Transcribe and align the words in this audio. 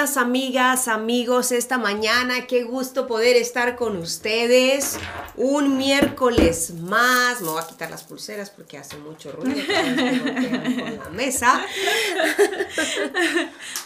Días, 0.00 0.16
amigas, 0.16 0.88
amigos, 0.88 1.52
esta 1.52 1.76
mañana. 1.76 2.46
Qué 2.46 2.62
gusto 2.64 3.06
poder 3.06 3.36
estar 3.36 3.76
con 3.76 3.98
ustedes. 3.98 4.96
Un 5.36 5.76
miércoles 5.76 6.72
más. 6.72 7.42
Me 7.42 7.50
voy 7.50 7.60
a 7.62 7.66
quitar 7.66 7.90
las 7.90 8.04
pulseras 8.04 8.48
porque 8.48 8.78
hace 8.78 8.96
mucho 8.96 9.30
ruido 9.32 9.60
con 9.60 10.98
la 11.04 11.10
mesa. 11.10 11.60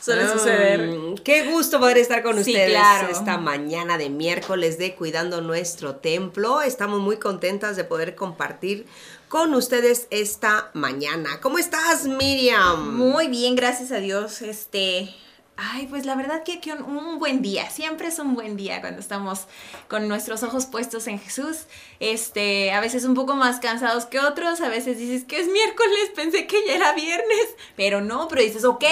Suele 0.01 0.29
suceder. 0.29 0.89
Qué 1.25 1.51
gusto 1.51 1.81
poder 1.81 1.99
estar 1.99 2.23
con 2.23 2.39
ustedes 2.39 2.79
esta 3.11 3.37
mañana 3.39 3.99
de 3.99 4.09
miércoles 4.09 4.79
de 4.79 4.95
Cuidando 4.95 5.41
Nuestro 5.41 5.97
Templo. 5.97 6.63
Estamos 6.63 7.01
muy 7.01 7.17
contentas 7.17 7.75
de 7.77 7.83
poder 7.83 8.15
compartir 8.15 8.87
con 9.29 9.53
ustedes 9.55 10.07
esta 10.11 10.71
mañana. 10.75 11.41
¿Cómo 11.41 11.59
estás, 11.59 12.07
Miriam? 12.07 12.97
Muy 12.97 13.27
bien, 13.27 13.57
gracias 13.57 13.91
a 13.91 13.97
Dios. 13.97 14.43
Este, 14.43 15.13
Ay, 15.57 15.87
pues 15.87 16.05
la 16.05 16.17
verdad 16.17 16.43
que, 16.43 16.61
un 16.73 17.21
buen 17.21 17.41
día, 17.41 17.71
siempre 17.71 18.09
es 18.09 18.19
un 18.19 18.35
buen 18.35 18.57
día 18.57 18.81
cuando 18.81 18.99
estamos 18.99 19.47
con 19.87 20.09
nuestros 20.09 20.43
ojos 20.43 20.67
puestos 20.67 21.07
en 21.07 21.21
Jesús. 21.21 21.67
Este, 22.01 22.73
a 22.73 22.81
veces 22.81 23.05
un 23.05 23.15
poco 23.15 23.37
más 23.37 23.61
cansados 23.61 24.05
que 24.07 24.19
otros, 24.19 24.61
a 24.61 24.69
veces 24.69 24.99
dices 24.99 25.25
que 25.25 25.41
es 25.41 25.47
miércoles, 25.47 26.11
pensé 26.17 26.49
que 26.49 26.57
ya 26.67 26.75
era 26.75 26.93
viernes, 26.95 27.55
pero 27.77 28.01
no, 28.01 28.27
pero 28.27 28.43
dices, 28.43 28.65
ok, 28.65 28.85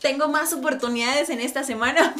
tengo 0.00 0.28
más 0.28 0.54
oportunidades 0.54 1.28
en 1.28 1.40
esta 1.40 1.64
semana 1.64 2.14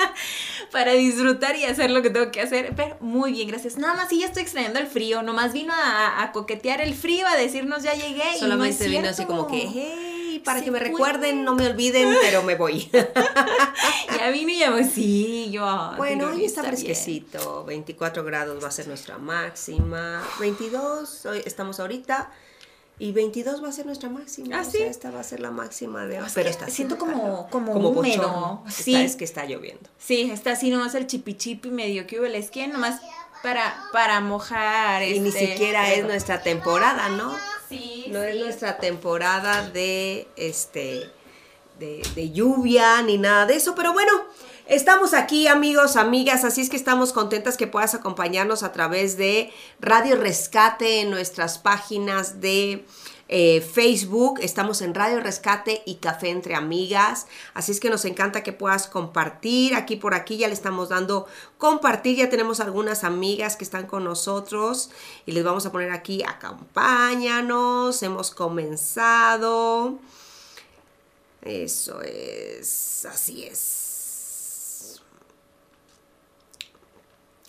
para, 0.72 0.92
disfrutar 0.94 1.54
y 1.54 1.64
hacer 1.64 1.92
lo 1.92 2.02
que 2.02 2.10
tengo 2.10 2.32
que 2.32 2.40
hacer. 2.40 2.72
Pero 2.74 2.96
muy 2.98 3.30
bien, 3.30 3.46
gracias. 3.46 3.76
Nada 3.76 3.94
más, 3.94 4.08
sí, 4.08 4.18
ya 4.18 4.26
estoy 4.26 4.42
extrañando 4.42 4.80
el 4.80 4.88
frío, 4.88 5.22
nomás 5.22 5.52
vino 5.52 5.72
a, 5.72 6.32
coquetear 6.32 6.80
el 6.80 6.94
frío, 6.94 7.28
a 7.28 7.36
decirnos 7.36 7.84
ya 7.84 7.94
llegué. 7.94 8.38
Solamente 8.40 8.88
vino 8.88 9.08
así 9.08 9.24
como 9.24 9.46
que, 9.46 9.68
hey 9.72 10.09
para 10.44 10.62
que 10.62 10.70
me 10.70 10.78
recuerden, 10.78 11.44
no 11.44 11.54
me 11.54 11.66
olviden, 11.66 12.14
pero 12.20 12.42
me 12.42 12.54
voy. 12.54 12.90
ya 12.92 14.30
vine 14.32 14.54
y 14.54 14.58
ya 14.60 14.70
voy, 14.70 14.84
sí, 14.84 15.50
yo. 15.50 15.92
Bueno, 15.96 16.28
hoy 16.28 16.44
está 16.44 16.62
fresquecito, 16.62 17.64
24 17.64 18.24
grados 18.24 18.62
va 18.62 18.68
a 18.68 18.72
ser 18.72 18.88
nuestra 18.88 19.18
máxima, 19.18 20.22
22, 20.38 21.26
hoy 21.26 21.42
estamos 21.44 21.80
ahorita. 21.80 22.30
Y 22.98 23.12
22 23.12 23.64
va 23.64 23.68
a 23.68 23.72
ser 23.72 23.86
nuestra 23.86 24.10
máxima. 24.10 24.60
Ah, 24.60 24.64
sí. 24.64 24.76
esta 24.76 25.10
va 25.10 25.20
a 25.20 25.24
ser 25.24 25.40
la 25.40 25.50
máxima 25.50 26.04
de 26.04 26.20
hoy. 26.20 26.28
pero 26.34 26.50
está 26.50 26.68
siento 26.68 26.98
como, 26.98 27.48
como, 27.48 27.72
como 27.72 27.88
húmedo. 27.88 28.62
Sí. 28.68 28.94
es 28.94 29.16
que 29.16 29.24
está 29.24 29.46
lloviendo. 29.46 29.88
Sí, 29.96 30.30
está 30.30 30.52
así 30.52 30.68
nomás 30.68 30.94
el 30.94 31.06
chipi 31.06 31.32
chipi 31.32 31.70
medio 31.70 32.06
que 32.06 32.18
hubo 32.18 32.26
el 32.26 32.34
esquí, 32.34 32.66
nomás 32.66 33.00
para, 33.42 33.74
para 33.94 34.20
mojar. 34.20 35.02
Y 35.02 35.18
ni 35.18 35.30
este, 35.30 35.46
siquiera 35.46 35.90
es 35.94 36.04
nuestra 36.04 36.42
temporada, 36.42 37.08
¿no? 37.08 37.34
No 38.08 38.22
es 38.22 38.36
nuestra 38.36 38.78
temporada 38.78 39.68
de 39.70 40.28
este 40.36 41.10
de, 41.78 42.30
lluvia 42.30 43.00
ni 43.02 43.16
nada 43.16 43.46
de 43.46 43.56
eso, 43.56 43.74
pero 43.74 43.92
bueno, 43.92 44.12
Estamos 44.66 45.14
aquí, 45.14 45.48
amigos, 45.48 45.96
amigas, 45.96 46.44
así 46.44 46.60
es 46.60 46.70
que 46.70 46.76
estamos 46.76 47.12
contentas 47.12 47.56
que 47.56 47.66
puedas 47.66 47.96
acompañarnos 47.96 48.62
a 48.62 48.70
través 48.70 49.16
de 49.16 49.52
Radio 49.80 50.14
Rescate 50.14 51.00
en 51.00 51.10
nuestras 51.10 51.58
páginas 51.58 52.40
de 52.40 52.84
eh, 53.32 53.60
Facebook, 53.60 54.40
estamos 54.42 54.82
en 54.82 54.92
Radio 54.92 55.20
Rescate 55.20 55.84
y 55.86 55.94
Café 55.96 56.30
entre 56.30 56.56
Amigas, 56.56 57.28
así 57.54 57.70
es 57.70 57.78
que 57.78 57.88
nos 57.88 58.04
encanta 58.04 58.42
que 58.42 58.52
puedas 58.52 58.88
compartir, 58.88 59.76
aquí 59.76 59.94
por 59.94 60.14
aquí 60.14 60.36
ya 60.36 60.48
le 60.48 60.54
estamos 60.54 60.88
dando 60.88 61.28
compartir, 61.56 62.16
ya 62.16 62.28
tenemos 62.28 62.58
algunas 62.58 63.04
amigas 63.04 63.54
que 63.54 63.62
están 63.62 63.86
con 63.86 64.02
nosotros 64.02 64.90
y 65.26 65.32
les 65.32 65.44
vamos 65.44 65.64
a 65.64 65.70
poner 65.70 65.92
aquí, 65.92 66.24
acompáñanos, 66.24 68.02
hemos 68.02 68.32
comenzado, 68.32 70.00
eso 71.42 72.02
es, 72.02 73.06
así 73.08 73.44
es. 73.44 73.89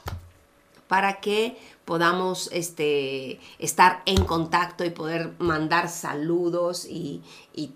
para 0.87 1.19
que 1.19 1.57
podamos 1.89 2.51
este, 2.53 3.39
estar 3.57 4.03
en 4.05 4.23
contacto 4.23 4.85
y 4.85 4.91
poder 4.91 5.31
mandar 5.39 5.89
saludos 5.89 6.85
y, 6.87 7.23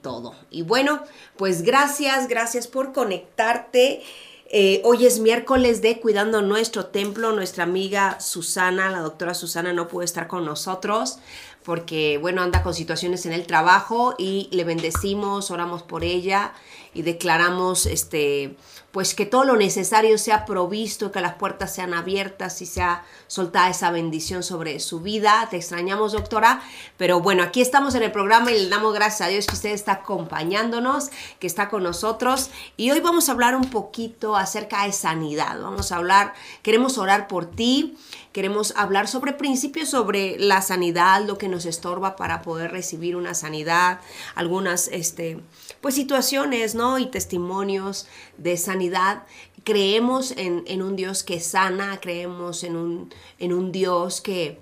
todo. 0.04 0.36
Y 0.52 0.62
bueno, 0.62 1.02
pues 1.36 1.64
gracias, 1.64 2.28
gracias 2.28 2.68
por 2.68 2.94
conectarte. 2.94 4.04
Eh, 4.52 4.82
hoy 4.86 5.08
es 5.08 5.20
miércoles 5.20 5.82
de 5.82 6.00
Cuidando 6.00 6.44
Nuestro 6.44 6.86
Templo. 6.86 7.32
Nuestra 7.32 7.64
amiga 7.64 8.20
Susana, 8.20 8.92
la 8.92 9.00
doctora 9.00 9.34
Susana, 9.34 9.74
no 9.74 9.88
pudo 9.88 10.04
estar 10.04 10.28
con 10.28 10.46
nosotros, 10.46 11.18
porque, 11.64 12.20
bueno, 12.20 12.44
anda 12.44 12.62
con 12.62 12.76
situaciones 12.76 13.26
en 13.26 13.34
el 13.34 13.48
trabajo 13.48 14.14
y 14.20 14.48
le 14.52 14.64
bendecimos, 14.64 15.50
oramos 15.50 15.82
por 15.82 16.04
ella 16.04 16.54
y 16.94 17.02
declaramos, 17.02 17.86
este, 17.86 18.56
pues 18.94 19.16
que 19.16 19.26
todo 19.26 19.44
lo 19.44 19.56
necesario 19.56 20.20
sea 20.20 20.46
provisto, 20.46 21.12
que 21.12 21.20
las 21.20 21.34
puertas 21.34 21.74
sean 21.74 21.96
abiertas 21.96 22.62
y 22.62 22.68
sea 22.68 23.04
soltada 23.26 23.70
esa 23.72 23.90
bendición 23.90 24.44
sobre 24.44 24.80
su 24.80 25.00
vida. 25.00 25.48
Te 25.50 25.58
extrañamos, 25.58 26.12
doctora, 26.12 26.62
pero 26.96 27.20
bueno, 27.20 27.42
aquí 27.42 27.60
estamos 27.60 27.96
en 27.96 28.04
el 28.04 28.12
programa 28.12 28.52
y 28.52 28.60
le 28.60 28.70
damos 28.70 28.94
gracias 28.94 29.22
a 29.22 29.32
Dios 29.32 29.48
que 29.48 29.56
usted 29.56 29.72
está 29.72 29.94
acompañándonos, 29.94 31.10
que 31.40 31.48
está 31.48 31.70
con 31.70 31.82
nosotros 31.82 32.52
y 32.78 32.92
hoy 32.92 33.00
vamos 33.00 33.30
a 33.30 33.32
hablar 33.32 33.56
un 33.56 33.72
poquito 33.72 34.36
acerca 34.36 34.86
de 34.86 34.92
sanidad. 34.92 35.60
Vamos 35.60 35.92
a 35.92 35.96
hablar, 35.96 36.34
queremos 36.62 37.00
orar 37.00 37.28
por 37.28 37.48
ti. 37.48 37.98
Queremos 38.34 38.74
hablar 38.76 39.08
sobre 39.08 39.34
principios 39.34 39.92
sobre 39.92 40.40
la 40.40 40.64
sanidad, 40.64 41.24
lo 41.24 41.38
que 41.38 41.48
nos 41.48 41.68
estorba 41.68 42.16
para 42.16 42.42
poder 42.42 42.72
recibir 42.72 43.16
una 43.16 43.36
sanidad, 43.36 44.00
algunas 44.34 44.88
este, 44.88 45.40
pues 45.82 45.94
situaciones, 45.94 46.74
¿no? 46.74 46.83
Y 47.00 47.06
testimonios 47.08 48.08
de 48.38 48.58
sanidad. 48.58 49.24
Creemos 49.64 50.34
en, 50.36 50.82
un 50.82 50.96
Dios 50.96 51.24
que 51.24 51.40
sana, 51.40 52.00
creemos 52.02 52.64
en 52.64 52.76
un, 52.76 53.14
en 53.40 53.54
un 53.54 53.72
Dios 53.72 54.20
que 54.20 54.60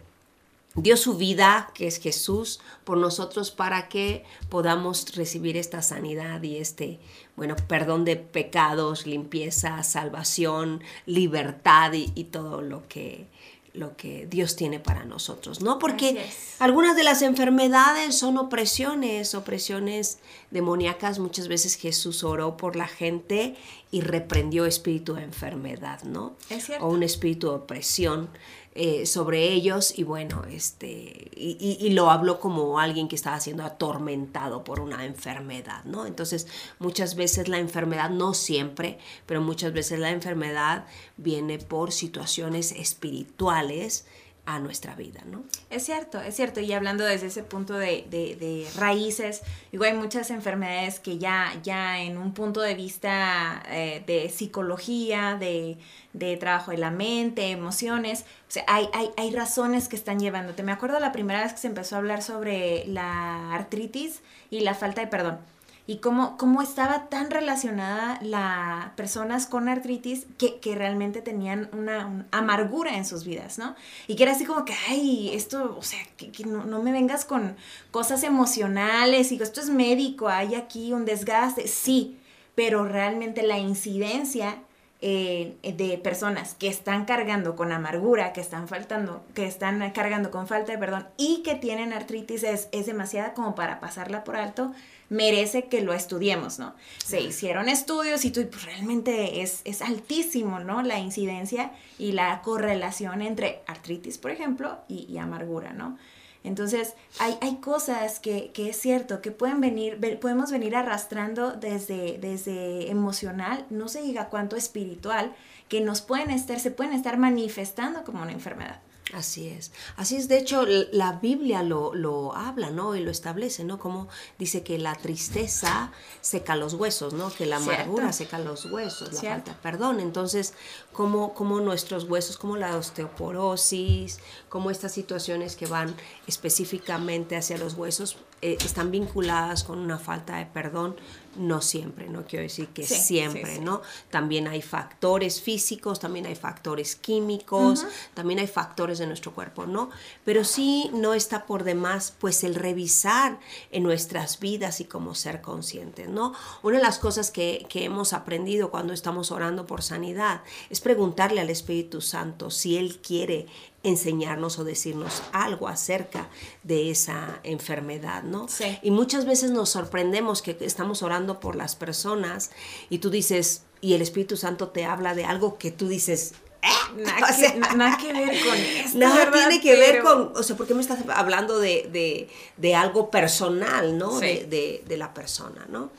dio 0.75 0.95
su 0.95 1.17
vida, 1.17 1.71
que 1.73 1.87
es 1.87 1.99
Jesús, 1.99 2.61
por 2.83 2.97
nosotros 2.97 3.49
para 3.49 3.89
que 3.89 4.23
podamos 4.49 5.15
recibir 5.15 5.57
esta 5.57 5.81
sanidad 5.81 6.43
y 6.43 6.57
este, 6.57 6.99
bueno, 7.35 7.55
perdón 7.67 8.05
de 8.05 8.15
pecados, 8.15 9.07
limpieza, 9.07 9.81
salvación, 9.83 10.83
libertad 11.07 11.93
y 11.93 12.23
todo 12.25 12.61
lo 12.61 12.87
que 12.87 13.27
lo 13.73 13.95
que 13.95 14.27
Dios 14.27 14.55
tiene 14.55 14.79
para 14.79 15.05
nosotros, 15.05 15.61
¿no? 15.61 15.79
Porque 15.79 16.25
algunas 16.59 16.95
de 16.95 17.03
las 17.03 17.21
enfermedades 17.21 18.17
son 18.17 18.37
opresiones, 18.37 19.33
opresiones 19.33 20.19
demoníacas. 20.49 21.19
Muchas 21.19 21.47
veces 21.47 21.75
Jesús 21.75 22.23
oró 22.23 22.57
por 22.57 22.75
la 22.75 22.87
gente 22.87 23.55
y 23.89 24.01
reprendió 24.01 24.65
espíritu 24.65 25.13
de 25.13 25.23
enfermedad, 25.23 26.03
¿no? 26.03 26.35
Es 26.49 26.65
cierto. 26.65 26.85
O 26.85 26.89
un 26.89 27.03
espíritu 27.03 27.47
de 27.47 27.55
opresión. 27.55 28.29
Eh, 28.73 29.05
sobre 29.05 29.51
ellos 29.51 29.99
y 29.99 30.05
bueno, 30.05 30.45
este, 30.49 31.29
y, 31.35 31.89
lo 31.89 32.09
habló 32.09 32.39
como 32.39 32.79
alguien 32.79 33.09
que 33.09 33.17
estaba 33.17 33.37
siendo 33.41 33.65
atormentado 33.65 34.63
por 34.63 34.79
una 34.79 35.03
enfermedad, 35.05 35.83
¿no? 35.83 36.05
Entonces, 36.05 36.47
muchas 36.79 37.15
veces 37.15 37.49
la 37.49 37.59
enfermedad, 37.59 38.09
no 38.09 38.33
siempre, 38.33 38.97
pero 39.25 39.41
muchas 39.41 39.73
veces 39.73 39.99
la 39.99 40.09
enfermedad 40.11 40.85
viene 41.17 41.57
por 41.57 41.91
situaciones 41.91 42.71
espirituales 42.71 44.05
a 44.45 44.59
nuestra 44.59 44.95
vida, 44.95 45.21
¿no? 45.25 45.43
Es 45.69 45.85
cierto, 45.85 46.19
es 46.19 46.35
cierto. 46.35 46.59
Y 46.59 46.73
hablando 46.73 47.05
desde 47.05 47.27
ese 47.27 47.43
punto 47.43 47.75
de, 47.75 48.05
de, 48.09 48.67
raíces, 48.77 49.41
digo, 49.71 49.83
hay 49.83 49.93
muchas 49.93 50.31
enfermedades 50.31 50.99
que 50.99 51.17
ya, 51.19 51.53
ya 51.63 52.01
en 52.01 52.17
un 52.17 52.33
punto 52.33 52.61
de 52.61 52.73
vista 52.73 53.61
eh, 53.69 54.03
de 54.07 54.29
psicología, 54.29 55.37
de, 55.39 55.77
de, 56.13 56.37
trabajo 56.37 56.71
de 56.71 56.77
la 56.77 56.91
mente, 56.91 57.51
emociones, 57.51 58.25
o 58.47 58.51
sea, 58.51 58.63
hay, 58.67 58.89
hay, 58.93 59.11
hay 59.15 59.31
razones 59.31 59.87
que 59.87 59.95
están 59.95 60.19
llevándote. 60.19 60.63
Me 60.63 60.71
acuerdo 60.71 60.99
la 60.99 61.11
primera 61.11 61.43
vez 61.43 61.53
que 61.53 61.59
se 61.59 61.67
empezó 61.67 61.95
a 61.95 61.99
hablar 61.99 62.23
sobre 62.23 62.85
la 62.87 63.53
artritis 63.53 64.21
y 64.49 64.61
la 64.61 64.73
falta 64.73 65.01
de 65.01 65.07
perdón 65.07 65.50
y 65.87 65.97
cómo, 65.97 66.37
cómo 66.37 66.61
estaba 66.61 67.09
tan 67.09 67.31
relacionada 67.31 68.19
las 68.21 68.89
personas 68.91 69.47
con 69.47 69.67
artritis 69.67 70.27
que, 70.37 70.59
que 70.59 70.75
realmente 70.75 71.21
tenían 71.21 71.69
una, 71.73 72.25
amargura 72.31 72.95
en 72.95 73.05
sus 73.05 73.25
vidas, 73.25 73.57
¿no? 73.57 73.75
Y 74.07 74.15
que 74.15 74.23
era 74.23 74.33
así 74.33 74.45
como 74.45 74.63
que, 74.63 74.73
ay, 74.89 75.31
esto, 75.33 75.75
o 75.77 75.81
sea, 75.81 75.99
que, 76.17 76.31
no, 76.45 76.65
no, 76.65 76.81
me 76.83 76.91
vengas 76.91 77.25
con 77.25 77.55
cosas 77.89 78.23
emocionales 78.23 79.31
y 79.31 79.41
esto 79.41 79.59
es 79.59 79.69
médico, 79.69 80.29
hay 80.29 80.55
aquí 80.55 80.93
un 80.93 81.05
desgaste, 81.05 81.67
sí, 81.67 82.17
pero 82.53 82.85
realmente 82.85 83.41
la 83.41 83.57
incidencia 83.57 84.59
eh, 85.03 85.57
de 85.63 85.97
personas 85.97 86.53
que 86.53 86.67
están 86.67 87.05
cargando 87.05 87.55
con 87.55 87.71
amargura, 87.71 88.33
que 88.33 88.41
están 88.41 88.67
faltando, 88.67 89.23
que 89.33 89.47
están 89.47 89.89
cargando 89.93 90.29
con 90.29 90.47
falta 90.47 90.71
de 90.73 90.77
perdón 90.77 91.07
y 91.17 91.41
que 91.41 91.55
tienen 91.55 91.91
artritis 91.91 92.43
es, 92.43 92.69
es 92.71 92.85
demasiada 92.85 93.33
como 93.33 93.55
para 93.55 93.79
pasarla 93.79 94.23
por 94.23 94.35
alto 94.35 94.71
merece 95.11 95.65
que 95.65 95.81
lo 95.81 95.93
estudiemos, 95.93 96.57
¿no? 96.57 96.73
Se 96.97 97.19
hicieron 97.19 97.67
estudios 97.67 98.23
y 98.23 98.31
tú, 98.31 98.47
pues 98.49 98.63
realmente 98.63 99.41
es, 99.41 99.59
es 99.65 99.81
altísimo, 99.81 100.59
¿no? 100.61 100.83
La 100.83 100.99
incidencia 100.99 101.73
y 101.99 102.13
la 102.13 102.41
correlación 102.41 103.21
entre 103.21 103.61
artritis, 103.67 104.17
por 104.17 104.31
ejemplo, 104.31 104.79
y, 104.87 105.17
amargura, 105.17 105.73
¿no? 105.73 105.97
Entonces, 106.45 106.93
hay, 107.19 107.37
hay 107.41 107.57
cosas 107.57 108.21
que, 108.21 108.51
que, 108.53 108.69
es 108.69 108.79
cierto, 108.79 109.21
que 109.21 109.31
pueden 109.31 109.59
venir, 109.59 109.99
podemos 110.21 110.49
venir 110.49 110.77
arrastrando 110.77 111.51
desde, 111.51 112.17
desde 112.17 112.89
emocional, 112.89 113.65
no 113.69 113.89
se 113.89 114.01
diga 114.01 114.29
cuánto 114.29 114.55
espiritual, 114.55 115.35
que 115.67 115.81
nos 115.81 116.01
pueden 116.01 116.31
estar, 116.31 116.57
se 116.61 116.71
pueden 116.71 116.93
estar 116.93 117.17
manifestando 117.17 118.05
como 118.05 118.21
una 118.21 118.31
enfermedad. 118.31 118.79
Así 119.13 119.49
es. 119.49 119.71
Así 119.97 120.15
es, 120.15 120.27
de 120.27 120.37
hecho, 120.37 120.65
la 120.91 121.13
Biblia 121.13 121.63
lo, 121.63 121.93
lo, 121.93 122.35
habla, 122.35 122.71
¿no? 122.71 122.95
Y 122.95 123.01
lo 123.01 123.11
establece, 123.11 123.63
¿no? 123.63 123.77
Como 123.77 124.07
dice 124.39 124.63
que 124.63 124.77
la 124.77 124.95
tristeza 124.95 125.91
seca 126.21 126.55
los 126.55 126.75
huesos, 126.75 127.13
¿no? 127.13 127.29
Que 127.29 127.45
la 127.45 127.57
amargura 127.57 128.13
seca 128.13 128.39
los 128.39 128.65
huesos, 128.65 129.13
la 129.13 129.21
falta 129.21 129.57
perdón. 129.61 129.99
Entonces, 129.99 130.53
como, 130.93 131.33
como 131.33 131.59
nuestros 131.59 132.05
huesos, 132.05 132.37
como 132.37 132.55
la 132.55 132.77
osteoporosis, 132.77 134.19
como 134.49 134.71
estas 134.71 134.93
situaciones 134.93 135.55
que 135.55 135.65
van 135.65 135.93
específicamente 136.27 137.35
hacia 137.35 137.57
los 137.57 137.73
huesos, 137.73 138.17
eh, 138.41 138.57
están 138.63 138.91
vinculadas 138.91 139.63
con 139.63 139.77
una 139.77 139.99
falta 139.99 140.37
de 140.37 140.45
perdón, 140.47 140.95
no 141.35 141.61
siempre, 141.61 142.09
no 142.09 142.25
quiero 142.25 142.43
decir 142.43 142.67
que 142.67 142.83
siempre, 142.83 143.59
¿no? 143.59 143.81
También 144.09 144.47
hay 144.47 144.61
factores 144.61 145.41
físicos, 145.41 145.99
también 145.99 146.25
hay 146.25 146.35
factores 146.35 146.95
químicos, 146.95 147.85
también 148.13 148.39
hay 148.39 148.47
factores 148.47 148.99
de 148.99 149.07
nuestro 149.07 149.33
cuerpo, 149.33 149.65
¿no? 149.65 149.89
Pero 150.25 150.43
sí 150.43 150.89
no 150.93 151.13
está 151.13 151.45
por 151.45 151.63
demás, 151.63 152.13
pues, 152.19 152.43
el 152.43 152.55
revisar 152.55 153.39
en 153.71 153.83
nuestras 153.83 154.39
vidas 154.39 154.81
y 154.81 154.85
cómo 154.85 155.15
ser 155.15 155.41
conscientes, 155.41 156.09
¿no? 156.09 156.33
Una 156.63 156.77
de 156.77 156.83
las 156.83 156.99
cosas 156.99 157.31
que, 157.31 157.65
que 157.69 157.85
hemos 157.85 158.13
aprendido 158.13 158.71
cuando 158.71 158.93
estamos 158.93 159.31
orando 159.31 159.65
por 159.65 159.81
sanidad 159.81 160.41
es 160.69 160.81
preguntarle 160.81 161.41
al 161.41 161.49
Espíritu 161.49 162.01
Santo 162.01 162.51
si 162.51 162.77
Él 162.77 162.99
quiere 162.99 163.47
enseñarnos 163.83 164.59
o 164.59 164.63
decirnos 164.63 165.23
algo 165.31 165.67
acerca 165.67 166.29
de 166.63 166.91
esa 166.91 167.39
enfermedad, 167.43 168.23
¿no? 168.23 168.47
Sí. 168.47 168.77
Y 168.81 168.91
muchas 168.91 169.25
veces 169.25 169.51
nos 169.51 169.69
sorprendemos 169.69 170.41
que 170.41 170.57
estamos 170.61 171.01
orando 171.03 171.39
por 171.39 171.55
las 171.55 171.75
personas 171.75 172.51
y 172.89 172.99
tú 172.99 173.09
dices, 173.09 173.63
y 173.81 173.93
el 173.93 174.01
Espíritu 174.01 174.37
Santo 174.37 174.69
te 174.69 174.85
habla 174.85 175.15
de 175.15 175.25
algo 175.25 175.57
que 175.57 175.71
tú 175.71 175.87
dices, 175.87 176.33
¿Eh? 176.61 176.67
Nada, 176.95 177.97
que, 178.01 178.13
ver 178.13 178.39
con 178.43 178.55
esto. 178.55 178.97
Nada 178.99 179.31
tiene 179.31 179.59
que 179.59 179.75
ver 179.75 180.03
con, 180.03 180.31
o 180.35 180.43
sea, 180.43 180.55
¿por 180.55 180.67
qué 180.67 180.75
me 180.75 180.81
estás 180.81 180.99
hablando 181.09 181.59
de, 181.59 182.29
algo 182.75 183.09
personal, 183.09 183.97
¿no? 183.97 184.19
De, 184.19 184.83
de, 184.85 184.97
la 184.97 185.13
persona, 185.13 185.65
¿no? 185.69 185.89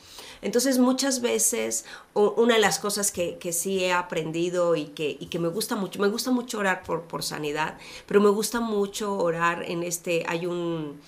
Entonces 0.43 0.77
muchas 0.77 1.21
veces 1.21 1.85
una 2.13 2.55
de 2.55 2.59
las 2.59 2.77
cosas 2.77 3.11
que, 3.11 3.39
sí 3.53 3.83
he 3.83 3.93
aprendido 3.93 4.75
y 4.75 4.85
que, 4.87 5.17
que, 5.17 5.39
me 5.39 5.47
gusta 5.47 5.75
mucho, 5.75 5.99
me 5.99 6.09
gusta 6.09 6.31
mucho 6.31 6.59
orar 6.59 6.83
por, 6.83 7.03
por 7.03 7.23
sanidad, 7.23 7.77
pero 8.05 8.19
me 8.21 8.29
gusta 8.29 8.59
mucho 8.59 9.17
orar 9.17 9.63
en 9.63 9.83
este, 9.83 10.25
hay 10.27 10.45
un, 10.45 10.99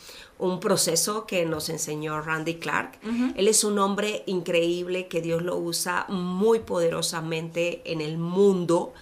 proceso 0.62 1.26
que 1.26 1.46
nos 1.46 1.70
enseñó 1.70 2.22
Randy 2.22 2.56
Clark. 2.56 3.00
Él 3.36 3.48
es 3.48 3.64
un 3.64 3.80
hombre 3.80 4.24
increíble 4.26 5.08
que 5.08 5.22
Dios 5.22 5.42
lo 5.42 5.58
usa 5.58 6.06
muy 6.10 6.60
poderosamente 6.60 7.82
en 7.86 8.02
el 8.02 8.18
mundo. 8.18 8.94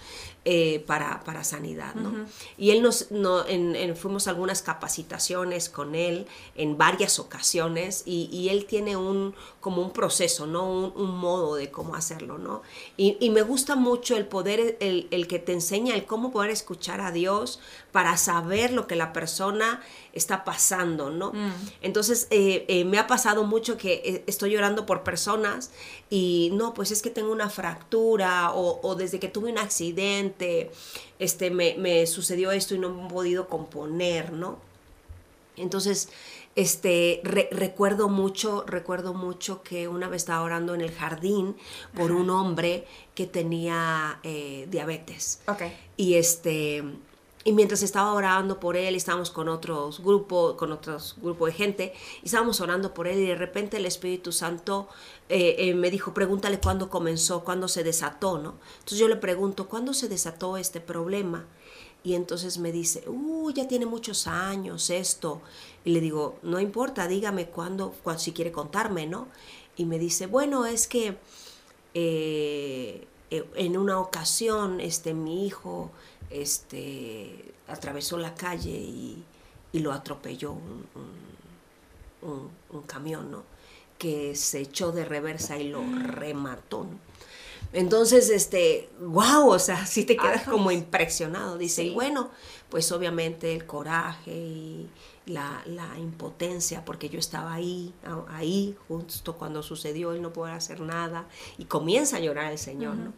Eh, 0.46 0.84
para, 0.86 1.24
para, 1.24 1.42
sanidad, 1.46 1.96
¿no? 1.96 2.26
Y 2.58 2.72
él 2.72 2.82
nos, 2.82 3.12
no, 3.12 3.48
en, 3.48 3.96
fuimos 3.96 4.28
a 4.28 4.32
algunas 4.32 4.62
capacitaciones 4.62 5.70
con 5.70 5.96
él 5.96 6.28
en 6.56 6.78
varias 6.78 7.18
ocasiones 7.18 8.04
y, 8.06 8.28
y 8.30 8.50
él 8.50 8.66
tiene 8.66 8.98
un, 8.98 9.36
como 9.62 9.82
un 9.82 9.92
proceso, 9.92 10.46
¿no? 10.46 10.70
Un, 10.70 11.18
modo 11.18 11.56
de 11.56 11.72
cómo 11.72 11.96
hacerlo, 11.96 12.40
¿no? 12.40 12.62
Y, 12.98 13.16
y 13.22 13.30
me 13.30 13.42
gusta 13.42 13.78
mucho 13.78 14.18
el 14.18 14.26
poder, 14.26 14.76
el, 14.82 15.08
el, 15.12 15.28
que 15.28 15.40
te 15.40 15.54
enseña 15.54 15.96
el 15.96 16.06
cómo 16.06 16.34
poder 16.34 16.52
escuchar 16.52 17.00
a 17.00 17.14
Dios 17.14 17.62
para 17.94 18.18
saber 18.18 18.74
lo 18.74 18.88
que 18.88 18.96
la 18.96 19.14
persona 19.14 19.80
está 20.14 20.44
pasando, 20.44 21.12
¿no? 21.12 21.32
Mm. 21.32 21.54
Entonces, 21.84 22.28
eh, 22.32 22.66
eh, 22.68 22.86
me 22.86 22.98
ha 22.98 23.06
pasado 23.06 23.44
mucho 23.44 23.78
que 23.78 24.02
eh, 24.04 24.24
estoy 24.26 24.50
llorando 24.50 24.88
por 24.88 25.04
personas 25.04 25.70
y 26.10 26.50
no, 26.54 26.74
pues 26.74 26.90
es 26.90 27.04
que 27.04 27.12
tengo 27.12 27.32
una 27.32 27.52
fractura 27.52 28.52
o, 28.54 28.96
desde 28.96 29.20
que 29.20 29.28
tuve 29.28 29.52
un 29.52 29.60
accidente, 29.60 30.72
este, 31.20 31.52
me, 31.52 32.08
sucedió 32.08 32.52
esto 32.52 32.74
y 32.74 32.80
no 32.80 32.90
me 32.90 33.06
he 33.06 33.10
podido 33.10 33.48
componer, 33.48 34.34
¿no? 34.34 34.58
Entonces, 35.56 36.10
este, 36.56 37.22
recuerdo 37.52 38.10
mucho, 38.10 38.64
recuerdo 38.66 39.14
mucho 39.14 39.62
que 39.62 39.88
una 39.88 40.10
vez 40.10 40.24
estaba 40.24 40.42
orando 40.42 40.74
en 40.74 40.82
el 40.82 40.92
jardín 40.92 41.56
por 41.96 42.12
un 42.12 42.32
hombre 42.32 42.88
que 43.14 43.28
tenía 43.28 44.20
diabetes. 44.68 45.42
Ok. 45.48 45.62
Y 45.96 46.16
este, 46.16 46.84
y 47.46 47.52
mientras 47.52 47.84
estaba 47.84 48.14
orando 48.14 48.60
por 48.60 48.78
él, 48.78 48.96
estábamos 48.96 49.30
con 49.30 49.50
otros 49.50 50.02
grupos, 50.02 50.56
con 50.56 50.72
otros 50.72 51.16
grupos 51.22 51.48
de 51.48 51.54
gente, 51.54 51.94
y 52.22 52.26
estábamos 52.26 52.62
orando 52.62 52.94
por 52.94 53.08
él, 53.08 53.20
y 53.20 53.28
de 53.28 53.36
repente 53.36 53.78
el 53.78 53.86
Espíritu 53.86 54.32
Santo 54.32 54.88
eh, 55.28 55.56
eh, 55.58 55.74
me 55.74 55.92
dijo, 55.92 56.14
pregúntale 56.14 56.60
cuándo 56.60 56.90
comenzó, 56.90 57.44
cuándo 57.44 57.68
se 57.68 57.84
desató, 57.84 58.38
¿no? 58.38 58.56
Entonces 58.80 58.98
yo 58.98 59.10
le 59.10 59.18
pregunto, 59.18 59.68
¿cuándo 59.68 59.94
se 59.94 60.08
desató 60.08 60.56
este 60.56 60.80
problema? 60.80 61.46
Y 62.06 62.16
entonces 62.16 62.58
me 62.58 62.72
dice, 62.72 63.04
uh, 63.08 63.52
ya 63.52 63.68
tiene 63.68 63.86
muchos 63.86 64.28
años 64.28 64.90
esto. 64.90 65.42
Y 65.86 65.92
le 65.92 66.02
digo, 66.02 66.38
no 66.44 66.60
importa, 66.60 67.08
dígame 67.08 67.48
cuándo, 67.48 67.94
si 68.18 68.34
quiere 68.34 68.52
contarme, 68.52 69.08
¿no? 69.08 69.28
Y 69.76 69.86
me 69.86 70.00
dice, 70.00 70.28
bueno, 70.28 70.66
es 70.66 70.88
que 70.88 71.18
eh, 71.94 73.08
en 73.56 73.78
una 73.78 74.00
ocasión, 74.00 74.80
este, 74.80 75.14
mi 75.14 75.48
hijo 75.48 75.92
este, 76.34 77.54
atravesó 77.68 78.18
la 78.18 78.36
calle 78.36 78.72
y, 78.72 79.24
lo 79.74 79.92
atropelló 79.92 80.52
un, 82.22 82.84
camión, 82.86 83.32
¿no? 83.32 83.44
Que 83.98 84.36
se 84.36 84.60
echó 84.60 84.92
de 84.92 85.06
reversa 85.06 85.58
y 85.58 85.70
lo 85.70 85.82
mm. 85.82 86.04
remató. 86.06 86.88
Entonces, 87.72 88.30
este, 88.30 88.90
wow, 89.00 89.50
o 89.50 89.60
sea, 89.60 89.86
sí 89.88 90.06
te 90.06 90.16
quedas 90.16 90.44
como 90.44 90.70
impresionado. 90.72 91.58
Dice, 91.58 91.84
y 91.84 91.90
bueno, 91.90 92.30
pues 92.70 92.92
obviamente 92.92 93.54
el 93.54 93.66
coraje 93.66 94.32
y 94.32 94.90
la, 95.26 95.64
impotencia, 95.98 96.86
porque 96.86 97.10
yo 97.10 97.18
estaba 97.18 97.54
ahí, 97.54 97.94
ahí, 98.30 98.76
justo 98.88 99.38
cuando 99.38 99.64
sucedió, 99.64 100.14
él 100.14 100.22
no 100.22 100.34
puede 100.34 100.54
hacer 100.54 100.82
nada, 100.82 101.28
y 101.58 101.66
comienza 101.66 102.18
a 102.18 102.20
llorar 102.20 102.52
el 102.52 102.60
Señor, 102.60 102.96
¿no? 102.96 103.14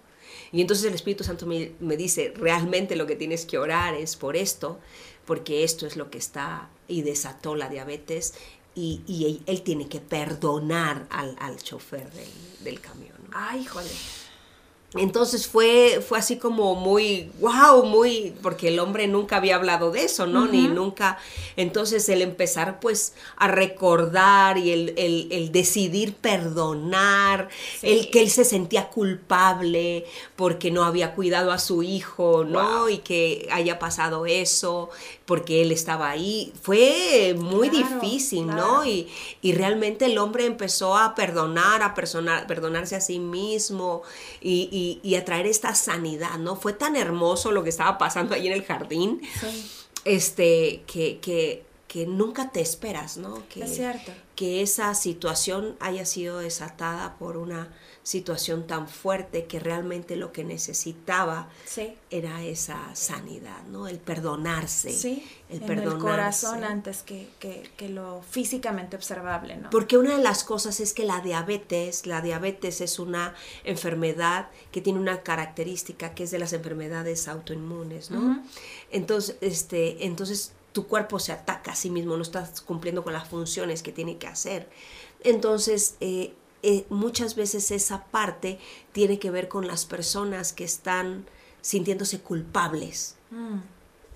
Y 0.51 0.61
entonces 0.61 0.85
el 0.85 0.93
Espíritu 0.93 1.23
Santo 1.23 1.45
me, 1.45 1.97
dice, 1.97 2.33
realmente 2.35 2.95
lo 2.95 3.07
que 3.07 3.15
tienes 3.15 3.45
que 3.45 3.57
orar 3.57 3.93
es 3.95 4.15
por 4.15 4.35
esto, 4.35 4.79
porque 5.25 5.63
esto 5.63 5.85
es 5.87 5.95
lo 5.95 6.09
que 6.09 6.17
está 6.17 6.69
y 6.87 7.01
desató 7.01 7.55
la 7.55 7.69
diabetes 7.69 8.33
y, 8.75 9.41
él, 9.45 9.61
tiene 9.61 9.87
que 9.87 10.01
perdonar 10.01 11.07
al, 11.09 11.35
al 11.39 11.57
chofer 11.57 12.11
del, 12.11 12.29
del 12.61 12.81
camión. 12.81 13.15
Ay, 13.31 13.65
joder. 13.65 13.91
Entonces 14.93 15.47
fue, 15.47 16.01
fue 16.07 16.19
así 16.19 16.37
como 16.37 16.75
muy, 16.75 17.29
wow, 17.41 17.83
muy, 17.85 18.33
porque 18.41 18.69
el 18.69 18.79
hombre 18.79 19.07
nunca 19.07 19.37
había 19.37 19.55
hablado 19.55 19.91
de 19.91 20.05
eso, 20.05 20.25
¿no? 20.25 20.47
Ni 20.47 20.69
nunca. 20.69 21.17
Entonces 21.57 22.07
el 22.07 22.21
empezar 22.21 22.79
pues 22.79 23.13
a 23.35 23.49
recordar 23.49 24.57
y 24.57 24.71
el, 24.71 24.93
el, 24.97 25.51
decidir 25.51 26.13
perdonar, 26.13 27.49
el 27.81 28.09
que 28.09 28.21
él 28.21 28.29
se 28.29 28.45
sentía 28.45 28.87
culpable 28.87 30.05
porque 30.37 30.71
no 30.71 30.85
había 30.85 31.13
cuidado 31.13 31.51
a 31.51 31.59
su 31.59 31.83
hijo, 31.83 32.45
¿no? 32.45 32.87
Y 32.87 32.99
que 32.99 33.49
haya 33.51 33.79
pasado 33.79 34.25
eso, 34.25 34.89
porque 35.25 35.61
él 35.61 35.71
estaba 35.71 36.09
ahí. 36.09 36.53
Fue 36.61 37.35
muy 37.37 37.69
difícil, 37.69 38.47
¿no? 38.47 38.85
Y, 38.85 39.07
y, 39.41 39.53
realmente 39.53 40.05
el 40.05 40.17
hombre 40.17 40.45
empezó 40.45 40.97
a 40.97 41.15
perdonar, 41.15 41.81
a 41.81 41.93
perdonarse 41.95 42.95
a 42.95 43.01
sí 43.01 43.19
mismo 43.19 44.03
y 44.41 44.65
y, 45.03 45.15
a 45.15 45.25
traer 45.25 45.47
esta 45.47 45.73
sanidad, 45.75 46.37
¿no? 46.37 46.55
Fue 46.55 46.73
tan 46.73 46.95
hermoso 46.95 47.51
lo 47.51 47.63
que 47.63 47.69
estaba 47.69 47.97
pasando 47.97 48.35
ahí 48.35 48.47
en 48.47 48.53
el 48.53 48.63
jardín, 48.63 49.21
este, 50.03 50.83
que, 50.85 51.19
que, 51.19 51.63
que, 51.95 52.05
nunca 52.05 52.51
te 52.51 52.59
esperas, 52.59 53.15
¿no? 53.15 53.47
Que, 53.47 53.63
es 53.63 53.75
cierto. 53.75 54.11
Que 54.35 54.61
esa 54.61 54.93
situación 54.95 55.77
haya 55.79 56.05
sido 56.05 56.39
desatada 56.39 57.15
por 57.17 57.37
una 57.37 57.69
situación 58.03 58.67
tan 58.67 58.87
fuerte 58.87 59.45
que 59.45 59.59
realmente 59.59 60.15
lo 60.15 60.31
que 60.31 60.43
necesitaba 60.43 61.49
era 62.11 62.43
esa 62.43 62.93
sanidad, 62.95 63.63
¿no? 63.71 63.87
El 63.87 63.97
perdonarse. 63.97 64.91
Sí, 64.91 65.25
el 65.49 65.63
en 65.63 65.79
el 65.79 65.97
corazón 65.97 66.63
antes 66.63 67.01
que, 67.01 67.29
que, 67.39 67.89
lo 67.89 68.21
físicamente 68.29 68.95
observable, 68.97 69.55
¿no? 69.55 69.69
Porque 69.69 69.97
una 69.97 70.17
de 70.17 70.23
las 70.23 70.43
cosas 70.43 70.79
es 70.81 70.91
que 70.91 71.05
la 71.05 71.21
diabetes, 71.21 72.05
la 72.05 72.21
diabetes 72.21 72.81
es 72.81 72.99
una 72.99 73.33
enfermedad 73.63 74.49
que 74.71 74.81
tiene 74.81 74.99
una 74.99 75.23
característica 75.23 76.13
que 76.13 76.25
es 76.25 76.31
de 76.31 76.39
las 76.39 76.51
enfermedades 76.53 77.27
autoinmunes, 77.27 78.11
¿no? 78.11 78.43
Entonces, 78.91 79.37
este, 79.41 80.05
entonces 80.05 80.51
tu 80.75 80.87
cuerpo 80.87 81.19
se 81.19 81.31
ataca 81.31 81.71
a 81.71 81.75
sí 81.75 81.89
mismo, 81.89 82.17
no 82.17 82.21
estás 82.21 82.59
cumpliendo 82.59 83.01
con 83.01 83.13
las 83.13 83.29
funciones 83.29 83.81
que 83.81 83.93
tiene 83.93 84.17
que 84.17 84.27
hacer. 84.27 84.67
Entonces, 85.23 85.95
eh, 86.01 86.33
eh, 86.63 86.85
muchas 86.89 87.35
veces 87.35 87.71
esa 87.71 88.03
parte 88.07 88.59
tiene 88.91 89.17
que 89.17 89.31
ver 89.31 89.47
con 89.47 89.67
las 89.67 89.85
personas 89.85 90.51
que 90.51 90.65
están 90.65 91.27
sintiéndose 91.61 92.19
culpables 92.19 93.15
mm. 93.31 93.59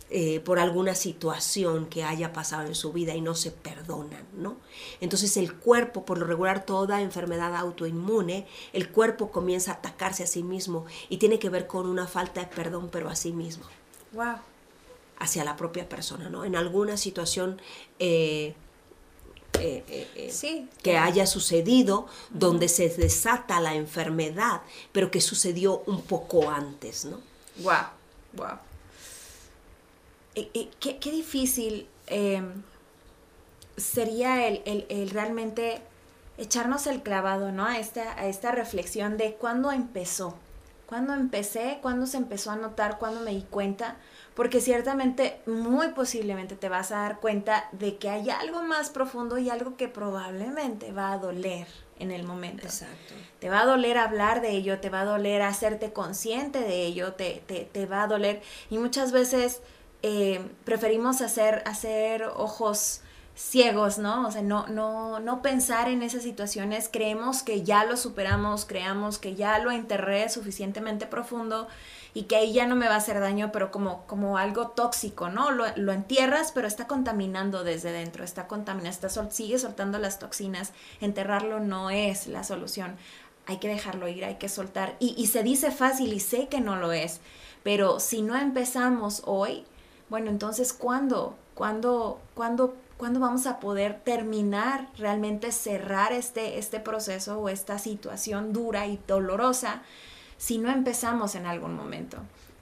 eh, 0.10 0.42
por 0.42 0.60
alguna 0.60 0.96
situación 0.96 1.86
que 1.86 2.04
haya 2.04 2.34
pasado 2.34 2.68
en 2.68 2.76
su 2.76 2.92
vida 2.92 3.16
y 3.16 3.22
no 3.22 3.36
se 3.36 3.52
perdonan, 3.52 4.28
¿no? 4.34 4.58
Entonces 5.00 5.38
el 5.38 5.56
cuerpo, 5.56 6.04
por 6.04 6.18
lo 6.18 6.26
regular 6.26 6.66
toda 6.66 7.02
enfermedad 7.02 7.56
autoinmune, 7.56 8.48
el 8.74 8.92
cuerpo 8.92 9.32
comienza 9.32 9.72
a 9.72 9.76
atacarse 9.76 10.24
a 10.24 10.28
sí 10.28 10.44
mismo 10.44 10.86
y 11.08 11.20
tiene 11.20 11.40
que 11.40 11.50
ver 11.50 11.68
con 11.68 11.88
una 11.88 12.06
falta 12.06 12.42
de 12.42 12.48
perdón, 12.48 12.90
pero 12.92 13.08
a 13.08 13.16
sí 13.16 13.32
mismo. 13.32 13.64
Wow. 14.12 14.40
Hacia 15.20 15.44
la 15.44 15.58
propia 15.58 15.88
persona, 15.90 16.30
¿no? 16.30 16.46
En 16.46 16.56
alguna 16.56 16.96
situación 16.96 17.62
eh, 18.00 18.56
eh, 19.60 19.84
eh, 19.90 20.32
eh, 20.44 20.68
que 20.84 20.98
haya 20.98 21.26
sucedido 21.26 22.08
donde 22.30 22.70
se 22.70 22.88
desata 22.88 23.60
la 23.60 23.74
enfermedad, 23.74 24.62
pero 24.94 25.12
que 25.12 25.20
sucedió 25.20 25.84
un 25.86 26.02
poco 26.04 26.50
antes, 26.50 27.04
¿no? 27.06 27.20
Wow, 27.58 27.88
wow. 28.34 28.58
Qué, 30.80 31.12
difícil 31.12 31.90
em, 32.08 32.64
sería 33.76 34.48
el, 34.48 35.10
realmente 35.10 35.82
echarnos 36.38 36.88
el 36.88 37.02
clavado, 37.02 37.52
¿no? 37.52 37.66
A 37.66 37.80
esta, 37.80 38.14
a 38.14 38.28
esta 38.28 38.52
reflexión 38.52 39.18
de 39.18 39.34
cuándo 39.34 39.74
empezó, 39.74 40.36
cuándo 40.86 41.14
empecé, 41.14 41.80
cuándo 41.82 42.06
se 42.06 42.18
empezó 42.18 42.52
a 42.52 42.56
notar, 42.56 42.98
cuándo 42.98 43.20
me 43.22 43.32
di 43.32 43.42
cuenta 43.42 43.98
porque 44.40 44.62
ciertamente, 44.62 45.42
muy 45.48 45.90
posiblemente 45.90 46.56
te 46.56 46.70
vas 46.70 46.94
a 46.94 47.00
dar 47.00 47.20
cuenta 47.20 47.68
de 47.74 47.98
que 47.98 48.10
hay 48.10 48.30
algo 48.30 48.64
más 48.64 48.90
profundo 48.90 49.38
y 49.38 49.50
algo 49.50 49.76
que 49.76 49.90
probablemente 49.90 50.94
va 50.94 51.12
a 51.12 51.18
doler 51.18 51.68
en 52.00 52.12
el 52.12 52.24
momento. 52.24 52.64
Exacto. 52.64 53.16
Te 53.40 53.50
va 53.50 53.60
a 53.60 53.66
doler 53.66 53.98
hablar 53.98 54.40
de 54.40 54.52
ello, 54.52 54.80
te 54.80 54.90
va 54.90 55.02
a 55.02 55.04
doler 55.04 55.42
hacerte 55.42 55.92
consciente 55.92 56.60
de 56.62 56.86
ello, 56.86 57.16
te, 57.16 57.44
te, 57.46 57.86
va 57.86 58.04
a 58.04 58.08
doler. 58.08 58.42
Y 58.70 58.78
muchas 58.78 59.12
veces 59.12 59.60
eh, 60.04 60.40
preferimos 60.64 61.20
hacer, 61.20 61.62
hacer 61.66 62.24
ojos 62.24 63.02
ciegos, 63.40 63.98
¿no? 63.98 64.28
O 64.28 64.32
sea, 64.32 64.42
no, 64.42 64.68
no, 64.68 65.20
no 65.22 65.42
pensar 65.42 65.88
en 65.88 66.04
esas 66.04 66.24
situaciones, 66.24 66.90
creemos 66.92 67.42
que 67.42 67.64
ya 67.64 67.86
lo 67.86 67.96
superamos, 67.96 68.66
creamos 68.66 69.18
que 69.18 69.36
ya 69.36 69.60
lo 69.60 69.72
enterré 69.72 70.28
suficientemente 70.28 71.06
profundo 71.06 71.70
y 72.14 72.24
que 72.24 72.36
ahí 72.36 72.52
ya 72.52 72.68
no 72.68 72.76
me 72.76 72.88
va 72.88 72.96
a 72.96 72.98
hacer 72.98 73.20
daño, 73.22 73.52
pero 73.54 73.72
como, 73.72 74.06
como 74.08 74.38
algo 74.38 74.68
tóxico, 74.68 75.30
¿no? 75.30 75.52
Lo, 75.52 75.64
lo 75.78 75.94
entierras, 75.94 76.52
pero 76.52 76.68
está 76.68 76.86
contaminando 76.86 77.64
desde 77.64 77.94
dentro, 77.94 78.26
está 78.26 78.46
contaminando, 78.48 78.90
está 78.90 79.08
sol, 79.08 79.30
sigue 79.32 79.58
soltando 79.58 80.00
las 80.00 80.20
toxinas. 80.20 80.74
Enterrarlo 81.00 81.62
no 81.62 81.92
es 81.92 82.28
la 82.28 82.44
solución. 82.44 82.98
Hay 83.46 83.58
que 83.58 83.70
dejarlo 83.70 84.10
ir, 84.10 84.26
hay 84.26 84.36
que 84.36 84.50
soltar. 84.50 84.98
Y, 85.00 85.16
y 85.18 85.28
se 85.28 85.44
dice 85.44 85.72
fácil 85.72 86.12
y 86.12 86.20
sé 86.20 86.50
que 86.50 86.60
no 86.60 86.76
lo 86.76 86.92
es, 86.92 87.22
pero 87.64 88.02
si 88.02 88.22
no 88.22 88.36
empezamos 88.36 89.22
hoy, 89.26 89.66
bueno, 90.10 90.30
entonces, 90.30 90.74
¿cuándo? 90.74 91.38
¿Cuándo, 91.54 92.20
cuándo, 92.34 92.76
cuándo 93.00 93.20
vamos 93.20 93.48
a 93.48 93.60
poder 93.60 94.02
terminar, 94.04 94.90
realmente 94.96 95.52
cerrar 95.52 96.14
este, 96.14 96.60
este 96.60 96.80
proceso 96.80 97.40
o 97.40 97.50
esta 97.50 97.80
situación 97.80 98.54
dura 98.54 98.86
y 98.86 99.00
dolorosa? 99.08 99.82
si 100.40 100.58
no 100.58 100.72
empezamos 100.72 101.36
en 101.36 101.46
algún 101.46 101.76
momento. 101.76 102.18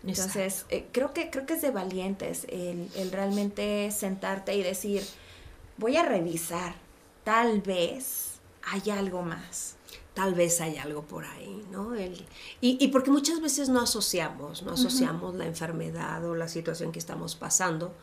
Entonces, 0.06 0.65
eh, 0.70 0.88
creo, 0.91 1.13
que, 1.13 1.29
creo 1.29 1.46
que 1.46 1.53
es 1.53 1.62
de 1.62 1.72
valientes 1.72 2.46
el, 2.50 2.89
realmente 3.12 3.89
sentarte 3.91 4.56
y 4.56 4.63
decir, 4.63 5.03
voy 5.77 5.96
a 5.96 6.03
revisar, 6.03 6.75
tal 7.24 7.62
vez 7.62 8.39
hay 8.63 8.89
algo 8.89 9.22
más 9.22 9.75
tal 10.13 10.34
vez 10.34 10.62
hay 10.62 10.77
algo 10.77 11.03
por 11.03 11.25
ahí, 11.25 11.63
¿no? 11.72 11.96
y, 11.96 12.25
y, 12.60 12.88
porque 12.88 13.12
muchas 13.12 13.39
veces 13.39 13.70
no 13.70 13.82
asociamos, 13.82 14.63
no 14.63 14.72
asociamos 14.72 15.36
la 15.36 15.46
enfermedad 15.46 16.25
o 16.25 16.34
la 16.34 16.48
situación 16.48 16.91
que 16.91 16.98
estamos 16.98 17.36
pasando 17.36 17.94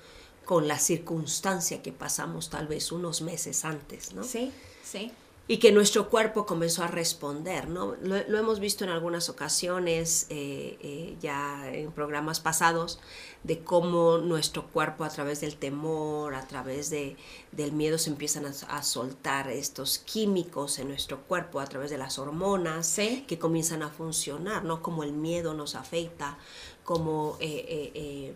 con 0.44 0.68
la 0.68 0.78
circunstancia 0.78 1.82
que 1.82 1.92
pasamos 1.92 2.50
tal 2.50 2.66
vez 2.66 2.92
unos 2.92 3.22
meses 3.22 3.64
antes, 3.64 4.14
¿no? 4.14 4.24
Sí, 4.24 4.52
sí 4.82 5.12
y 5.46 5.58
que 5.58 5.72
nuestro 5.72 6.08
cuerpo 6.08 6.46
comenzó 6.46 6.84
a 6.84 6.86
responder, 6.86 7.68
¿no? 7.68 7.96
Lo, 8.02 8.16
hemos 8.16 8.60
visto 8.60 8.82
en 8.84 8.90
algunas 8.90 9.28
ocasiones, 9.28 10.26
eh, 10.30 10.78
eh, 10.80 11.16
ya 11.20 11.70
en 11.70 11.92
programas 11.92 12.40
pasados, 12.40 12.98
de 13.42 13.62
cómo 13.62 14.16
nuestro 14.18 14.68
cuerpo 14.68 15.04
a 15.04 15.10
través 15.10 15.42
del 15.42 15.56
temor, 15.56 16.34
a 16.34 16.46
través 16.46 16.88
de, 16.88 17.18
del 17.52 17.72
miedo 17.72 17.98
se 17.98 18.08
empiezan 18.08 18.46
a, 18.46 18.82
soltar 18.82 19.50
estos 19.50 19.98
químicos 19.98 20.78
en 20.78 20.88
nuestro 20.88 21.20
cuerpo 21.24 21.60
a 21.60 21.66
través 21.66 21.90
de 21.90 21.98
las 21.98 22.18
hormonas 22.18 22.98
que 23.26 23.38
comienzan 23.38 23.82
a 23.82 23.90
funcionar, 23.90 24.64
¿no? 24.64 24.80
Como 24.80 25.02
el 25.02 25.12
miedo 25.12 25.52
nos 25.52 25.74
afecta, 25.74 26.38
como... 26.84 27.36
Eh, 27.40 28.34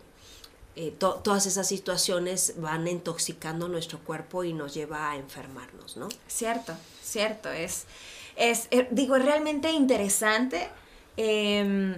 eh, 0.81 0.93
todas 0.97 1.45
esas 1.45 1.67
situaciones 1.67 2.53
van 2.55 2.87
intoxicando 2.87 3.67
nuestro 3.67 3.99
cuerpo 3.99 4.45
y 4.45 4.53
nos 4.53 4.73
lleva 4.73 5.11
a 5.11 5.17
enfermarnos, 5.17 5.97
¿no? 5.97 6.07
Cierto, 6.25 6.73
cierto, 7.03 7.51
es, 7.51 7.83
es 8.37 8.69
eh, 8.71 8.87
digo, 8.89 9.17
es 9.17 9.25
realmente 9.25 9.71
interesante. 9.73 10.69
Em, 11.17 11.97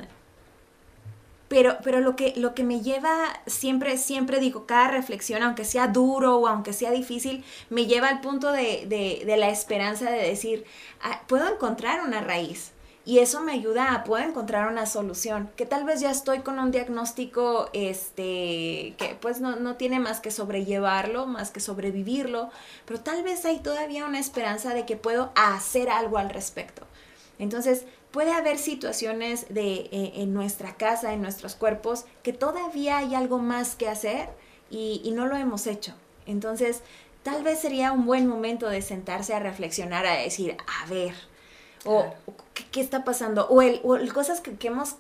pero, 1.47 1.77
pero 1.83 1.99
lo, 1.99 2.15
que, 2.15 2.33
lo 2.37 2.55
que 2.55 2.63
me 2.63 2.81
lleva, 2.81 3.39
siempre, 3.45 3.99
siempre 3.99 4.39
digo, 4.39 4.65
cada 4.65 4.87
reflexión, 4.87 5.43
aunque 5.43 5.63
sea 5.63 5.87
duro 5.87 6.37
o 6.37 6.47
aunque 6.47 6.73
sea 6.73 6.89
difícil, 6.89 7.43
me 7.69 7.85
lleva 7.85 8.09
al 8.09 8.19
punto 8.21 8.51
de, 8.51 8.87
de, 8.87 9.37
la 9.37 9.49
esperanza 9.49 10.09
de 10.09 10.27
decir, 10.27 10.65
ah, 11.03 11.21
puedo 11.27 11.47
encontrar 11.53 12.01
una 12.01 12.21
raíz. 12.21 12.71
Y 13.03 13.19
eso 13.19 13.41
me 13.41 13.53
ayuda 13.53 13.93
a 13.95 14.03
poder 14.03 14.29
encontrar 14.29 14.71
una 14.71 14.85
solución, 14.85 15.49
que 15.55 15.65
tal 15.65 15.85
vez 15.85 16.01
ya 16.01 16.11
estoy 16.11 16.39
con 16.39 16.59
un 16.59 16.69
diagnóstico 16.69 17.69
este, 17.73 18.93
que 18.97 19.17
pues 19.19 19.41
no, 19.41 19.55
no 19.55 19.75
tiene 19.75 19.99
más 19.99 20.19
que 20.19 20.29
sobrellevarlo, 20.29 21.25
más 21.25 21.49
que 21.49 21.59
sobrevivirlo, 21.59 22.51
pero 22.85 22.99
tal 22.99 23.23
vez 23.23 23.43
hay 23.45 23.59
todavía 23.59 24.05
una 24.05 24.19
esperanza 24.19 24.75
de 24.75 24.85
que 24.85 24.97
puedo 24.97 25.31
hacer 25.35 25.89
algo 25.89 26.19
al 26.19 26.29
respecto. 26.29 26.85
Entonces, 27.39 27.85
puede 28.11 28.33
haber 28.33 28.57
situaciones 28.57 29.47
de, 29.49 29.89
eh, 29.91 30.13
en 30.17 30.33
nuestra 30.33 30.75
casa, 30.75 31.13
en 31.13 31.21
nuestros 31.21 31.55
cuerpos, 31.55 32.05
que 32.23 32.33
todavía 32.33 32.97
hay 32.99 33.15
algo 33.15 33.39
más 33.39 33.75
que 33.75 33.89
hacer 33.89 34.29
y, 34.69 35.11
no 35.13 35.25
lo 35.25 35.35
hemos 35.35 35.65
hecho. 35.67 35.95
Entonces, 36.25 36.81
tal 37.23 37.43
vez 37.43 37.59
sería 37.59 37.91
un 37.91 38.05
buen 38.05 38.27
momento 38.27 38.69
de 38.69 38.81
sentarse 38.81 39.33
a 39.33 39.39
reflexionar, 39.39 40.05
a 40.05 40.17
decir, 40.17 40.55
a 40.67 40.85
ver, 40.87 41.13
o 41.85 42.13
¿qué, 42.71 42.81
está 42.81 43.03
pasando, 43.03 43.47
o, 43.47 43.61
el, 43.61 43.81
o 43.83 43.97
cosas 44.13 44.41
que, 44.41 44.55
hemos 44.67 44.95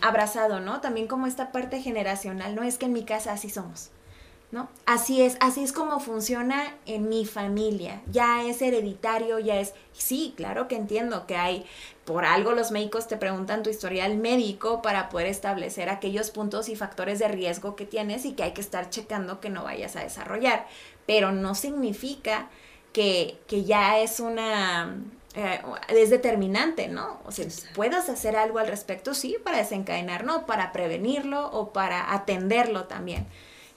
abrazado, 0.00 0.60
¿no? 0.60 0.80
También 0.80 1.06
como 1.06 1.26
esta 1.26 1.52
parte 1.52 1.80
generacional, 1.80 2.54
¿no? 2.54 2.62
Es 2.62 2.78
que 2.78 2.86
en 2.86 2.92
mi 2.92 3.04
casa 3.04 3.32
así 3.32 3.50
somos. 3.50 3.90
¿no? 4.54 4.68
Así 4.86 5.20
es, 5.20 5.36
así 5.40 5.64
es 5.64 5.72
como 5.72 5.98
funciona 5.98 6.72
en 6.86 7.08
mi 7.08 7.26
familia. 7.26 8.00
Ya 8.12 8.44
es 8.44 8.62
hereditario, 8.62 9.40
ya 9.40 9.58
es, 9.58 9.74
sí, 9.92 10.32
claro 10.36 10.68
que 10.68 10.76
entiendo 10.76 11.26
que 11.26 11.34
hay, 11.34 11.66
por 12.04 12.24
algo 12.24 12.52
los 12.52 12.70
médicos 12.70 13.08
te 13.08 13.16
preguntan 13.16 13.64
tu 13.64 13.70
historial 13.70 14.16
médico 14.16 14.80
para 14.80 15.08
poder 15.08 15.26
establecer 15.26 15.88
aquellos 15.88 16.30
puntos 16.30 16.68
y 16.68 16.76
factores 16.76 17.18
de 17.18 17.26
riesgo 17.26 17.74
que 17.74 17.84
tienes 17.84 18.24
y 18.24 18.34
que 18.34 18.44
hay 18.44 18.52
que 18.52 18.60
estar 18.60 18.90
checando 18.90 19.40
que 19.40 19.50
no 19.50 19.64
vayas 19.64 19.96
a 19.96 20.04
desarrollar. 20.04 20.68
Pero 21.04 21.32
no 21.32 21.56
significa 21.56 22.48
que, 22.92 23.40
ya 23.48 23.98
es 23.98 24.20
una 24.20 24.96
eh, 25.34 25.60
es 25.88 26.10
determinante, 26.10 26.88
¿no? 26.88 27.20
O 27.24 27.32
sea, 27.32 27.46
puedas 27.74 28.08
hacer 28.08 28.36
algo 28.36 28.60
al 28.60 28.68
respecto, 28.68 29.14
sí, 29.14 29.36
para 29.42 29.58
desencadenar, 29.58 30.24
¿no? 30.24 30.46
Para 30.46 30.72
prevenirlo 30.72 31.50
o 31.50 31.72
para 31.72 32.12
atenderlo 32.14 32.84
también. 32.84 33.26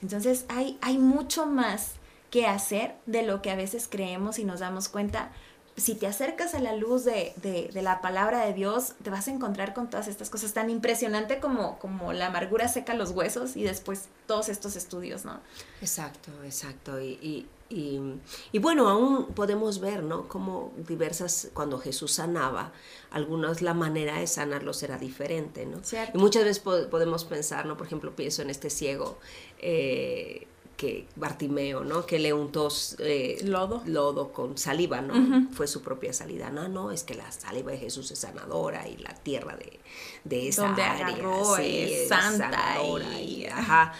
Entonces 0.00 0.44
hay, 0.48 0.78
hay 0.80 0.98
mucho 0.98 1.46
más 1.46 1.94
que 2.30 2.46
hacer 2.46 2.94
de 3.06 3.22
lo 3.22 3.42
que 3.42 3.50
a 3.50 3.56
veces 3.56 3.88
creemos 3.90 4.38
y 4.38 4.44
nos 4.44 4.60
damos 4.60 4.88
cuenta. 4.88 5.32
Si 5.78 5.94
te 5.94 6.06
acercas 6.06 6.54
a 6.54 6.60
la 6.60 6.74
luz 6.74 7.04
de, 7.04 7.32
de, 7.42 7.82
la 7.82 8.00
palabra 8.00 8.44
de 8.44 8.52
Dios, 8.52 8.94
te 9.02 9.10
vas 9.10 9.28
a 9.28 9.30
encontrar 9.30 9.74
con 9.74 9.88
todas 9.88 10.08
estas 10.08 10.28
cosas 10.28 10.52
tan 10.52 10.70
impresionante 10.70 11.40
como, 11.40 11.78
como 11.78 12.12
la 12.12 12.26
amargura 12.26 12.68
seca 12.68 12.94
los 12.94 13.12
huesos 13.12 13.56
y 13.56 13.62
después 13.62 14.08
todos 14.26 14.48
estos 14.48 14.76
estudios, 14.76 15.24
¿no? 15.24 15.40
Exacto, 15.80 16.30
exacto. 16.44 17.00
y, 17.00 17.46
y, 17.70 18.58
bueno, 18.60 18.88
aún 18.88 19.26
podemos 19.34 19.78
ver, 19.80 20.02
¿no? 20.02 20.26
Como 20.26 20.72
diversas, 20.88 21.50
cuando 21.52 21.78
Jesús 21.78 22.12
sanaba, 22.12 22.72
algunas 23.10 23.60
la 23.60 23.74
manera 23.74 24.18
de 24.18 24.26
sanarlos 24.26 24.82
era 24.82 24.96
diferente, 24.98 25.66
¿no? 25.66 25.80
Y 26.14 26.18
muchas 26.18 26.44
veces 26.44 26.60
podemos 26.60 27.24
pensar, 27.24 27.66
¿no? 27.66 27.76
Por 27.76 27.86
ejemplo, 27.86 28.16
pienso 28.16 28.40
en 28.40 28.48
este 28.48 28.70
ciego. 28.70 29.18
Eh, 29.58 30.47
que 30.78 31.08
Bartimeo, 31.16 31.82
¿no? 31.82 32.06
Que 32.06 32.20
le 32.20 32.32
untó 32.32 32.68
eh, 33.00 33.40
lodo. 33.42 33.82
lodo 33.84 34.32
con 34.32 34.56
saliva, 34.56 35.00
¿no? 35.00 35.48
Fue 35.50 35.66
su 35.66 35.82
propia 35.82 36.12
salida. 36.12 36.50
No, 36.50 36.68
no, 36.68 36.92
es 36.92 37.02
que 37.02 37.14
la 37.14 37.32
saliva 37.32 37.72
de 37.72 37.78
Jesús 37.78 38.12
es 38.12 38.20
sanadora 38.20 38.86
y 38.86 38.96
la 38.98 39.12
tierra 39.12 39.56
de, 39.56 39.80
de 40.22 40.46
esa 40.46 40.66
Donde 40.68 40.82
área 40.84 41.16
es 41.60 42.08
santa 42.08 42.80
y, 43.20 43.46
ajá. 43.46 43.92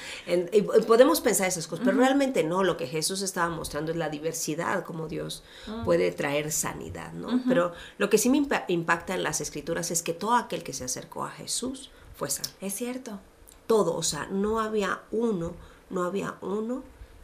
y 0.53 0.63
podemos 0.63 1.21
pensar 1.21 1.49
esas 1.49 1.67
cosas, 1.67 1.85
pero 1.85 1.99
realmente 1.99 2.45
no. 2.45 2.63
Lo 2.63 2.77
que 2.77 2.87
Jesús 2.87 3.23
estaba 3.23 3.51
mostrando 3.51 3.91
es 3.91 3.99
la 3.99 4.09
diversidad, 4.09 4.85
como 4.85 5.09
Dios 5.09 5.43
ah. 5.67 5.83
puede 5.85 6.13
traer 6.13 6.53
sanidad, 6.53 7.13
¿no? 7.13 7.43
Pero 7.49 7.73
lo 7.99 8.09
que 8.09 8.19
sí 8.19 8.31
me 8.31 8.47
impacta 8.69 9.17
en 9.17 9.25
las 9.25 9.41
escrituras 9.41 9.91
es 9.91 10.05
que 10.05 10.13
todo 10.13 10.37
aquel 10.37 10.63
que 10.63 10.73
se 10.73 10.85
acercó 10.85 11.25
a 11.25 11.31
Jesús 11.31 11.91
fue 12.15 12.31
sano. 12.31 12.51
Es 12.61 12.75
cierto. 12.75 13.19
Todo, 13.67 13.97
o 13.97 14.03
sea, 14.05 14.29
no 14.31 14.61
había 14.61 15.01
uno 15.11 15.55
no 15.91 16.05
había 16.05 16.37
uno 16.41 16.83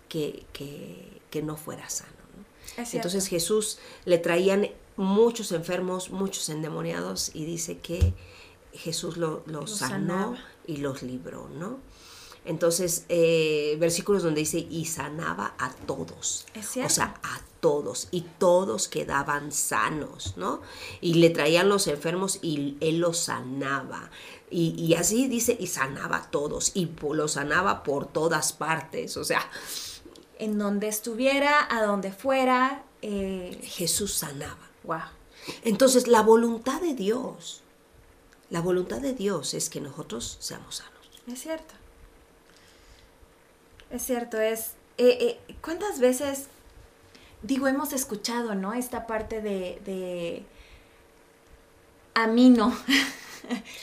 que, 0.08 0.46
no 1.42 1.56
fuera 1.56 1.88
sano. 1.90 2.12
Entonces 2.76 3.26
Jesús 3.26 3.78
le 4.04 4.18
traían 4.18 4.68
muchos 4.96 5.52
enfermos, 5.52 6.10
muchos 6.10 6.48
endemoniados 6.48 7.34
y 7.34 7.44
dice 7.44 7.78
que 7.78 8.14
Jesús 8.72 9.16
los 9.16 9.46
lo 9.46 9.66
sanó 9.66 10.36
y 10.66 10.78
los 10.78 11.02
libró, 11.02 11.48
¿no? 11.48 11.78
Entonces, 12.44 13.06
eh, 13.08 13.76
versículos 13.80 14.22
donde 14.22 14.40
dice, 14.40 14.58
y 14.58 14.84
sanaba 14.84 15.54
a 15.58 15.70
todos. 15.70 16.46
o 16.56 16.88
sea, 16.88 17.14
a 17.22 17.40
todos. 17.60 18.08
Y 18.10 18.22
todos 18.38 18.88
quedaban 18.88 19.50
sanos, 19.50 20.34
¿no? 20.36 20.60
Y 21.00 21.14
le 21.14 21.30
traían 21.30 21.70
los 21.70 21.86
enfermos 21.86 22.38
y 22.42 22.76
él 22.80 22.98
los 22.98 23.18
sanaba. 23.18 24.10
Y, 24.50 24.94
así 24.94 25.26
dice, 25.26 25.56
y 25.58 25.66
sanaba 25.66 26.16
a 26.16 26.30
todos. 26.30 26.72
Y 26.74 26.88
los 27.10 27.32
sanaba 27.32 27.82
por 27.82 28.06
todas 28.06 28.52
partes. 28.52 29.16
O 29.16 29.24
sea. 29.24 29.50
En 30.38 30.58
donde 30.58 30.88
estuviera, 30.88 31.66
a 31.70 31.82
donde 31.84 32.12
fuera. 32.12 32.84
Eh, 33.02 33.58
Jesús 33.64 34.12
sanaba. 34.12 34.68
Wow. 34.84 35.00
Entonces, 35.62 36.06
la 36.06 36.20
voluntad 36.20 36.80
de 36.80 36.94
Dios. 36.94 37.62
La 38.50 38.60
voluntad 38.60 39.00
de 39.00 39.14
Dios 39.14 39.54
es 39.54 39.70
que 39.70 39.80
nosotros 39.80 40.36
seamos 40.40 40.76
sanos. 40.76 40.92
Es 41.26 41.40
cierto. 41.40 41.74
Es 43.90 44.02
cierto, 44.02 44.40
es... 44.40 44.74
Eh, 44.96 45.38
eh, 45.48 45.54
¿Cuántas 45.60 45.98
veces, 45.98 46.46
digo, 47.42 47.66
hemos 47.66 47.92
escuchado, 47.92 48.54
¿no? 48.54 48.72
Esta 48.74 49.06
parte 49.06 49.40
de... 49.40 49.80
de 49.84 50.44
a 52.14 52.26
mí 52.26 52.50
no. 52.50 52.76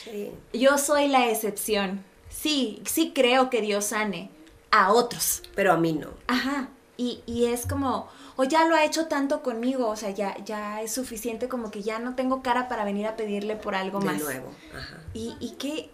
Sí. 0.03 0.31
Yo 0.53 0.77
soy 0.79 1.07
la 1.07 1.29
excepción. 1.29 2.03
Sí, 2.29 2.81
sí 2.85 3.11
creo 3.13 3.49
que 3.49 3.61
Dios 3.61 3.85
sane 3.85 4.31
a 4.71 4.91
otros. 4.91 5.43
Pero 5.53 5.73
a 5.73 5.77
mí 5.77 5.93
no. 5.93 6.09
Ajá. 6.27 6.69
Y, 6.97 7.21
y, 7.25 7.45
es 7.45 7.65
como, 7.65 8.07
o 8.35 8.43
ya 8.43 8.65
lo 8.65 8.75
ha 8.75 8.85
hecho 8.85 9.07
tanto 9.07 9.41
conmigo, 9.41 9.87
o 9.87 9.95
sea, 9.95 10.11
ya, 10.11 10.37
ya 10.45 10.81
es 10.81 10.91
suficiente 10.93 11.47
como 11.47 11.71
que 11.71 11.81
ya 11.81 11.99
no 11.99 12.15
tengo 12.15 12.43
cara 12.43 12.67
para 12.67 12.85
venir 12.85 13.07
a 13.07 13.15
pedirle 13.15 13.55
por 13.55 13.75
algo 13.75 14.01
más. 14.01 14.19
De 14.19 14.23
nuevo. 14.23 14.51
Ajá. 14.75 15.01
Y, 15.13 15.35
y 15.39 15.51
qué, 15.57 15.89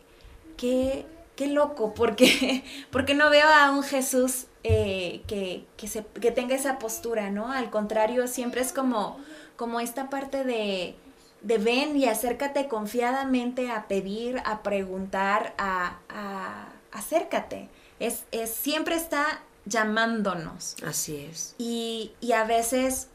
qué 0.58 1.06
qué 1.38 1.48
loco, 1.48 1.94
porque, 1.94 2.66
porque 2.92 3.14
no 3.14 3.30
veo 3.30 3.48
a 3.48 3.72
un 3.72 3.84
Jesús 3.84 4.48
eh, 4.66 5.22
que, 5.28 5.88
se, 5.88 6.02
tenga 6.02 6.54
esa 6.56 6.80
postura, 6.80 7.30
¿no? 7.30 7.50
Al 7.54 7.70
contrario, 7.70 8.28
siempre 8.28 8.60
es 8.60 8.74
como, 8.74 9.18
como 9.56 9.80
esta 9.80 10.10
parte 10.10 10.44
de, 10.44 10.96
de 11.42 11.58
ven 11.60 11.96
y 11.96 12.08
acércate 12.08 12.68
confiadamente 12.68 13.72
a 13.72 13.88
pedir, 13.88 14.42
a 14.44 14.64
preguntar, 14.64 15.54
a, 15.58 16.68
acércate. 16.92 17.70
Es, 18.00 18.26
es, 18.32 18.50
siempre 18.50 18.96
está 18.96 19.42
llamándonos. 19.66 20.76
Así 20.86 21.18
es. 21.18 21.56
Y, 21.58 22.12
y 22.20 22.34
a 22.34 22.44
veces 22.44 23.08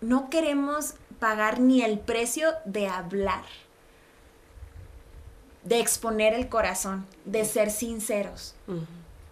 no 0.00 0.30
queremos 0.30 0.94
pagar 1.18 1.60
ni 1.60 1.82
el 1.82 1.98
precio 1.98 2.54
de 2.64 2.88
hablar 2.88 3.44
de 5.64 5.80
exponer 5.80 6.34
el 6.34 6.48
corazón, 6.48 7.06
de 7.24 7.44
ser 7.44 7.70
sinceros. 7.70 8.54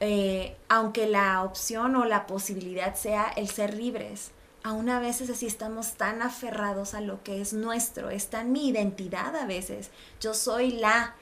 Eh, 0.00 0.56
aunque 0.68 1.06
la 1.06 1.42
opción 1.42 1.96
o 1.96 2.04
la 2.04 2.26
posibilidad 2.26 2.94
sea 2.94 3.28
el 3.36 3.48
ser 3.48 3.74
libres, 3.74 4.30
aún 4.62 4.90
a 4.90 5.00
veces 5.00 5.30
así 5.30 5.46
estamos 5.46 5.94
tan 5.94 6.22
aferrados 6.22 6.94
a 6.94 7.00
lo 7.00 7.22
que 7.22 7.40
es 7.40 7.52
nuestro, 7.52 8.10
está 8.10 8.42
en 8.42 8.52
mi 8.52 8.68
identidad 8.68 9.34
a 9.34 9.46
veces. 9.46 9.90
Yo 10.20 10.34
soy 10.34 10.72
la, 10.72 11.14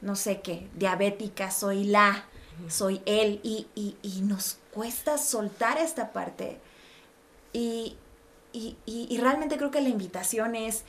no 0.00 0.14
sé 0.14 0.40
qué, 0.40 0.68
diabética, 0.74 1.50
soy 1.50 1.84
la, 1.84 2.26
soy 2.68 3.02
él, 3.06 3.40
y, 3.42 3.66
y, 3.74 4.20
nos 4.20 4.58
cuesta 4.72 5.18
soltar 5.18 5.78
esta 5.78 6.12
parte. 6.12 6.60
Y, 7.52 7.96
y 8.52 9.18
realmente 9.20 9.56
creo 9.56 9.72
que 9.72 9.80
la 9.80 9.88
invitación 9.88 10.54
es 10.54 10.84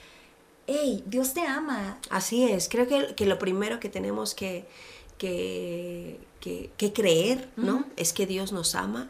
hey, 0.67 1.03
Dios 1.05 1.33
te 1.33 1.41
ama. 1.41 1.99
Así 2.09 2.43
es, 2.43 2.69
creo 2.69 2.87
que, 2.87 3.25
lo 3.25 3.39
primero 3.39 3.79
que 3.79 3.89
tenemos 3.89 4.33
que, 4.33 4.65
que, 5.17 6.19
creer, 6.93 7.49
¿no? 7.55 7.85
Es 7.95 8.13
que 8.13 8.25
Dios 8.25 8.51
nos 8.51 8.75
ama, 8.75 9.09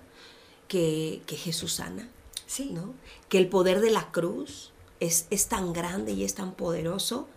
que, 0.68 1.22
Jesús 1.28 1.74
sana, 1.74 2.10
sí. 2.46 2.72
¿no? 2.72 2.94
Que 3.30 3.38
el 3.38 3.50
poder 3.50 3.82
de 3.82 3.92
la 3.92 4.12
cruz 4.12 4.72
es, 5.00 5.28
es 5.30 5.48
tan 5.48 5.74
grande 5.74 6.14
y 6.14 6.24
es 6.24 6.36
tan 6.36 6.54
poderoso 6.54 7.28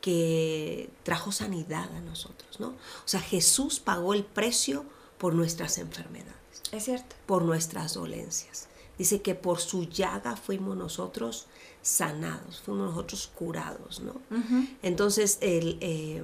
que 0.00 0.90
trajo 1.04 1.32
sanidad 1.32 1.90
a 1.96 2.00
nosotros, 2.00 2.60
¿no? 2.60 2.68
O 2.68 3.06
sea, 3.06 3.20
Jesús 3.20 3.80
pagó 3.80 4.14
el 4.14 4.24
precio 4.24 4.84
por 5.18 5.34
nuestras 5.34 5.78
enfermedades, 5.78 6.62
Es 6.72 6.84
cierto. 6.84 7.14
por 7.26 7.42
nuestras 7.42 7.94
dolencias. 7.94 8.68
Dice 8.98 9.22
que 9.22 9.34
por 9.34 9.60
su 9.60 9.88
llaga 9.88 10.36
fuimos 10.36 10.76
nosotros 10.76 11.46
sanados, 11.82 12.60
fuimos 12.64 12.90
nosotros 12.90 13.30
curados, 13.34 14.00
¿no? 14.00 14.14
Entonces, 14.82 15.38
el, 15.40 15.78
eh, 15.80 16.22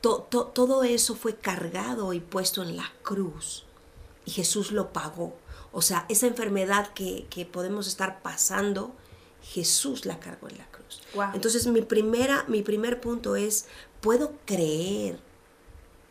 to- 0.00 0.26
to- 0.30 0.46
todo 0.46 0.84
eso 0.84 1.14
fue 1.16 1.34
cargado 1.36 2.12
y 2.12 2.20
puesto 2.20 2.62
en 2.62 2.76
la 2.76 2.90
cruz 3.02 3.64
y 4.24 4.30
Jesús 4.30 4.70
lo 4.72 4.92
pagó. 4.92 5.36
O 5.72 5.82
sea, 5.82 6.06
esa 6.08 6.26
enfermedad 6.26 6.92
que, 6.92 7.26
que 7.28 7.44
podemos 7.44 7.86
estar 7.88 8.22
pasando, 8.22 8.94
Jesús 9.42 10.06
la 10.06 10.18
cargó 10.20 10.48
en 10.48 10.58
la 10.58 10.66
cruz. 10.70 11.02
Wow. 11.14 11.30
Entonces, 11.34 11.66
mi, 11.66 11.82
primera, 11.82 12.44
mi 12.48 12.62
primer 12.62 13.00
punto 13.00 13.36
es, 13.36 13.66
¿puedo 14.00 14.32
creer 14.46 15.18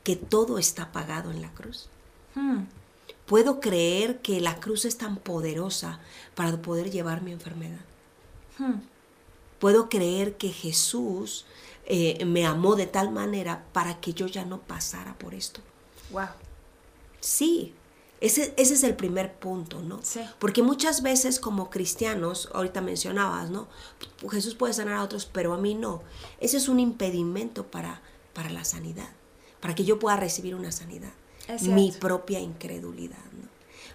que 0.04 0.16
todo 0.16 0.58
está 0.58 0.92
pagado 0.92 1.32
en 1.32 1.42
la 1.42 1.54
cruz? 1.54 1.90
Hmm. 2.36 2.64
¿Puedo 3.26 3.60
creer 3.60 4.22
que 4.22 4.40
la 4.42 4.60
cruz 4.60 4.86
es 4.86 4.98
tan 4.98 5.18
poderosa 5.18 6.00
para 6.36 6.62
poder 6.62 6.92
llevar 6.92 7.22
mi 7.22 7.32
enfermedad? 7.32 7.80
Hmm. 8.58 8.82
Puedo 9.60 9.90
creer 9.90 10.38
que 10.38 10.50
Jesús 10.50 11.46
eh, 11.86 12.24
me 12.26 12.46
amó 12.46 12.76
de 12.76 12.86
tal 12.86 13.12
manera 13.12 13.66
para 13.74 14.00
que 14.00 14.14
yo 14.14 14.28
ya 14.28 14.46
no 14.46 14.60
pasara 14.60 15.18
por 15.18 15.34
esto. 15.34 15.62
Wow. 16.12 16.28
Sí, 17.20 17.74
ese, 18.20 18.54
ese 18.58 18.74
es 18.74 18.84
el 18.84 18.96
primer 18.96 19.36
punto, 19.36 19.82
¿no? 19.82 20.00
Sí. 20.04 20.22
Porque 20.40 20.64
muchas 20.64 21.02
veces 21.02 21.40
como 21.40 21.70
cristianos, 21.70 22.50
ahorita 22.54 22.82
mencionabas, 22.82 23.50
¿no? 23.50 23.68
Jesús 24.32 24.56
puede 24.56 24.74
sanar 24.74 24.96
a 24.96 25.04
otros, 25.04 25.26
pero 25.26 25.54
a 25.54 25.58
mí 25.58 25.76
no. 25.76 26.02
Ese 26.40 26.58
es 26.58 26.68
un 26.68 26.80
impedimento 26.80 27.68
para, 27.68 28.02
para 28.34 28.50
la 28.50 28.66
sanidad, 28.66 29.10
para 29.60 29.76
que 29.76 29.86
yo 29.86 30.00
pueda 30.00 30.18
recibir 30.18 30.56
una 30.56 30.72
sanidad. 30.72 31.14
Mi 31.62 31.92
propia 31.92 32.40
incredulidad, 32.40 33.24
¿no? 33.32 33.47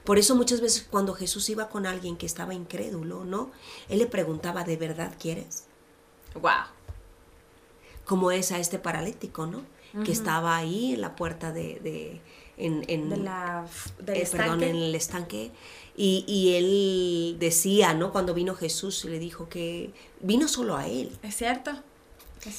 Por 0.05 0.19
eso 0.19 0.35
muchas 0.35 0.61
veces 0.61 0.87
cuando 0.91 1.15
Jesús 1.15 1.49
iba 1.51 1.69
con 1.69 1.87
alguien 1.87 2.17
que 2.17 2.27
estaba 2.27 2.55
incrédulo, 2.55 3.25
¿no? 3.25 3.51
Él 3.89 3.99
le 4.01 4.07
preguntaba, 4.07 4.65
¿de 4.65 4.77
verdad 4.77 5.15
quieres? 5.19 5.65
Wow. 6.35 6.51
como 8.05 8.31
es 8.31 8.51
a 8.53 8.59
este 8.59 8.79
paralítico, 8.79 9.47
¿no? 9.47 9.63
Que 10.05 10.11
estaba 10.13 10.57
ahí 10.57 10.95
en 10.95 11.03
la 11.03 11.15
puerta 11.17 11.53
de, 11.53 11.79
de 11.81 12.21
en, 12.57 12.83
en- 12.89 13.11
De 13.11 13.17
la, 13.19 13.67
del 13.99 14.17
eh, 14.17 14.29
perdón, 14.31 14.45
estanque. 14.63 14.71
en 14.71 14.77
el 14.77 14.95
estanque. 14.95 15.51
Y, 15.97 16.25
y 16.27 16.55
él 16.57 17.37
decía, 17.39 17.93
¿no? 17.93 18.11
Cuando 18.11 18.33
vino 18.33 18.55
Jesús, 18.55 19.05
le 19.05 19.19
dijo 19.19 19.51
que 19.51 19.93
vino 20.21 20.49
solo 20.49 20.77
a 20.79 20.87
él. 20.89 21.17
Es 21.23 21.37
cierto. 21.37 21.73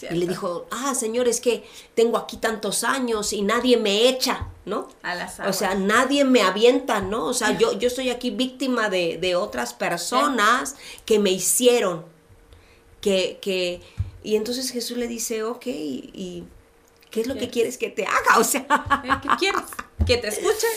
Y 0.09 0.15
le 0.15 0.27
dijo, 0.27 0.65
ah, 0.71 0.95
Señor, 0.95 1.27
es 1.27 1.41
que 1.41 1.63
tengo 1.93 2.17
aquí 2.17 2.37
tantos 2.37 2.83
años 2.85 3.33
y 3.33 3.41
nadie 3.41 3.75
me 3.77 4.07
echa, 4.07 4.47
¿no? 4.65 4.87
A 5.01 5.13
las 5.15 5.39
O 5.41 5.51
sea, 5.51 5.71
aguas. 5.71 5.85
nadie 5.85 6.23
me 6.23 6.41
avienta, 6.41 7.01
¿no? 7.01 7.25
O 7.25 7.33
sea, 7.33 7.51
yo, 7.59 7.73
yo 7.77 7.87
estoy 7.87 8.09
aquí 8.09 8.31
víctima 8.31 8.89
de, 8.89 9.17
de 9.17 9.35
otras 9.35 9.73
personas 9.73 10.75
que 11.05 11.19
me 11.19 11.31
hicieron. 11.31 12.05
Que, 13.01 13.39
que, 13.41 13.81
y 14.23 14.37
entonces 14.37 14.71
Jesús 14.71 14.95
le 14.97 15.07
dice, 15.07 15.43
ok, 15.43 15.65
¿y, 15.67 16.09
y 16.13 16.43
qué 17.11 17.19
es 17.21 17.27
lo 17.27 17.35
que 17.35 17.49
quieres 17.49 17.77
que 17.77 17.89
te 17.89 18.05
haga? 18.05 18.37
O 18.39 18.43
sea. 18.45 18.65
¿Qué 19.21 19.29
quieres? 19.37 19.61
¿Que 20.05 20.17
te 20.17 20.27
escuche? 20.29 20.67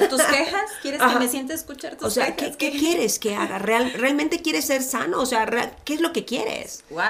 ¿Tu- 0.00 0.08
¿Tus 0.08 0.22
quejas? 0.22 0.70
¿Quieres 0.82 1.00
Ajá. 1.00 1.14
que 1.14 1.18
me 1.24 1.28
siente 1.28 1.54
escuchar 1.54 1.96
tus 1.96 2.06
o 2.06 2.10
sea, 2.10 2.34
¿qué, 2.36 2.44
quejas? 2.44 2.56
qué 2.58 2.70
quieres 2.72 3.18
que 3.18 3.34
haga? 3.34 3.58
Real- 3.58 3.92
¿Realmente 3.94 4.40
quieres 4.42 4.66
ser 4.66 4.82
sano? 4.82 5.20
O 5.20 5.26
sea, 5.26 5.46
¿qué 5.84 5.94
es 5.94 6.00
lo 6.00 6.12
que 6.12 6.24
quieres? 6.24 6.84
Wow. 6.90 7.02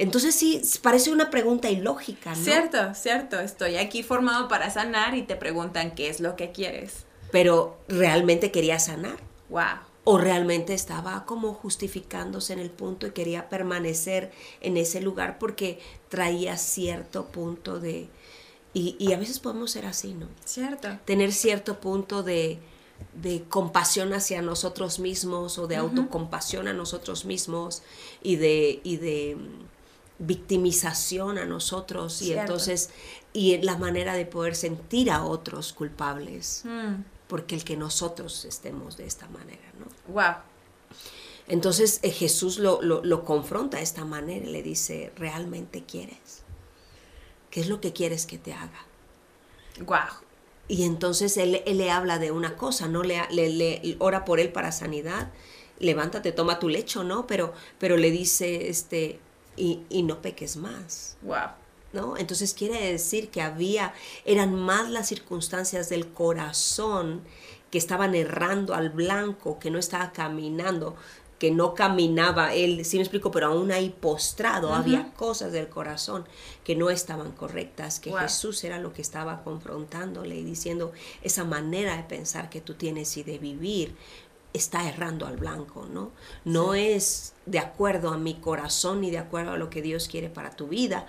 Entonces 0.00 0.34
sí, 0.34 0.62
parece 0.80 1.12
una 1.12 1.28
pregunta 1.28 1.68
ilógica, 1.68 2.34
¿no? 2.34 2.42
Cierto, 2.42 2.94
cierto. 2.94 3.38
Estoy 3.38 3.76
aquí 3.76 4.02
formado 4.02 4.48
para 4.48 4.70
sanar 4.70 5.14
y 5.14 5.24
te 5.24 5.36
preguntan 5.36 5.94
qué 5.94 6.08
es 6.08 6.20
lo 6.20 6.36
que 6.36 6.52
quieres. 6.52 7.04
Pero 7.30 7.78
¿realmente 7.86 8.50
quería 8.50 8.78
sanar? 8.78 9.18
Wow. 9.50 9.80
o 10.04 10.16
realmente 10.16 10.72
estaba 10.72 11.26
como 11.26 11.52
justificándose 11.52 12.54
en 12.54 12.60
el 12.60 12.70
punto 12.70 13.06
y 13.08 13.10
quería 13.10 13.50
permanecer 13.50 14.30
en 14.62 14.78
ese 14.78 15.02
lugar 15.02 15.38
porque 15.38 15.78
traía 16.08 16.56
cierto 16.56 17.26
punto 17.26 17.78
de... 17.78 18.08
Y, 18.72 18.96
y 18.98 19.12
a 19.12 19.18
veces 19.18 19.38
podemos 19.38 19.72
ser 19.72 19.84
así, 19.84 20.14
¿no? 20.14 20.28
Cierto. 20.46 20.98
Tener 21.04 21.32
cierto 21.32 21.78
punto 21.78 22.22
de, 22.22 22.58
de 23.20 23.42
compasión 23.50 24.14
hacia 24.14 24.40
nosotros 24.40 24.98
mismos 24.98 25.58
o 25.58 25.66
de 25.66 25.76
autocompasión 25.76 26.68
a 26.68 26.72
nosotros 26.72 27.26
mismos 27.26 27.82
y 28.22 28.36
de, 28.36 28.80
y 28.82 28.96
de 28.96 29.36
victimización 30.20 31.38
a 31.38 31.46
nosotros 31.46 32.20
y 32.22 32.26
Cierto. 32.26 32.42
entonces 32.42 32.90
y 33.32 33.58
la 33.58 33.76
manera 33.76 34.14
de 34.14 34.26
poder 34.26 34.54
sentir 34.54 35.10
a 35.10 35.24
otros 35.24 35.72
culpables 35.72 36.62
Mm. 36.64 37.02
porque 37.26 37.54
el 37.56 37.64
que 37.64 37.76
nosotros 37.76 38.44
estemos 38.44 38.96
de 38.96 39.06
esta 39.06 39.26
manera, 39.28 39.62
¿no? 39.78 40.12
Wow. 40.14 40.34
Entonces 41.48 42.00
eh, 42.02 42.10
Jesús 42.10 42.58
lo, 42.58 42.80
lo, 42.82 43.02
lo 43.04 43.24
confronta 43.24 43.78
de 43.78 43.82
esta 43.82 44.04
manera 44.04 44.46
y 44.46 44.50
le 44.52 44.62
dice, 44.62 45.12
¿realmente 45.16 45.82
quieres? 45.84 46.42
¿Qué 47.50 47.60
es 47.60 47.68
lo 47.68 47.80
que 47.80 47.92
quieres 47.92 48.26
que 48.26 48.38
te 48.38 48.52
haga? 48.52 48.86
Wow. 49.84 49.98
Y 50.68 50.84
entonces 50.84 51.36
él, 51.36 51.62
él 51.66 51.78
le 51.78 51.90
habla 51.90 52.18
de 52.18 52.30
una 52.30 52.56
cosa, 52.56 52.86
¿no? 52.86 53.02
Le, 53.02 53.20
le, 53.32 53.48
le- 53.50 53.96
ora 53.98 54.24
por 54.24 54.38
él 54.38 54.52
para 54.52 54.70
sanidad, 54.70 55.32
levántate, 55.80 56.30
toma 56.30 56.58
tu 56.60 56.68
lecho, 56.68 57.02
¿no? 57.02 57.26
Pero, 57.26 57.52
pero 57.78 57.96
le 57.96 58.10
dice, 58.12 58.68
este, 58.68 59.18
y, 59.56 59.80
y 59.88 60.02
no 60.02 60.22
peques 60.22 60.56
más. 60.56 61.16
Wow. 61.22 61.50
¿no? 61.92 62.16
Entonces 62.16 62.54
quiere 62.54 62.92
decir 62.92 63.30
que 63.30 63.42
había, 63.42 63.94
eran 64.24 64.54
más 64.54 64.88
las 64.90 65.08
circunstancias 65.08 65.88
del 65.88 66.08
corazón 66.08 67.22
que 67.70 67.78
estaban 67.78 68.14
errando 68.14 68.74
al 68.74 68.90
blanco, 68.90 69.58
que 69.58 69.70
no 69.70 69.78
estaba 69.78 70.12
caminando, 70.12 70.96
que 71.38 71.50
no 71.50 71.74
caminaba 71.74 72.52
él, 72.52 72.84
sí 72.84 72.96
me 72.98 73.02
explico, 73.02 73.30
pero 73.30 73.46
aún 73.46 73.72
ahí 73.72 73.88
postrado 73.88 74.74
había 74.74 75.10
cosas 75.14 75.52
del 75.52 75.68
corazón 75.68 76.26
que 76.64 76.76
no 76.76 76.90
estaban 76.90 77.32
correctas, 77.32 77.98
que 77.98 78.10
Wow. 78.10 78.20
Jesús 78.20 78.62
era 78.64 78.78
lo 78.78 78.92
que 78.92 79.00
estaba 79.00 79.42
confrontándole 79.42 80.36
y 80.36 80.44
diciendo 80.44 80.92
esa 81.22 81.44
manera 81.44 81.96
de 81.96 82.02
pensar 82.02 82.50
que 82.50 82.60
tú 82.60 82.74
tienes 82.74 83.16
y 83.16 83.22
de 83.22 83.38
vivir 83.38 83.96
está 84.52 84.88
errando 84.88 85.26
al 85.26 85.36
blanco, 85.36 85.86
¿no? 85.86 86.10
No 86.44 86.74
es 86.74 87.34
de 87.46 87.58
acuerdo 87.58 88.10
a 88.10 88.18
mi 88.18 88.34
corazón 88.34 89.00
ni 89.00 89.10
de 89.10 89.18
acuerdo 89.18 89.52
a 89.52 89.56
lo 89.56 89.70
que 89.70 89.82
Dios 89.82 90.08
quiere 90.08 90.28
para 90.28 90.50
tu 90.50 90.68
vida. 90.68 91.06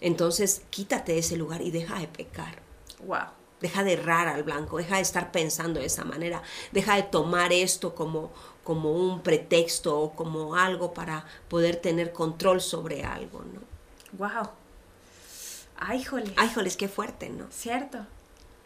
Entonces, 0.00 0.62
quítate 0.70 1.12
de 1.12 1.18
ese 1.18 1.36
lugar 1.36 1.62
y 1.62 1.70
deja 1.70 1.98
de 1.98 2.08
pecar. 2.08 2.62
Wow. 3.04 3.28
Deja 3.60 3.82
de 3.82 3.94
errar 3.94 4.28
al 4.28 4.42
blanco, 4.42 4.76
deja 4.76 4.96
de 4.96 5.02
estar 5.02 5.32
pensando 5.32 5.80
de 5.80 5.86
esa 5.86 6.04
manera, 6.04 6.42
deja 6.72 6.96
de 6.96 7.02
tomar 7.04 7.52
esto 7.54 7.94
como, 7.94 8.30
como 8.62 8.92
un 8.92 9.22
pretexto 9.22 9.98
o 9.98 10.12
como 10.12 10.54
algo 10.54 10.92
para 10.92 11.24
poder 11.48 11.76
tener 11.76 12.12
control 12.12 12.60
sobre 12.60 13.04
algo, 13.04 13.40
¿no? 13.40 13.60
Wow. 14.18 14.50
Ay, 15.78 16.04
jole. 16.04 16.32
Ay, 16.36 16.50
joles, 16.54 16.76
qué 16.76 16.88
fuerte, 16.88 17.30
¿no? 17.30 17.46
Cierto. 17.50 18.06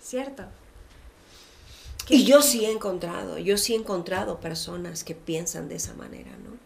Cierto. 0.01 0.45
Y 2.11 2.25
yo 2.25 2.43
sí 2.43 2.65
he 2.65 2.71
encontrado, 2.71 3.39
yo 3.39 3.57
sí 3.57 3.75
he 3.75 3.77
encontrado 3.77 4.41
personas 4.41 5.05
que 5.05 5.15
piensan 5.15 5.69
de 5.69 5.77
esa 5.77 5.95
manera, 5.95 6.31
¿no? 6.39 6.59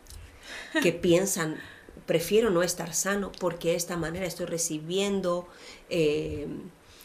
Que 0.82 0.92
piensan, 0.92 1.56
prefiero 2.06 2.50
no 2.50 2.62
estar 2.62 2.94
sano 2.94 3.30
porque 3.38 3.70
de 3.70 3.76
esta 3.76 3.96
manera 3.96 4.26
estoy 4.26 4.46
recibiendo 4.46 5.46
eh, 5.90 6.48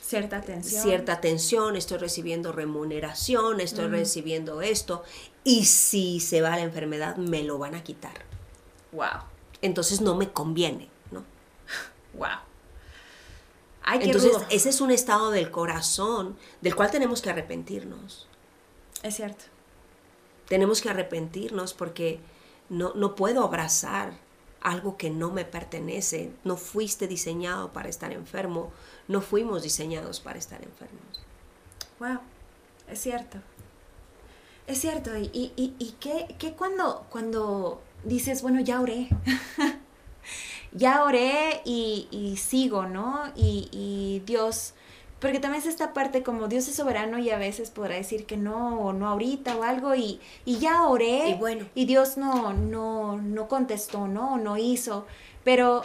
Cierta 0.01 0.37
atención. 0.37 0.81
cierta 0.81 1.13
atención, 1.13 1.75
estoy 1.75 1.99
recibiendo 1.99 2.51
remuneración, 2.51 3.61
estoy 3.61 3.89
recibiendo 3.89 4.63
esto, 4.63 5.03
y 5.43 5.65
si 5.65 6.19
se 6.19 6.41
va 6.41 6.49
la 6.51 6.61
enfermedad, 6.61 7.17
me 7.17 7.43
lo 7.43 7.59
van 7.59 7.75
a 7.75 7.83
quitar. 7.83 8.25
Wow. 8.91 9.25
Entonces 9.61 10.01
no 10.01 10.15
me 10.15 10.31
conviene, 10.31 10.89
¿no? 11.11 11.23
Wow. 12.15 12.39
Ay, 13.91 14.01
Entonces 14.03 14.33
rudo. 14.33 14.45
ese 14.51 14.69
es 14.69 14.81
un 14.81 14.91
estado 14.91 15.31
del 15.31 15.49
corazón 15.49 16.37
del 16.61 16.75
cual 16.75 16.91
tenemos 16.91 17.23
que 17.23 17.31
arrepentirnos. 17.31 18.27
Es 19.01 19.15
cierto. 19.15 19.45
Tenemos 20.47 20.79
que 20.81 20.89
arrepentirnos 20.89 21.73
porque 21.73 22.19
no, 22.69 22.93
no 22.93 23.15
puedo 23.15 23.43
abrazar 23.43 24.13
algo 24.61 24.95
que 24.95 25.09
no 25.09 25.31
me 25.31 25.43
pertenece. 25.43 26.31
No 26.43 26.55
fuiste 26.55 27.07
diseñado 27.07 27.73
para 27.73 27.89
estar 27.89 28.11
enfermo. 28.13 28.71
No 29.07 29.21
fuimos 29.21 29.63
diseñados 29.63 30.19
para 30.19 30.37
estar 30.37 30.61
enfermos. 30.61 31.23
Wow, 31.99 32.19
es 32.87 33.01
cierto. 33.01 33.39
Es 34.67 34.79
cierto. 34.81 35.17
¿Y, 35.17 35.31
y, 35.33 35.51
y, 35.55 35.75
y 35.79 35.95
qué, 35.99 36.35
qué 36.37 36.53
cuando, 36.53 37.07
cuando 37.09 37.81
dices, 38.03 38.43
bueno, 38.43 38.59
ya 38.61 38.81
oré? 38.81 39.09
ya 40.71 41.03
oré 41.03 41.61
y, 41.65 42.07
y 42.11 42.37
sigo, 42.37 42.85
¿no? 42.85 43.23
Y, 43.35 43.69
y 43.71 44.21
Dios, 44.25 44.73
porque 45.19 45.39
también 45.39 45.61
es 45.61 45.67
esta 45.67 45.93
parte 45.93 46.23
como 46.23 46.47
Dios 46.47 46.67
es 46.67 46.75
soberano 46.75 47.17
y 47.19 47.29
a 47.29 47.37
veces 47.37 47.71
podrá 47.71 47.95
decir 47.95 48.25
que 48.25 48.37
no, 48.37 48.79
o 48.79 48.93
no 48.93 49.07
ahorita 49.07 49.57
o 49.57 49.63
algo, 49.63 49.95
y, 49.95 50.19
y 50.45 50.59
ya 50.59 50.83
oré 50.87 51.29
Y 51.29 51.33
bueno. 51.35 51.65
y 51.75 51.85
Dios 51.85 52.17
no, 52.17 52.53
no, 52.53 53.17
no 53.17 53.47
contestó, 53.47 54.07
¿no? 54.07 54.35
O 54.35 54.37
no 54.37 54.57
hizo. 54.57 55.05
Pero 55.43 55.81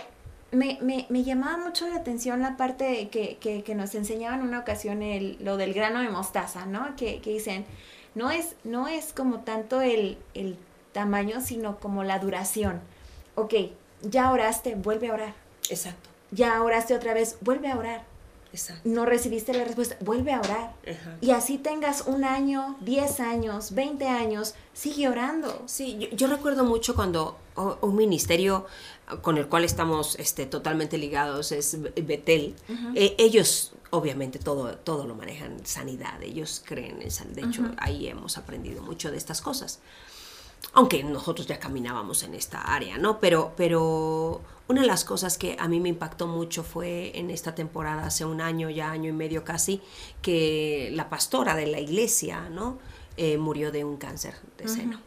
me, 0.52 0.78
me, 0.82 1.06
me, 1.08 1.24
llamaba 1.24 1.56
mucho 1.56 1.88
la 1.88 1.96
atención 1.96 2.40
la 2.42 2.56
parte 2.56 3.08
que, 3.08 3.36
que, 3.38 3.62
que 3.62 3.74
nos 3.74 3.94
enseñaban 3.94 4.40
en 4.40 4.46
una 4.48 4.60
ocasión 4.60 5.02
el, 5.02 5.36
lo 5.40 5.56
del 5.56 5.74
grano 5.74 6.00
de 6.00 6.08
mostaza, 6.10 6.66
¿no? 6.66 6.94
Que, 6.96 7.20
que 7.20 7.30
dicen, 7.30 7.64
no 8.14 8.30
es, 8.30 8.54
no 8.64 8.86
es 8.88 9.12
como 9.12 9.40
tanto 9.40 9.80
el, 9.80 10.18
el 10.34 10.56
tamaño, 10.92 11.40
sino 11.40 11.78
como 11.80 12.04
la 12.04 12.18
duración. 12.18 12.80
Ok, 13.34 13.54
ya 14.10 14.30
oraste, 14.30 14.74
vuelve 14.74 15.10
a 15.10 15.14
orar. 15.14 15.34
Exacto. 15.70 16.10
Ya 16.30 16.62
oraste 16.62 16.94
otra 16.94 17.14
vez, 17.14 17.36
vuelve 17.40 17.70
a 17.70 17.76
orar. 17.76 18.04
Exacto. 18.52 18.88
No 18.88 19.04
recibiste 19.04 19.52
la 19.52 19.64
respuesta, 19.64 19.96
vuelve 20.00 20.32
a 20.32 20.38
orar. 20.38 20.74
Ajá. 20.88 21.16
Y 21.20 21.32
así 21.32 21.58
tengas 21.58 22.04
un 22.06 22.24
año, 22.24 22.76
10 22.82 23.20
años, 23.20 23.74
20 23.74 24.06
años, 24.06 24.54
sigue 24.72 25.08
orando. 25.08 25.62
Sí, 25.66 25.98
yo, 25.98 26.08
yo 26.16 26.26
recuerdo 26.28 26.64
mucho 26.64 26.94
cuando 26.94 27.36
un 27.56 27.96
ministerio 27.96 28.66
con 29.22 29.38
el 29.38 29.48
cual 29.48 29.64
estamos 29.64 30.16
este, 30.18 30.46
totalmente 30.46 30.98
ligados 30.98 31.52
es 31.52 31.78
Betel. 31.80 32.54
Eh, 32.94 33.14
ellos, 33.18 33.72
obviamente, 33.90 34.38
todo, 34.38 34.76
todo 34.78 35.06
lo 35.06 35.14
manejan 35.14 35.64
sanidad. 35.64 36.22
Ellos 36.22 36.62
creen 36.64 37.02
en 37.02 37.10
sanidad. 37.10 37.42
De 37.42 37.48
hecho, 37.48 37.62
ahí 37.78 38.08
hemos 38.08 38.38
aprendido 38.38 38.82
mucho 38.82 39.10
de 39.10 39.18
estas 39.18 39.40
cosas. 39.40 39.80
Aunque 40.72 41.04
nosotros 41.04 41.46
ya 41.46 41.58
caminábamos 41.58 42.22
en 42.22 42.34
esta 42.34 42.62
área, 42.62 42.98
¿no? 42.98 43.20
Pero, 43.20 43.52
pero 43.56 44.40
una 44.66 44.80
de 44.80 44.86
las 44.86 45.04
cosas 45.04 45.38
que 45.38 45.56
a 45.58 45.68
mí 45.68 45.78
me 45.78 45.90
impactó 45.90 46.26
mucho 46.26 46.64
fue 46.64 47.16
en 47.18 47.30
esta 47.30 47.54
temporada, 47.54 48.06
hace 48.06 48.24
un 48.24 48.40
año, 48.40 48.70
ya 48.70 48.90
año 48.90 49.10
y 49.10 49.12
medio 49.12 49.44
casi, 49.44 49.80
que 50.22 50.90
la 50.94 51.10
pastora 51.10 51.54
de 51.54 51.66
la 51.66 51.80
iglesia, 51.80 52.48
¿no? 52.48 52.78
Eh, 53.16 53.38
murió 53.38 53.70
de 53.70 53.84
un 53.84 53.96
cáncer 53.96 54.34
de 54.58 54.66
seno. 54.66 55.00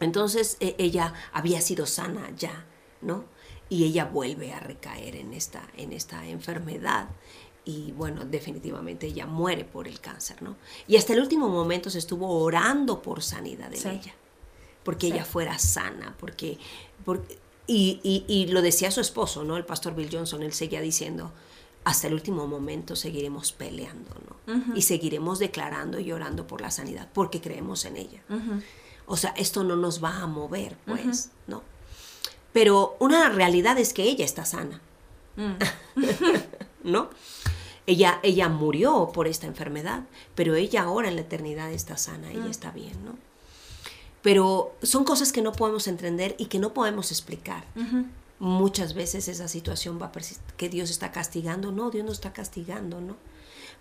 Entonces 0.00 0.56
e- 0.60 0.74
ella 0.78 1.14
había 1.32 1.60
sido 1.60 1.86
sana 1.86 2.30
ya, 2.36 2.66
¿no? 3.00 3.24
Y 3.70 3.84
ella 3.84 4.04
vuelve 4.04 4.52
a 4.52 4.60
recaer 4.60 5.16
en 5.16 5.32
esta, 5.32 5.62
en 5.76 5.92
esta 5.92 6.26
enfermedad. 6.26 7.08
Y 7.68 7.92
bueno, 7.92 8.24
definitivamente 8.24 9.06
ella 9.08 9.26
muere 9.26 9.64
por 9.66 9.86
el 9.88 10.00
cáncer, 10.00 10.40
¿no? 10.42 10.56
Y 10.86 10.96
hasta 10.96 11.12
el 11.12 11.20
último 11.20 11.48
momento 11.50 11.90
se 11.90 11.98
estuvo 11.98 12.40
orando 12.42 13.02
por 13.02 13.22
sanidad 13.22 13.68
de 13.68 13.76
Sí. 13.76 13.88
ella. 13.88 14.14
Porque 14.84 15.08
Sí. 15.08 15.12
ella 15.12 15.24
fuera 15.26 15.58
sana, 15.58 16.14
porque... 16.18 16.58
porque 17.04 17.38
y, 17.66 18.00
y- 18.02 18.24
y 18.26 18.46
lo 18.46 18.62
decía 18.62 18.90
su 18.90 19.02
esposo, 19.02 19.44
¿no? 19.44 19.58
El 19.58 19.66
pastor 19.66 19.94
Bill 19.94 20.08
Johnson, 20.10 20.42
él 20.42 20.54
seguía 20.54 20.80
diciendo, 20.80 21.30
hasta 21.84 22.06
el 22.06 22.14
último 22.14 22.46
momento 22.46 22.96
seguiremos 22.96 23.52
peleando, 23.52 24.10
¿no? 24.46 24.74
Y 24.74 24.80
seguiremos 24.80 25.38
declarando 25.38 26.00
y 26.00 26.10
orando 26.10 26.46
por 26.46 26.62
la 26.62 26.70
sanidad, 26.70 27.08
porque 27.12 27.42
creemos 27.42 27.84
en 27.84 27.98
ella. 27.98 28.22
O 29.06 29.18
sea, 29.18 29.30
esto 29.36 29.62
no 29.64 29.76
nos 29.76 30.02
va 30.02 30.16
a 30.22 30.26
mover, 30.26 30.78
pues, 30.86 31.30
¿no? 31.46 31.62
Pero 32.54 32.96
una 33.00 33.28
realidad 33.28 33.76
es 33.78 33.92
que 33.92 34.04
ella 34.04 34.24
está 34.24 34.46
sana, 34.46 34.80
¿no? 36.84 37.10
Ella, 37.88 38.20
ella 38.22 38.48
murió 38.48 39.10
por 39.14 39.26
esta 39.26 39.46
enfermedad, 39.46 40.02
pero 40.34 40.54
ella 40.54 40.82
ahora 40.82 41.08
en 41.08 41.14
la 41.16 41.22
eternidad 41.22 41.72
está 41.72 41.96
sana, 41.96 42.30
ella 42.30 42.50
está 42.50 42.70
bien, 42.70 42.92
¿no? 43.04 43.16
Pero 44.22 44.74
son 44.82 45.04
cosas 45.04 45.32
que 45.32 45.42
no 45.42 45.52
podemos 45.52 45.86
entender 45.88 46.34
y 46.38 46.46
que 46.46 46.58
no 46.58 46.74
podemos 46.74 47.10
explicar. 47.10 47.64
Muchas 48.40 48.94
veces 48.94 49.26
esa 49.28 49.48
situación 49.48 49.98
va 50.00 50.06
a 50.06 50.12
persistir, 50.12 50.44
que 50.56 50.68
Dios 50.68 50.90
está 50.90 51.10
castigando. 51.12 51.72
No, 51.72 51.90
Dios 51.90 52.04
no 52.04 52.12
está 52.12 52.32
castigando, 52.32 53.00
¿no? 53.00 53.16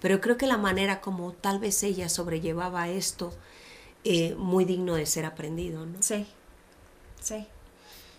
Pero 0.02 0.22
creo 0.22 0.38
que 0.38 0.48
la 0.48 0.58
manera 0.58 1.02
como 1.02 1.34
tal 1.34 1.60
vez 1.60 1.84
ella 1.84 2.08
sobrellevaba 2.08 2.88
esto, 2.90 3.34
eh, 4.04 4.36
muy 4.36 4.64
digno 4.66 4.96
de 4.96 5.06
ser 5.06 5.26
aprendido, 5.26 5.86
¿no? 5.86 5.98
Sí, 6.02 6.26
sí. 7.22 7.46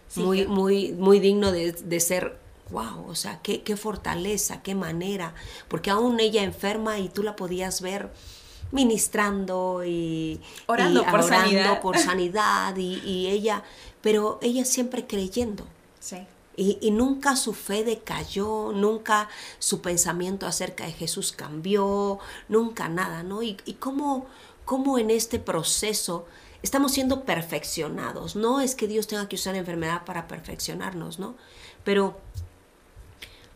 Sí, 0.08 0.20
muy, 0.20 0.42
que- 0.42 0.48
muy, 0.48 0.92
muy 0.92 1.18
digno 1.20 1.50
de, 1.52 1.72
de 1.72 2.00
ser, 2.00 2.38
wow, 2.70 3.06
o 3.08 3.14
sea, 3.14 3.40
qué, 3.42 3.62
qué 3.62 3.76
fortaleza, 3.76 4.62
qué 4.62 4.74
manera, 4.74 5.34
porque 5.68 5.90
aún 5.90 6.20
ella 6.20 6.42
enferma 6.42 6.98
y 6.98 7.08
tú 7.08 7.22
la 7.22 7.36
podías 7.36 7.80
ver 7.80 8.10
ministrando 8.70 9.82
y 9.84 10.40
Orando 10.66 11.02
y 11.02 11.04
por 11.04 11.22
sanidad. 11.22 11.80
por 11.80 11.98
sanidad 11.98 12.76
y, 12.76 13.00
y 13.04 13.28
ella, 13.28 13.62
pero 14.00 14.38
ella 14.42 14.64
siempre 14.64 15.06
creyendo. 15.06 15.64
Sí. 16.00 16.18
Y, 16.56 16.76
y 16.80 16.90
nunca 16.90 17.36
su 17.36 17.54
fe 17.54 17.84
decayó, 17.84 18.72
nunca 18.74 19.28
su 19.58 19.80
pensamiento 19.80 20.46
acerca 20.46 20.86
de 20.86 20.92
Jesús 20.92 21.32
cambió, 21.32 22.18
nunca 22.48 22.88
nada, 22.88 23.22
¿no? 23.22 23.42
Y, 23.42 23.56
y 23.64 23.74
cómo, 23.74 24.26
cómo 24.64 24.98
en 24.98 25.10
este 25.10 25.38
proceso 25.38 26.26
estamos 26.62 26.92
siendo 26.92 27.24
perfeccionados. 27.24 28.34
No 28.34 28.60
es 28.60 28.74
que 28.74 28.88
Dios 28.88 29.06
tenga 29.06 29.28
que 29.28 29.36
usar 29.36 29.54
la 29.54 29.60
enfermedad 29.60 30.04
para 30.04 30.26
perfeccionarnos, 30.26 31.20
¿no? 31.20 31.36
Pero 31.84 32.20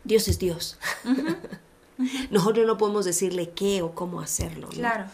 Dios 0.05 0.29
es 0.29 0.39
Dios. 0.39 0.79
Nosotros 2.31 2.67
no 2.67 2.79
podemos 2.79 3.05
decirle 3.05 3.51
qué 3.51 3.83
o 3.83 3.95
cómo 3.95 4.21
hacerlo. 4.21 4.67
¿no? 4.69 4.73
Claro. 4.73 5.05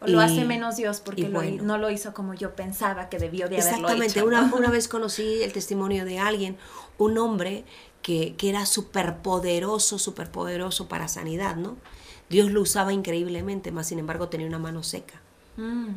O 0.00 0.06
lo 0.06 0.20
Y- 0.20 0.24
hace 0.24 0.44
menos 0.44 0.76
Dios 0.76 1.00
porque 1.00 1.22
lo- 1.28 1.38
bueno. 1.40 1.62
no 1.62 1.78
lo 1.78 1.90
hizo 1.90 2.12
como 2.14 2.34
yo 2.34 2.54
pensaba 2.54 3.08
que 3.08 3.18
debió 3.18 3.48
de 3.48 3.56
haberlo 3.56 3.88
Exactamente. 3.88 4.18
hecho. 4.18 4.26
Una, 4.26 4.42
¿no? 4.46 4.56
una 4.56 4.70
vez 4.70 4.88
conocí 4.88 5.42
el 5.42 5.52
testimonio 5.52 6.04
de 6.04 6.18
alguien, 6.18 6.56
un 6.98 7.18
hombre 7.18 7.64
que, 8.02 8.34
que 8.36 8.48
era 8.50 8.64
súper 8.66 9.16
poderoso, 9.18 9.98
súper 9.98 10.30
poderoso 10.30 10.88
para 10.88 11.08
sanidad, 11.08 11.56
¿no? 11.56 11.76
Dios 12.28 12.50
lo 12.52 12.60
usaba 12.60 12.92
increíblemente, 12.92 13.72
más 13.72 13.88
sin 13.88 13.98
embargo 13.98 14.28
tenía 14.28 14.46
una 14.46 14.58
mano 14.58 14.82
seca, 14.82 15.20
Mm. 15.56 15.88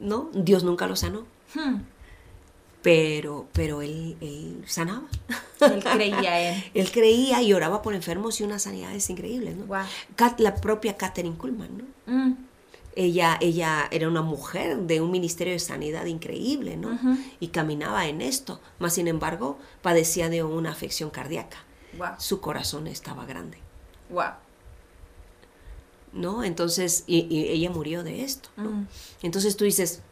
¿no? 0.00 0.28
Dios 0.34 0.64
nunca 0.64 0.86
lo 0.86 0.96
sanó, 0.96 1.26
Hmm. 1.54 1.76
Pero, 2.86 3.48
pero 3.52 3.82
él, 3.82 4.16
él 4.20 4.62
sanaba. 4.64 5.08
Él 5.60 5.82
creía 5.82 6.52
en. 6.52 6.64
Él 6.74 6.92
creía 6.92 7.42
y 7.42 7.52
oraba 7.52 7.82
por 7.82 7.94
enfermos 7.96 8.40
y 8.40 8.44
unas 8.44 8.62
sanidades 8.62 9.10
increíbles, 9.10 9.56
¿no? 9.56 9.66
Kat- 10.16 10.38
la 10.38 10.54
propia 10.54 10.96
Catherine 10.96 11.36
Kuhlman, 11.36 11.78
¿no? 11.78 11.84
Mm. 12.14 12.36
Ella, 12.94 13.38
ella 13.40 13.88
era 13.90 14.06
una 14.06 14.22
mujer 14.22 14.76
de 14.78 15.00
un 15.00 15.10
ministerio 15.10 15.52
de 15.52 15.58
sanidad 15.58 16.04
increíble, 16.06 16.76
¿no? 16.76 16.96
Y 17.40 17.48
caminaba 17.48 18.06
en 18.06 18.20
esto. 18.22 18.60
Más 18.78 18.94
sin 18.94 19.08
embargo, 19.08 19.58
padecía 19.82 20.28
de 20.28 20.44
una 20.44 20.70
afección 20.70 21.10
cardíaca. 21.10 21.58
Wow. 21.98 22.10
Su 22.18 22.40
corazón 22.40 22.86
estaba 22.86 23.26
grande, 23.26 23.58
Wow. 24.10 24.30
¿no? 26.12 26.44
Entonces, 26.44 27.02
y, 27.08 27.26
y 27.34 27.48
ella 27.48 27.70
murió 27.70 28.04
de 28.04 28.22
esto, 28.22 28.48
¿no? 28.56 28.70
Mm. 28.70 28.86
Entonces 29.22 29.56
tú 29.56 29.64
dices, 29.64 30.02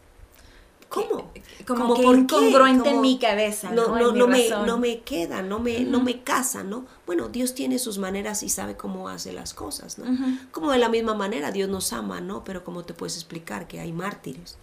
¿cómo? 0.95 1.33
Como 1.67 1.81
¿Cómo 1.81 1.95
que 1.95 2.03
por 2.03 2.17
incongruente 2.17 2.91
en 2.91 3.01
mi 3.01 3.19
cabeza, 3.19 3.71
¿no? 3.71 3.89
No, 3.89 3.97
En 3.97 4.19
no, 4.19 4.27
mi 4.27 4.49
no, 4.49 4.61
me, 4.61 4.67
no 4.67 4.79
me 4.79 5.01
queda, 5.01 5.43
no 5.43 5.59
me, 5.59 5.81
no 5.81 6.01
me 6.01 6.23
casa, 6.23 6.63
¿no? 6.63 6.87
Bueno, 7.07 7.29
Dios 7.29 7.55
tiene 7.55 7.79
sus 7.79 7.99
maneras 7.99 8.43
y 8.43 8.49
sabe 8.49 8.77
cómo 8.77 9.09
hace 9.09 9.33
las 9.33 9.55
cosas, 9.55 9.99
¿no? 9.99 10.05
Como 10.53 10.71
de 10.71 10.79
la 10.79 10.89
misma 10.89 11.15
manera 11.15 11.51
Dios 11.53 11.69
nos 11.69 11.93
ama, 11.93 12.21
¿no? 12.21 12.45
Pero 12.45 12.65
¿cómo 12.65 12.85
te 12.85 12.95
puedes 12.95 13.17
explicar 13.17 13.67
que 13.67 13.81
hay 13.81 13.93
mártires? 13.93 14.57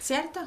¿Cierto? 0.00 0.40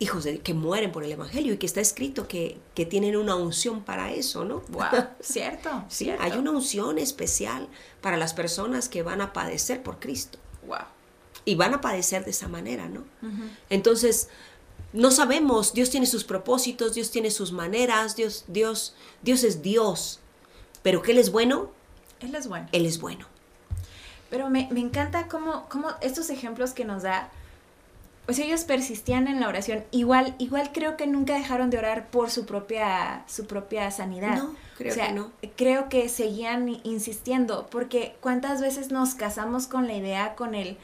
hijos 0.00 0.24
de, 0.24 0.38
que 0.40 0.54
mueren 0.54 0.92
por 0.92 1.04
el 1.04 1.12
Evangelio 1.12 1.52
y 1.52 1.58
que 1.58 1.66
está 1.66 1.80
escrito 1.80 2.26
que, 2.26 2.58
que 2.74 2.86
tienen 2.86 3.16
una 3.16 3.36
unción 3.36 3.82
para 3.82 4.10
eso, 4.10 4.44
¿no? 4.44 4.62
Wow. 4.70 4.86
¿Cierto? 5.20 5.84
Sí, 5.88 6.04
¿Cierto? 6.06 6.22
hay 6.22 6.32
una 6.32 6.50
unción 6.50 6.98
especial 6.98 7.68
para 8.00 8.16
las 8.16 8.32
personas 8.32 8.88
que 8.88 9.02
van 9.02 9.20
a 9.20 9.32
padecer 9.32 9.82
por 9.82 10.00
Cristo 10.00 10.38
Wow. 10.66 10.78
Y 11.50 11.56
van 11.56 11.74
a 11.74 11.80
padecer 11.80 12.24
de 12.24 12.30
esa 12.30 12.46
manera, 12.46 12.88
¿no? 12.88 13.04
Entonces, 13.70 14.28
no 14.92 15.10
sabemos, 15.10 15.74
Dios 15.74 15.90
tiene 15.90 16.06
sus 16.06 16.22
propósitos, 16.22 16.94
Dios 16.94 17.10
tiene 17.10 17.30
sus 17.30 17.50
maneras, 17.50 18.14
Dios, 18.14 18.44
Dios, 18.46 18.94
Dios 19.22 19.42
es 19.42 19.62
Dios, 19.62 20.20
pero 20.82 21.02
que 21.02 21.12
Él 21.12 21.18
es 21.18 21.32
bueno, 21.32 21.70
Él 22.20 22.34
es 22.34 22.46
bueno. 22.46 22.68
Él 22.70 22.86
es 22.86 23.00
bueno. 23.00 23.26
Pero 24.30 24.48
me, 24.48 24.68
me 24.70 24.78
encanta 24.78 25.26
cómo, 25.26 25.68
cómo 25.68 25.88
estos 26.02 26.30
ejemplos 26.30 26.70
que 26.72 26.84
nos 26.84 27.02
da, 27.02 27.30
pues 28.26 28.38
ellos 28.38 28.62
persistían 28.62 29.26
en 29.26 29.40
la 29.40 29.48
oración. 29.48 29.82
Igual, 29.90 30.36
igual 30.38 30.70
creo 30.72 30.96
que 30.96 31.08
nunca 31.08 31.34
dejaron 31.34 31.70
de 31.70 31.78
orar 31.78 32.10
por 32.10 32.30
su 32.30 32.46
propia, 32.46 33.24
su 33.26 33.46
propia 33.46 33.90
sanidad. 33.90 34.36
No, 34.36 34.54
creo 34.78 34.92
O 34.92 34.94
sea, 34.94 35.08
que 35.08 35.12
no. 35.14 35.32
Creo 35.56 35.88
que 35.88 36.08
seguían 36.08 36.80
insistiendo, 36.84 37.66
porque 37.70 38.14
cuántas 38.20 38.60
veces 38.60 38.92
nos 38.92 39.14
casamos 39.14 39.66
con 39.66 39.88
la 39.88 39.94
idea, 39.94 40.36
con 40.36 40.54
el... 40.54 40.78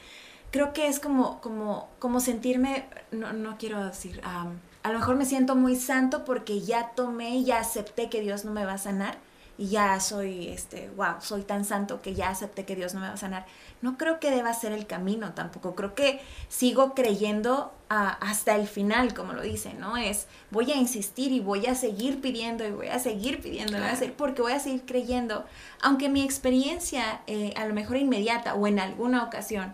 Creo 0.50 0.72
que 0.72 0.86
es 0.86 1.00
como, 1.00 1.40
como, 1.40 1.88
como 1.98 2.20
sentirme, 2.20 2.86
no, 3.10 3.32
no 3.32 3.56
quiero 3.58 3.84
decir, 3.84 4.20
am, 4.24 4.58
a 4.82 4.90
lo 4.92 4.98
mejor 5.00 5.16
me 5.16 5.24
siento 5.24 5.54
muy 5.56 5.76
santo 5.76 6.24
porque 6.24 6.60
ya 6.60 6.92
tomé, 6.94 7.42
ya 7.44 7.58
acepté 7.58 8.08
que 8.08 8.20
Dios 8.20 8.44
no 8.44 8.52
me 8.52 8.64
va 8.64 8.74
a 8.74 8.78
sanar 8.78 9.18
y 9.58 9.68
ya 9.68 9.98
soy, 10.00 10.48
este, 10.48 10.90
wow, 10.96 11.14
soy 11.20 11.42
tan 11.42 11.64
santo 11.64 12.00
que 12.02 12.14
ya 12.14 12.28
acepté 12.28 12.64
que 12.66 12.76
Dios 12.76 12.92
no 12.94 13.00
me 13.00 13.08
va 13.08 13.14
a 13.14 13.18
sanar. 13.18 13.46
No 13.82 13.96
creo 13.98 14.20
que 14.20 14.30
deba 14.30 14.52
ser 14.54 14.72
el 14.72 14.86
camino 14.86 15.32
tampoco. 15.32 15.74
Creo 15.74 15.94
que 15.94 16.20
sigo 16.48 16.94
creyendo 16.94 17.72
ah, 17.88 18.18
hasta 18.20 18.54
el 18.54 18.66
final, 18.68 19.14
como 19.14 19.32
lo 19.32 19.40
dice, 19.42 19.72
¿no? 19.74 19.96
Es, 19.96 20.26
voy 20.50 20.70
a 20.72 20.76
insistir 20.76 21.32
y 21.32 21.40
voy 21.40 21.66
a 21.66 21.74
seguir 21.74 22.20
pidiendo 22.20 22.66
y 22.66 22.70
voy 22.70 22.88
a 22.88 22.98
seguir 22.98 23.40
pidiendo, 23.40 23.72
y 23.72 23.76
voy 23.76 23.84
a 23.84 23.90
Claro. 23.92 23.98
seguir- 23.98 24.14
porque 24.16 24.42
voy 24.42 24.52
a 24.52 24.60
seguir 24.60 24.84
creyendo. 24.86 25.44
Aunque 25.82 26.08
mi 26.10 26.22
experiencia, 26.22 27.22
eh, 27.26 27.52
a 27.56 27.66
lo 27.66 27.74
mejor 27.74 27.96
inmediata 27.96 28.54
o 28.54 28.66
en 28.66 28.78
alguna 28.78 29.24
ocasión, 29.24 29.72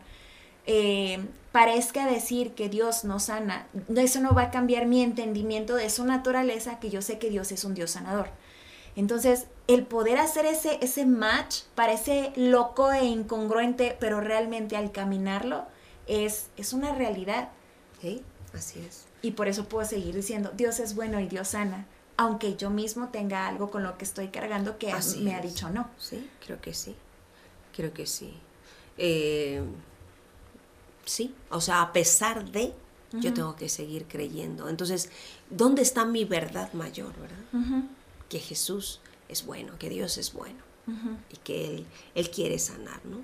eh, 0.66 1.25
parezca 1.53 2.07
decir 2.07 2.55
que 2.55 2.68
Dios 2.68 3.05
no 3.05 3.20
sana, 3.20 3.66
eso 3.94 4.20
no 4.20 4.35
va 4.35 4.42
a 4.42 4.51
cambiar 4.51 4.87
mi 4.87 5.03
entendimiento 5.03 5.75
de 5.75 5.90
su 5.90 6.05
naturaleza, 6.05 6.81
que 6.81 6.90
yo 6.90 7.03
sé 7.03 7.18
que 7.18 7.31
Dios 7.31 7.53
es 7.53 7.64
un 7.64 7.75
Dios 7.75 7.92
sanador. 7.92 8.29
Entonces, 8.96 9.46
el 9.68 9.85
poder 9.85 10.18
hacer 10.18 10.44
ese, 10.46 10.79
ese 10.83 11.07
match 11.07 11.62
parece 11.75 12.33
loco 12.37 12.92
e 12.92 13.05
incongruente, 13.05 13.96
pero 13.98 14.20
realmente 14.20 14.77
al 14.77 14.92
caminarlo 14.92 15.66
es, 16.07 16.48
es 16.57 16.72
una 16.72 16.94
realidad. 16.94 17.51
Sí, 18.01 18.22
así 18.55 18.81
es. 18.81 19.07
Y 19.22 19.33
por 19.33 19.48
eso 19.48 19.68
puedo 19.68 19.87
seguir 19.87 20.14
diciendo, 20.14 20.51
Dios 20.55 20.81
es 20.81 20.94
bueno 20.94 21.20
y 21.20 21.29
Dios 21.29 21.48
sana, 21.48 21.87
aunque 22.16 22.57
yo 22.57 22.70
mismo 22.70 23.09
tenga 23.09 23.46
algo 23.46 23.70
con 23.70 23.83
lo 23.83 23.96
que 23.96 24.05
estoy 24.05 24.29
cargando 24.29 24.79
que 24.79 24.92
me 25.20 25.35
ha 25.35 25.40
dicho 25.40 25.70
no. 25.70 25.88
Sí, 25.98 26.29
creo 26.44 26.61
que 26.61 26.75
sí, 26.75 26.94
creo 27.75 27.92
que 27.92 28.07
sí. 28.07 28.35
Eh, 28.98 29.62
sí, 31.05 31.35
o 31.51 31.61
sea, 31.61 31.83
a 31.83 31.93
pesar 31.93 32.51
de, 32.51 32.75
yo 33.12 33.35
tengo 33.35 33.57
que 33.57 33.69
seguir 33.69 34.07
creyendo. 34.07 34.71
Entonces, 34.71 35.11
¿dónde 35.51 35.83
está 35.83 36.07
mi 36.07 36.25
verdad 36.25 36.73
mayor, 36.73 37.12
verdad? 37.19 37.85
que 38.29 38.38
Jesús 38.38 39.01
es 39.29 39.45
bueno, 39.45 39.79
que 39.79 39.91
Dios 39.91 40.17
es 40.17 40.33
bueno 40.33 40.59
y 41.31 41.37
que 41.37 41.67
Él, 41.67 41.87
Él 42.15 42.31
quiere 42.31 42.59
sanar, 42.59 43.05
¿no? 43.05 43.19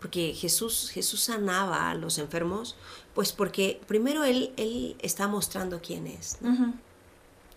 Porque 0.00 0.32
Jesús, 0.34 0.90
Jesús 0.92 1.20
sanaba 1.20 1.90
a 1.90 1.94
los 1.94 2.18
enfermos, 2.18 2.76
pues 3.14 3.32
porque 3.32 3.80
primero 3.86 4.24
Él, 4.24 4.52
él 4.56 4.96
está 5.00 5.28
mostrando 5.28 5.80
quién 5.80 6.06
es, 6.06 6.38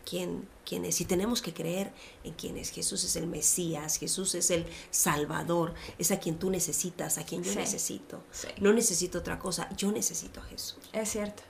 quién, 0.05 0.47
quién 0.65 0.85
es. 0.85 1.01
Y 1.01 1.05
tenemos 1.05 1.41
que 1.41 1.53
creer 1.53 1.91
en 2.23 2.33
quién 2.33 2.57
es. 2.57 2.71
Jesús 2.71 3.03
es 3.03 3.15
el 3.15 3.27
Mesías, 3.27 3.97
Jesús 3.97 4.35
es 4.35 4.51
el 4.51 4.65
Salvador, 4.89 5.73
es 5.97 6.11
a 6.11 6.19
quien 6.19 6.37
tú 6.37 6.49
necesitas, 6.49 7.17
a 7.17 7.25
quien 7.25 7.43
yo 7.43 7.53
necesito. 7.55 8.21
No 8.59 8.73
necesito 8.73 9.19
otra 9.19 9.39
cosa, 9.39 9.69
yo 9.75 9.91
necesito 9.91 10.39
a 10.39 10.43
Jesús. 10.43 10.79
Es 10.93 11.09
cierto, 11.09 11.43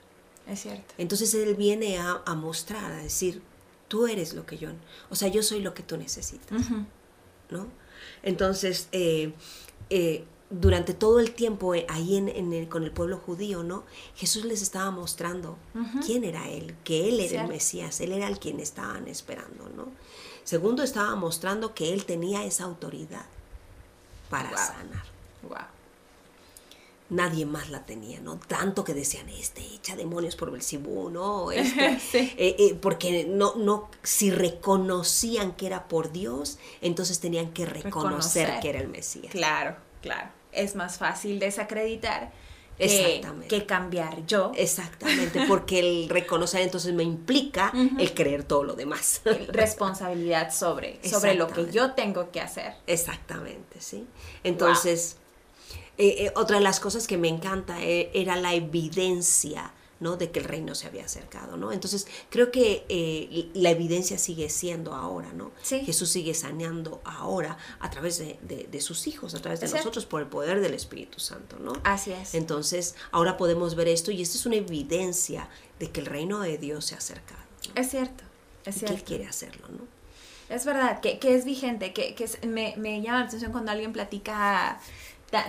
es 0.46 0.60
cierto. 0.60 0.94
Entonces 0.98 1.34
Él 1.34 1.54
viene 1.54 1.98
a, 1.98 2.22
a 2.24 2.34
mostrar, 2.34 2.92
a 2.92 3.02
decir, 3.02 3.42
tú 3.88 4.06
eres 4.06 4.32
lo 4.32 4.46
que 4.46 4.56
yo, 4.56 4.70
o 5.10 5.16
sea, 5.16 5.28
yo 5.28 5.42
soy 5.42 5.60
lo 5.60 5.74
que 5.74 5.82
tú 5.82 5.98
necesitas, 5.98 6.62
¿no? 7.50 7.66
Entonces, 8.22 8.88
eh, 8.92 9.34
eh, 9.90 10.24
durante 10.52 10.94
todo 10.94 11.18
el 11.18 11.32
tiempo 11.32 11.74
eh, 11.74 11.86
ahí 11.88 12.16
en, 12.16 12.66
con 12.66 12.84
el 12.84 12.92
pueblo 12.92 13.18
judío, 13.18 13.62
¿no? 13.62 13.84
Jesús 14.14 14.44
les 14.44 14.62
estaba 14.62 14.90
mostrando 14.90 15.56
quién 16.04 16.24
era 16.24 16.48
Él, 16.48 16.76
que 16.84 17.08
Él 17.08 17.20
era 17.20 17.42
el 17.42 17.48
Mesías, 17.48 18.00
Él 18.00 18.12
era 18.12 18.28
el 18.28 18.38
quien 18.38 18.60
estaban 18.60 19.08
esperando, 19.08 19.68
¿no? 19.76 19.88
Segundo, 20.44 20.82
estaba 20.82 21.14
mostrando 21.16 21.74
que 21.74 21.92
Él 21.92 22.04
tenía 22.04 22.44
esa 22.44 22.64
autoridad 22.64 23.26
para 24.28 24.56
sanar. 24.56 25.04
Wow 25.42 25.82
nadie 27.12 27.44
más 27.46 27.70
la 27.70 27.84
tenía, 27.84 28.20
¿no? 28.20 28.38
Tanto 28.48 28.84
que 28.84 28.94
decían, 28.94 29.28
este 29.28 29.60
echa 29.60 29.94
demonios 29.96 30.34
por 30.34 30.50
Belcibú, 30.50 31.10
¿no? 31.10 31.52
Este, 31.52 32.22
eh, 32.36 32.56
eh, 32.58 32.78
porque 32.80 33.26
no, 33.28 33.54
no, 33.56 33.88
si 34.02 34.30
reconocían 34.30 35.52
que 35.52 35.66
era 35.66 35.88
por 35.88 36.10
Dios, 36.10 36.58
entonces 36.80 37.20
tenían 37.20 37.52
que 37.52 37.66
reconocer, 37.66 38.60
que 38.60 38.70
era 38.70 38.80
el 38.80 38.88
Mesías. 38.88 39.30
Claro, 39.30 39.76
claro. 40.00 40.30
Es 40.52 40.74
más 40.76 40.98
fácil 40.98 41.38
desacreditar 41.38 42.30
que, 42.78 43.20
que, 43.48 43.66
cambiar 43.66 44.26
yo. 44.26 44.52
Exactamente, 44.54 45.44
porque 45.48 45.78
el 45.78 46.08
reconocer 46.08 46.62
entonces 46.62 46.92
me 46.94 47.02
implica 47.02 47.72
el 47.98 48.14
creer 48.14 48.44
todo 48.44 48.64
lo 48.64 48.74
demás. 48.74 49.22
Responsabilidad 49.48 50.52
sobre, 50.52 50.98
sobre 51.08 51.34
lo 51.34 51.48
que 51.48 51.70
yo 51.70 51.92
tengo 51.92 52.30
que 52.30 52.40
hacer. 52.40 52.74
Exactamente, 52.86 53.80
sí. 53.80 54.06
Entonces, 54.44 55.16
eh, 55.98 56.26
eh, 56.26 56.32
otra 56.36 56.56
de 56.56 56.62
las 56.62 56.80
cosas 56.80 57.06
que 57.06 57.18
me 57.18 57.28
encanta 57.28 57.82
eh, 57.82 58.10
era 58.14 58.36
la 58.36 58.54
evidencia. 58.54 59.72
¿No? 60.02 60.16
de 60.16 60.30
que 60.30 60.40
el 60.40 60.44
reino 60.44 60.74
se 60.74 60.86
había 60.86 61.04
acercado, 61.04 61.56
¿no? 61.56 61.72
Entonces, 61.72 62.06
creo 62.28 62.50
que 62.50 63.50
la 63.54 63.70
evidencia 63.70 64.18
sigue 64.18 64.50
siendo 64.50 64.94
ahora, 64.94 65.32
¿no? 65.32 65.52
Jesús 65.62 66.10
sigue 66.10 66.34
saneando 66.34 67.00
ahora 67.04 67.56
a 67.80 67.88
través 67.88 68.18
de, 68.18 68.80
sus 68.80 69.06
hijos, 69.06 69.34
a 69.34 69.40
través 69.40 69.60
de 69.60 69.68
nosotros, 69.68 70.04
por 70.04 70.20
el 70.20 70.26
poder 70.26 70.60
del 70.60 70.74
Espíritu 70.74 71.20
Santo, 71.20 71.58
¿no? 71.58 71.72
Así 71.84 72.12
es. 72.12 72.34
Entonces, 72.34 72.96
ahora 73.12 73.36
podemos 73.36 73.74
ver 73.76 73.88
esto 73.88 74.10
y 74.10 74.20
esto 74.20 74.36
es 74.36 74.44
una 74.44 74.56
evidencia 74.56 75.48
de 75.78 75.90
que 75.90 76.00
el 76.00 76.06
reino 76.06 76.40
de 76.40 76.58
Dios 76.58 76.86
se 76.86 76.94
ha 76.94 76.98
acercado. 76.98 77.40
Es 77.74 77.90
cierto, 77.90 78.24
es 78.66 78.74
cierto. 78.74 78.94
Que 78.94 79.00
Él 79.00 79.04
quiere 79.04 79.26
hacerlo, 79.26 79.68
¿no? 79.68 79.86
Es 80.48 80.66
verdad, 80.66 81.00
que, 81.00 81.18
es 81.22 81.44
vigente, 81.46 81.94
que, 81.94 82.14
me, 82.46 82.74
me 82.76 83.00
llama 83.00 83.20
la 83.20 83.24
atención 83.26 83.52
cuando 83.52 83.70
alguien 83.70 83.92
platica 83.92 84.78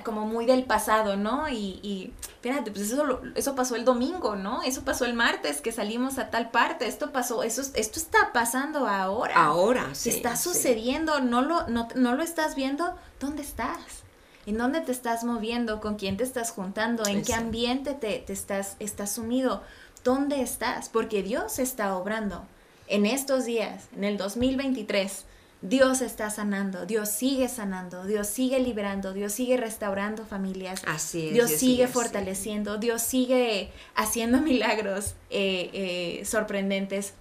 como 0.03 0.25
muy 0.25 0.45
del 0.45 0.63
pasado, 0.63 1.17
¿no? 1.17 1.49
Y, 1.49 1.79
y 1.83 2.13
espérate, 2.25 2.71
pues 2.71 2.91
eso, 2.91 3.21
eso 3.35 3.55
pasó 3.55 3.75
el 3.75 3.85
domingo, 3.85 4.35
¿no? 4.35 4.61
Eso 4.63 4.83
pasó 4.83 5.05
el 5.05 5.13
martes 5.13 5.61
que 5.61 5.71
salimos 5.71 6.17
a 6.19 6.29
tal 6.29 6.51
parte, 6.51 6.87
esto 6.87 7.11
pasó, 7.11 7.43
eso, 7.43 7.61
esto 7.73 7.99
está 7.99 8.31
pasando 8.33 8.87
ahora. 8.87 9.35
Ahora, 9.35 9.93
sí. 9.93 10.09
Está 10.09 10.37
sucediendo, 10.37 11.19
no, 11.19 11.41
lo, 11.41 11.67
no, 11.67 11.87
no 11.95 12.15
lo 12.15 12.23
estás 12.23 12.55
viendo, 12.55 12.95
¿dónde 13.19 13.41
estás? 13.41 14.03
¿En 14.45 14.57
dónde 14.57 14.81
te 14.81 14.91
estás 14.91 15.23
moviendo? 15.23 15.79
¿Con 15.79 15.95
quién 15.95 16.17
te 16.17 16.23
estás 16.23 16.51
juntando? 16.51 17.05
¿En 17.05 17.23
qué 17.23 17.33
ambiente 17.33 17.93
te, 17.93 18.19
te, 18.19 18.33
estás, 18.33 18.75
estás 18.79 19.13
sumido? 19.13 19.63
¿Dónde 20.03 20.41
estás? 20.41 20.89
Porque 20.89 21.23
Dios 21.23 21.59
está 21.59 21.95
obrando 21.95 22.45
en 22.87 23.05
estos 23.05 23.45
días, 23.45 23.85
en 23.95 24.03
el 24.03 24.17
2023 24.17 25.25
Dios 25.63 26.02
está 26.02 26.30
sanando, 26.30 26.86
Dios 26.86 27.08
sigue 27.08 27.47
sanando, 27.47 28.04
Dios 28.04 28.28
sigue 28.28 28.60
liberando, 28.60 29.13
Dios 29.13 29.32
sigue 29.32 29.56
restaurando 29.56 30.26
familias. 30.26 30.82
Así 30.86 31.28
es. 31.30 31.34
Dios, 31.34 31.52
sigue 31.52 31.88
fortaleciendo, 31.88 32.78
Dios 32.78 33.02
sigue 33.02 33.71
haciendo 33.95 34.41
milagros 34.41 35.13
eh, 35.30 35.69
eh, 35.71 36.26
sorprendentes. 36.26 37.13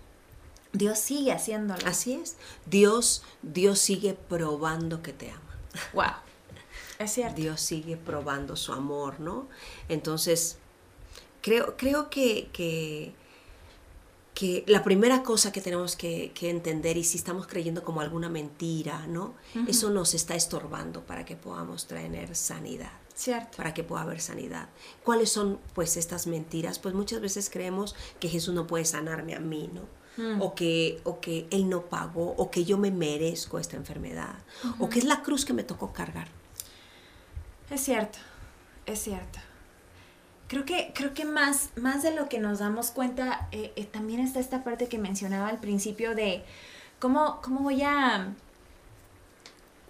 Dios 0.73 0.99
sigue 0.99 1.31
haciéndolo. 1.31 1.87
Así 1.87 2.15
es. 2.15 2.37
Dios, 2.67 3.23
Dios 3.43 3.79
sigue 3.79 4.15
probando 4.15 5.03
que 5.03 5.13
te 5.13 5.31
ama. 5.31 5.57
Wow. 5.93 6.05
Es 6.99 7.13
cierto. 7.15 7.37
Dios 7.37 7.61
sigue 7.61 7.97
probando 7.97 8.57
su 8.57 8.73
amor, 8.73 9.21
¿no? 9.21 9.47
Entonces, 9.89 10.59
creo, 11.43 11.77
creo 11.77 12.11
que, 12.11 12.49
que 12.53 13.15
que 14.35 14.65
la 14.67 14.83
primera 14.83 15.23
cosa 15.23 15.53
que 15.53 15.61
tenemos 15.61 15.95
que, 15.95 16.33
entender, 16.41 16.97
y 16.97 17.05
si 17.05 17.19
estamos 17.19 17.47
creyendo 17.47 17.85
como 17.85 18.01
alguna 18.01 18.29
mentira, 18.29 19.07
¿no? 19.07 19.35
Eso 19.69 19.91
nos 19.91 20.15
está 20.15 20.35
estorbando 20.35 21.05
para 21.05 21.25
que 21.25 21.37
podamos 21.37 21.87
traer 21.87 22.35
sanidad. 22.35 22.93
Cierto. 23.15 23.59
Para 23.59 23.75
que 23.75 23.85
pueda 23.85 24.03
haber 24.03 24.21
sanidad. 24.21 24.71
¿Cuáles 25.05 25.31
son, 25.31 25.59
pues, 25.75 25.99
estas 25.99 26.27
mentiras? 26.27 26.79
Pues 26.79 26.95
muchas 26.95 27.21
veces 27.21 27.51
creemos 27.51 27.95
que 28.21 28.29
Jesús 28.29 28.55
no 28.55 28.67
puede 28.67 28.87
sanarme 28.87 29.35
a 29.35 29.41
mí, 29.41 29.71
¿no? 29.73 29.83
Mm. 30.17 30.41
O, 30.41 30.55
que, 30.55 31.01
o 31.05 31.21
que 31.21 31.47
Él 31.51 31.69
no 31.69 31.87
pagó, 31.87 32.35
o 32.37 32.51
que 32.51 32.65
yo 32.65 32.79
me 32.79 32.91
merezco 32.91 33.59
esta 33.59 33.77
enfermedad, 33.77 34.35
o 34.79 34.89
que 34.89 34.99
es 34.99 35.05
la 35.05 35.23
cruz 35.23 35.45
que 35.45 35.53
me 35.53 35.63
tocó 35.63 35.93
cargar. 35.93 36.29
Es 37.71 37.83
cierto, 37.83 38.19
es 38.87 38.99
cierto 38.99 39.39
creo 40.53 40.67
que, 40.67 40.93
creo 40.95 41.15
que 41.15 41.25
más, 41.25 41.71
más 41.77 42.03
de 42.03 42.15
lo 42.15 42.29
que 42.29 42.39
nos 42.39 42.59
damos 42.59 42.91
cuenta, 42.91 43.49
eh, 43.53 43.73
eh, 43.75 43.87
también 43.87 44.21
está 44.21 44.39
esta 44.39 44.63
parte 44.63 44.87
que 44.87 44.99
mencionaba 44.99 45.49
al 45.49 45.61
principio 45.61 46.15
de 46.15 46.45
cómo, 46.99 47.41
cómo 47.41 47.61
voy 47.61 47.83
a... 47.83 48.35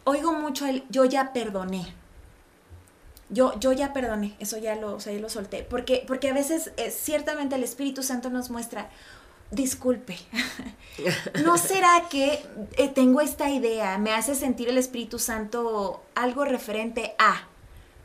Oigo 0.05 0.33
mucho 0.33 0.65
el 0.67 0.85
yo 0.89 1.05
ya 1.05 1.33
perdoné. 1.33 1.93
Yo, 3.29 3.59
yo 3.59 3.73
ya 3.73 3.93
perdoné, 3.93 4.37
eso 4.39 4.57
ya 4.57 4.77
lo, 4.77 4.95
o 4.95 5.01
sea, 5.01 5.13
lo 5.19 5.29
solté. 5.29 5.65
Porque, 5.65 6.05
porque 6.07 6.29
a 6.29 6.33
veces 6.33 6.71
eh, 6.77 6.93
ciertamente 6.93 7.57
el 7.57 7.65
Espíritu 7.65 8.05
Santo 8.05 8.31
nos 8.31 8.49
muestra, 8.49 8.89
disculpe, 9.51 10.17
¿no 11.45 11.59
será 11.59 12.05
que 12.09 12.47
tengo 12.95 13.21
esta 13.21 13.51
idea? 13.51 13.99
Me 13.99 14.13
hace 14.13 14.37
sentir 14.37 14.69
el 14.69 14.79
Espíritu 14.79 15.19
Santo 15.19 16.05
algo 16.15 16.45
referente 16.45 17.17
a 17.19 17.49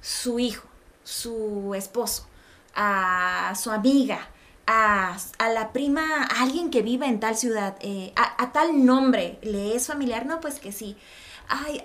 su 0.02 0.40
hijo, 0.40 0.68
su 1.04 1.76
esposo 1.76 2.28
a 2.78 3.54
su 3.56 3.72
amiga, 3.72 4.30
a, 4.68 5.18
la 5.40 5.74
prima, 5.74 6.24
a 6.24 6.44
alguien 6.44 6.70
que 6.70 6.82
vive 6.82 7.08
en 7.08 7.20
tal 7.20 7.36
ciudad, 7.36 7.76
eh, 7.82 8.14
a, 8.16 8.52
tal 8.52 8.86
nombre, 8.86 9.40
¿le 9.42 9.76
es 9.76 9.88
familiar? 9.88 10.26
No, 10.26 10.40
pues 10.40 10.60
que 10.60 10.72
sí. 10.72 10.96
Ay, 11.50 11.84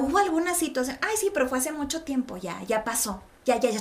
hubo 0.00 0.18
alguna 0.18 0.54
situación, 0.54 0.98
ay, 1.00 1.16
sí, 1.16 1.30
pero 1.32 1.48
fue 1.48 1.58
hace 1.58 1.72
mucho 1.72 2.02
tiempo, 2.02 2.36
ya, 2.36 2.60
ya 2.64 2.82
pasó, 2.82 3.22
ya, 3.44 3.58
ya, 3.60 3.70
ya, 3.70 3.80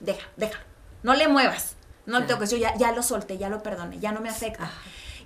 deja, 0.00 0.26
deja, 0.36 0.60
no 1.02 1.14
le 1.14 1.26
muevas, 1.26 1.74
no 2.06 2.20
le 2.20 2.26
toques, 2.26 2.50
yo 2.50 2.56
ya, 2.56 2.76
ya 2.76 2.92
lo 2.92 3.02
solté, 3.02 3.36
ya 3.36 3.48
lo 3.48 3.64
perdoné, 3.64 3.98
ya 3.98 4.12
no 4.12 4.20
me 4.20 4.28
afecta. 4.28 4.70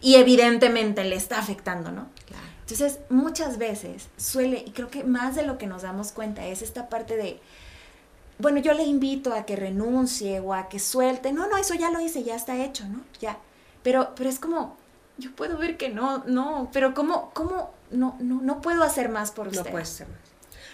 Y 0.01 0.15
evidentemente 0.15 1.05
le 1.05 1.15
está 1.15 1.39
afectando, 1.39 1.93
¿no? 1.93 2.09
Entonces, 2.61 3.01
muchas 3.11 3.59
veces 3.59 4.09
suele, 4.17 4.65
y 4.67 4.71
creo 4.71 4.89
que 4.89 5.05
más 5.05 5.35
de 5.35 5.43
lo 5.43 5.59
que 5.59 5.67
nos 5.67 5.83
damos 5.83 6.13
cuenta 6.13 6.47
es 6.47 6.63
esta 6.63 6.89
parte 6.89 7.17
de, 7.17 7.39
bueno, 8.41 8.59
yo 8.59 8.75
le 8.75 8.85
invito 8.85 9.33
a 9.33 9.45
que 9.45 9.57
renuncie 9.57 10.41
o 10.41 10.55
a 10.55 10.69
que 10.69 10.79
suelte. 10.79 11.33
No, 11.33 11.49
no, 11.49 11.57
eso 11.57 11.75
ya 11.75 11.91
lo 11.91 12.01
hice, 12.01 12.23
ya 12.23 12.35
está 12.35 12.63
hecho, 12.63 12.85
¿no? 12.87 13.01
Ya. 13.21 13.39
Pero, 13.83 14.13
pero 14.15 14.29
es 14.29 14.39
como, 14.39 14.77
yo 15.19 15.33
puedo 15.33 15.57
ver 15.59 15.77
que 15.77 15.89
no, 15.89 16.25
no, 16.27 16.71
pero 16.73 16.95
¿cómo, 16.95 17.31
cómo, 17.35 17.71
no, 17.91 18.17
no, 18.21 18.41
no 18.43 18.61
puedo 18.61 18.83
hacer 18.83 19.09
más 19.09 19.31
por 19.31 19.49
usted? 19.49 19.65
No 19.65 19.71
puedes 19.71 19.91
hacer 19.91 20.09
más. 20.09 20.19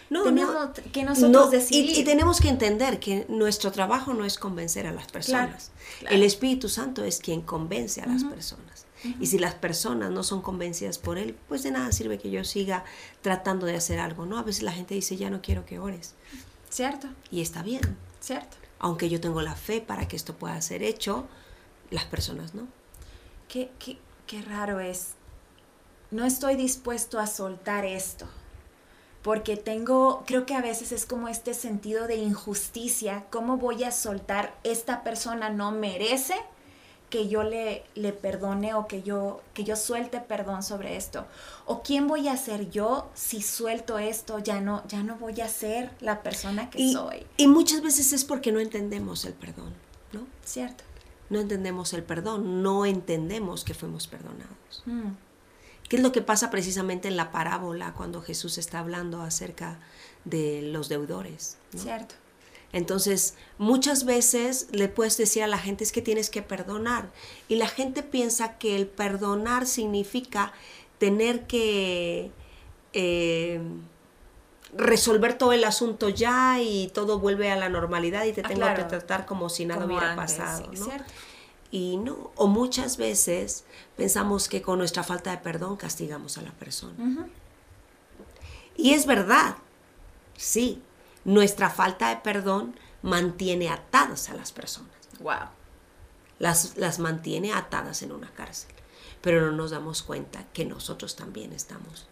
No, 0.08 0.22
tenemos 0.22 0.54
no, 0.54 0.72
que 0.92 1.02
nosotros 1.02 1.32
no, 1.32 1.50
decidir. 1.50 1.90
Y, 1.90 2.00
y 2.00 2.04
tenemos 2.04 2.40
que 2.40 2.48
entender 2.48 3.00
que 3.00 3.26
nuestro 3.28 3.72
trabajo 3.72 4.14
no 4.14 4.24
es 4.24 4.38
convencer 4.38 4.86
a 4.86 4.92
las 4.92 5.06
personas. 5.08 5.72
claro. 5.98 6.14
El 6.14 6.22
Espíritu 6.22 6.68
Santo 6.68 7.02
es 7.02 7.18
quien 7.18 7.42
convence 7.42 8.00
a 8.00 8.06
las 8.06 8.22
personas. 8.22 8.86
Y 9.20 9.26
si 9.26 9.38
las 9.38 9.54
personas 9.54 10.10
no 10.10 10.22
son 10.22 10.42
convencidas 10.42 10.98
por 10.98 11.18
Él, 11.18 11.36
pues 11.48 11.62
de 11.62 11.70
nada 11.70 11.92
sirve 11.92 12.18
que 12.18 12.30
yo 12.30 12.42
siga 12.44 12.84
tratando 13.20 13.66
de 13.66 13.76
hacer 13.76 14.00
algo, 14.00 14.26
¿no? 14.26 14.38
A 14.38 14.42
veces 14.42 14.62
la 14.62 14.72
gente 14.72 14.94
dice, 14.94 15.16
ya 15.16 15.30
no 15.30 15.42
quiero 15.42 15.64
que 15.64 15.78
ores. 15.78 16.14
Cierto, 16.76 17.08
Y 17.30 17.40
está 17.40 17.62
bien. 17.62 17.96
cierto. 18.20 18.58
Aunque 18.80 19.08
yo 19.08 19.18
tengo 19.18 19.40
la 19.40 19.54
fe 19.54 19.80
para 19.80 20.06
que 20.08 20.14
esto 20.14 20.34
pueda 20.34 20.60
ser 20.60 20.82
hecho, 20.82 21.24
las 21.88 22.04
personas 22.04 22.52
no. 22.52 22.68
Qué, 23.48 23.70
qué, 23.78 23.96
qué 24.26 24.42
raro 24.42 24.78
es. 24.80 25.12
No 26.10 26.26
estoy 26.26 26.54
dispuesto 26.54 27.18
a 27.18 27.26
soltar 27.26 27.86
esto. 27.86 28.26
Porque 29.22 29.56
tengo, 29.56 30.22
creo 30.26 30.44
que 30.44 30.54
a 30.54 30.60
veces 30.60 30.92
es 30.92 31.06
como 31.06 31.28
este 31.28 31.54
sentido 31.54 32.06
de 32.06 32.16
injusticia. 32.16 33.24
¿Cómo 33.30 33.56
voy 33.56 33.82
a 33.84 33.90
soltar? 33.90 34.54
Esta 34.62 35.02
persona 35.02 35.48
no 35.48 35.70
merece 35.70 36.34
que 37.10 37.28
yo 37.28 37.44
le, 37.44 37.84
le 37.94 38.12
perdone 38.12 38.74
o 38.74 38.86
que 38.88 39.02
yo, 39.02 39.40
que 39.54 39.62
yo 39.64 39.76
suelte 39.76 40.20
perdón 40.20 40.62
sobre 40.62 40.96
esto. 40.96 41.24
O 41.64 41.82
quién 41.82 42.08
voy 42.08 42.26
a 42.28 42.36
ser 42.36 42.68
yo 42.70 43.08
si 43.14 43.42
suelto 43.42 43.98
esto, 43.98 44.38
ya 44.40 44.60
no, 44.60 44.82
ya 44.88 45.02
no 45.02 45.16
voy 45.16 45.40
a 45.40 45.48
ser 45.48 45.90
la 46.00 46.22
persona 46.22 46.68
que 46.68 46.80
Y, 46.82 46.92
soy. 46.92 47.24
y 47.36 47.46
muchas 47.46 47.80
veces 47.82 48.12
es 48.12 48.24
porque 48.24 48.50
no 48.52 48.58
entendemos 48.60 49.24
el 49.24 49.34
perdón, 49.34 49.72
¿no? 50.12 50.26
Cierto. 50.44 50.82
No 51.30 51.38
entendemos 51.40 51.92
el 51.92 52.02
perdón, 52.02 52.62
no 52.62 52.84
entendemos 52.86 53.64
que 53.64 53.74
fuimos 53.74 54.06
perdonados. 54.06 54.82
Mm, 54.86 55.10
¿Qué 55.88 55.96
es 55.96 56.02
lo 56.02 56.10
que 56.12 56.22
pasa 56.22 56.50
precisamente 56.50 57.06
en 57.08 57.16
la 57.16 57.30
parábola 57.30 57.92
cuando 57.94 58.20
Jesús 58.20 58.58
está 58.58 58.80
hablando 58.80 59.22
acerca 59.22 59.78
de 60.24 60.62
los 60.62 60.88
deudores? 60.88 61.56
¿no? 61.72 61.80
Cierto. 61.80 62.16
Entonces, 62.72 63.34
muchas 63.58 64.04
veces 64.04 64.68
le 64.72 64.88
puedes 64.88 65.16
decir 65.16 65.42
a 65.42 65.46
la 65.46 65.58
gente 65.58 65.84
es 65.84 65.92
que 65.92 66.02
tienes 66.02 66.28
que 66.30 66.42
perdonar. 66.42 67.10
Y 67.48 67.54
la 67.56 67.68
gente 67.68 68.02
piensa 68.02 68.58
que 68.58 68.76
el 68.76 68.86
perdonar 68.86 69.66
significa 69.66 70.52
tener 70.98 71.46
que 71.46 72.30
eh, 72.92 73.60
resolver 74.76 75.38
todo 75.38 75.52
el 75.52 75.64
asunto 75.64 76.08
ya 76.08 76.60
y 76.60 76.88
todo 76.88 77.18
vuelve 77.18 77.50
a 77.50 77.56
la 77.56 77.68
normalidad 77.68 78.24
y 78.24 78.32
te 78.32 78.40
Ah, 78.42 78.48
tengo 78.48 78.60
claro. 78.62 78.82
que 78.82 78.88
tratar 78.88 79.24
como 79.26 79.48
si 79.48 79.64
nada 79.64 79.82
Como 79.82 79.94
hubiera 79.96 80.12
antes, 80.12 80.34
pasado. 80.36 80.68
sí, 80.72 80.78
¿no? 80.78 80.84
cierto. 80.86 81.12
Y 81.70 81.96
no, 81.96 82.30
o 82.36 82.46
muchas 82.46 82.96
veces 82.96 83.64
pensamos 83.96 84.48
que 84.48 84.62
con 84.62 84.78
nuestra 84.78 85.02
falta 85.02 85.30
de 85.32 85.38
perdón 85.38 85.76
castigamos 85.76 86.38
a 86.38 86.42
la 86.42 86.52
persona. 86.52 87.26
Y 88.76 88.92
es 88.94 89.06
verdad, 89.06 89.56
sí, 90.36 90.80
nuestra 91.26 91.68
falta 91.70 92.08
de 92.08 92.16
perdón 92.16 92.74
mantiene 93.02 93.68
atadas 93.68 94.30
a 94.30 94.34
las 94.34 94.52
personas, 94.52 94.90
Wow. 95.20 95.48
las, 96.38 96.76
las 96.78 96.98
mantiene 96.98 97.52
atadas 97.52 98.02
en 98.02 98.12
una 98.12 98.30
cárcel, 98.32 98.70
pero 99.20 99.42
no 99.44 99.52
nos 99.52 99.70
damos 99.72 100.02
cuenta 100.02 100.44
que 100.54 100.64
nosotros 100.64 101.14
también 101.16 101.52
estamos 101.52 102.06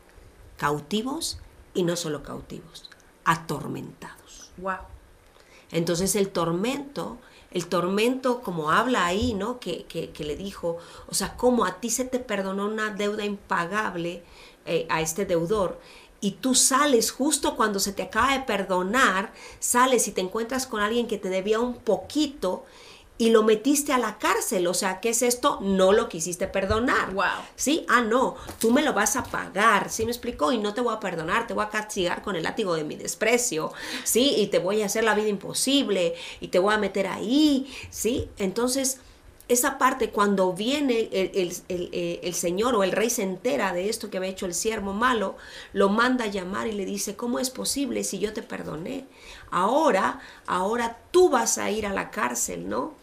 cautivos 0.59 1.39
y 1.75 1.83
no 1.85 1.97
solo 1.97 2.23
cautivos, 2.23 2.91
atormentados. 3.25 4.51
Wow. 4.59 4.77
Entonces 5.71 6.15
el 6.17 6.29
tormento, 6.31 7.19
el 7.51 7.67
tormento 7.67 8.41
como 8.43 8.71
habla 8.71 9.07
ahí, 9.07 9.35
¿no? 9.35 9.59
Que, 9.61 9.85
que- 9.87 10.11
que 10.11 10.25
le 10.25 10.37
dijo, 10.37 10.79
o 11.09 11.15
sea, 11.15 11.37
como 11.37 11.65
a 11.65 11.81
ti 11.81 11.91
se 11.91 12.05
te 12.05 12.19
perdonó 12.21 12.67
una 12.67 12.91
deuda 12.91 13.25
impagable 13.25 14.23
eh, 14.67 14.87
a 14.89 15.01
este 15.03 15.27
deudor 15.27 15.79
y 16.25 16.31
tú 16.31 16.55
sales 16.55 17.11
justo 17.11 17.55
cuando 17.55 17.79
se 17.79 17.93
te 17.93 18.03
acaba 18.03 18.33
de 18.33 18.41
perdonar, 18.41 19.35
sales 19.61 20.09
y 20.09 20.13
te 20.13 20.23
encuentras 20.23 20.67
con 20.67 20.81
alguien 20.81 21.07
que 21.07 21.19
te 21.19 21.29
debía 21.29 21.61
un 21.61 21.75
poquito 21.75 22.65
y 23.19 23.29
lo 23.29 23.43
metiste 23.43 23.93
a 23.93 23.99
la 23.99 24.17
cárcel, 24.17 24.67
o 24.67 24.73
sea, 24.73 25.01
¿qué 25.01 25.11
es 25.11 25.21
esto? 25.21 25.59
No 25.61 25.93
lo 25.93 26.09
quisiste 26.09 26.47
perdonar. 26.47 27.13
Wow. 27.13 27.27
Sí, 27.57 27.85
ah, 27.91 28.01
no, 28.01 28.37
tú 28.59 28.71
me 28.71 28.81
lo 28.81 28.95
vas 28.95 29.17
a 29.17 29.25
pagar, 29.25 29.91
¿sí 29.91 30.07
me 30.07 30.13
explicó? 30.13 30.51
Y 30.51 30.57
no 30.57 30.73
te 30.73 30.81
voy 30.81 30.95
a 30.95 30.99
perdonar, 30.99 31.47
te 31.47 31.53
voy 31.53 31.67
a 31.67 31.69
castigar 31.69 32.23
con 32.23 32.37
el 32.37 32.45
látigo 32.45 32.75
de 32.75 32.85
mi 32.85 32.97
desprecio, 32.97 33.75
¿sí? 34.03 34.35
Y 34.39 34.47
te 34.47 34.61
voy 34.61 34.81
a 34.81 34.87
hacer 34.87 35.05
la 35.05 35.15
vida 35.15 35.29
imposible 35.29 36.15
y 36.41 36.49
te 36.49 36.59
voy 36.59 36.73
a 36.73 36.79
meter 36.79 37.07
ahí, 37.07 37.71
¿sí? 37.91 38.31
Entonces, 38.39 38.99
esa 39.49 39.77
parte, 39.79 40.11
cuando 40.11 40.53
viene 40.55 41.09
el, 41.13 41.31
el- 41.35 41.57
el- 41.69 41.89
eh, 41.93 42.21
el 42.23 42.35
Señor 42.35 42.75
o 42.75 42.83
el 42.83 42.93
Rey 42.93 43.11
se 43.11 43.23
entera 43.23 43.73
de 43.75 43.91
esto 43.91 44.09
que 44.09 44.17
había 44.17 44.31
hecho 44.31 44.47
el 44.47 44.55
siervo 44.55 44.93
malo, 44.95 45.37
lo 45.73 45.89
manda 45.91 46.25
a 46.25 46.29
llamar 46.29 46.67
y 46.67 46.73
le 46.73 46.87
dice, 46.87 47.15
¿cómo 47.15 47.39
es 47.39 47.51
posible 47.51 48.05
si 48.05 48.19
yo 48.19 48.33
te 48.33 48.43
perdoné? 48.43 49.05
Ahora, 49.51 50.21
ahora 50.47 50.99
tú 51.11 51.29
vas 51.29 51.59
a 51.59 51.71
ir 51.71 51.87
a 51.87 51.93
la 51.93 52.11
cárcel, 52.11 52.69
¿no? 52.69 52.95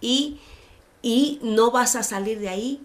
y, 0.00 0.40
y 1.02 1.38
no 1.42 1.70
vas 1.70 1.94
a 1.94 2.02
salir 2.02 2.40
de 2.40 2.48
ahí 2.48 2.80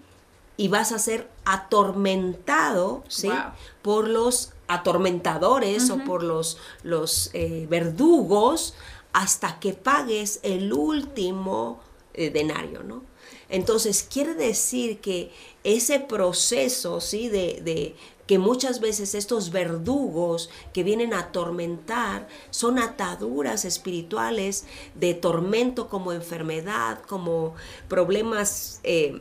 y 0.58 0.68
vas 0.68 0.92
a 0.92 1.00
ser 1.00 1.30
atormentado 1.46 3.04
¿sí? 3.08 3.28
Wow. 3.30 3.38
por 3.82 4.08
los 4.10 4.52
atormentadores 4.68 5.90
o 5.92 5.98
por 6.00 6.24
los, 6.24 6.58
los 6.84 7.30
eh, 7.34 7.68
verdugos 7.70 8.74
hasta 9.14 9.60
que 9.60 9.74
pagues 9.74 10.40
el 10.44 10.74
último 10.74 11.80
eh, 12.16 12.30
denario, 12.30 12.84
¿no? 12.84 13.04
Entonces, 13.48 14.08
quiere 14.12 14.34
decir 14.34 15.00
que 15.00 15.32
ese 15.64 16.00
proceso, 16.00 17.00
¿sí? 17.00 17.30
De, 17.30 17.62
de 17.64 17.96
que 18.28 18.40
muchas 18.40 18.80
veces 18.80 19.14
estos 19.14 19.52
verdugos 19.52 20.50
que 20.74 20.84
vienen 20.84 21.14
a 21.14 21.20
atormentar 21.20 22.28
son 22.50 22.80
ataduras 22.80 23.66
espirituales 23.66 24.66
de 24.96 25.14
tormento 25.14 25.90
como 25.90 26.12
enfermedad, 26.12 27.00
como 27.08 27.54
problemas 27.88 28.80
eh, 28.84 29.20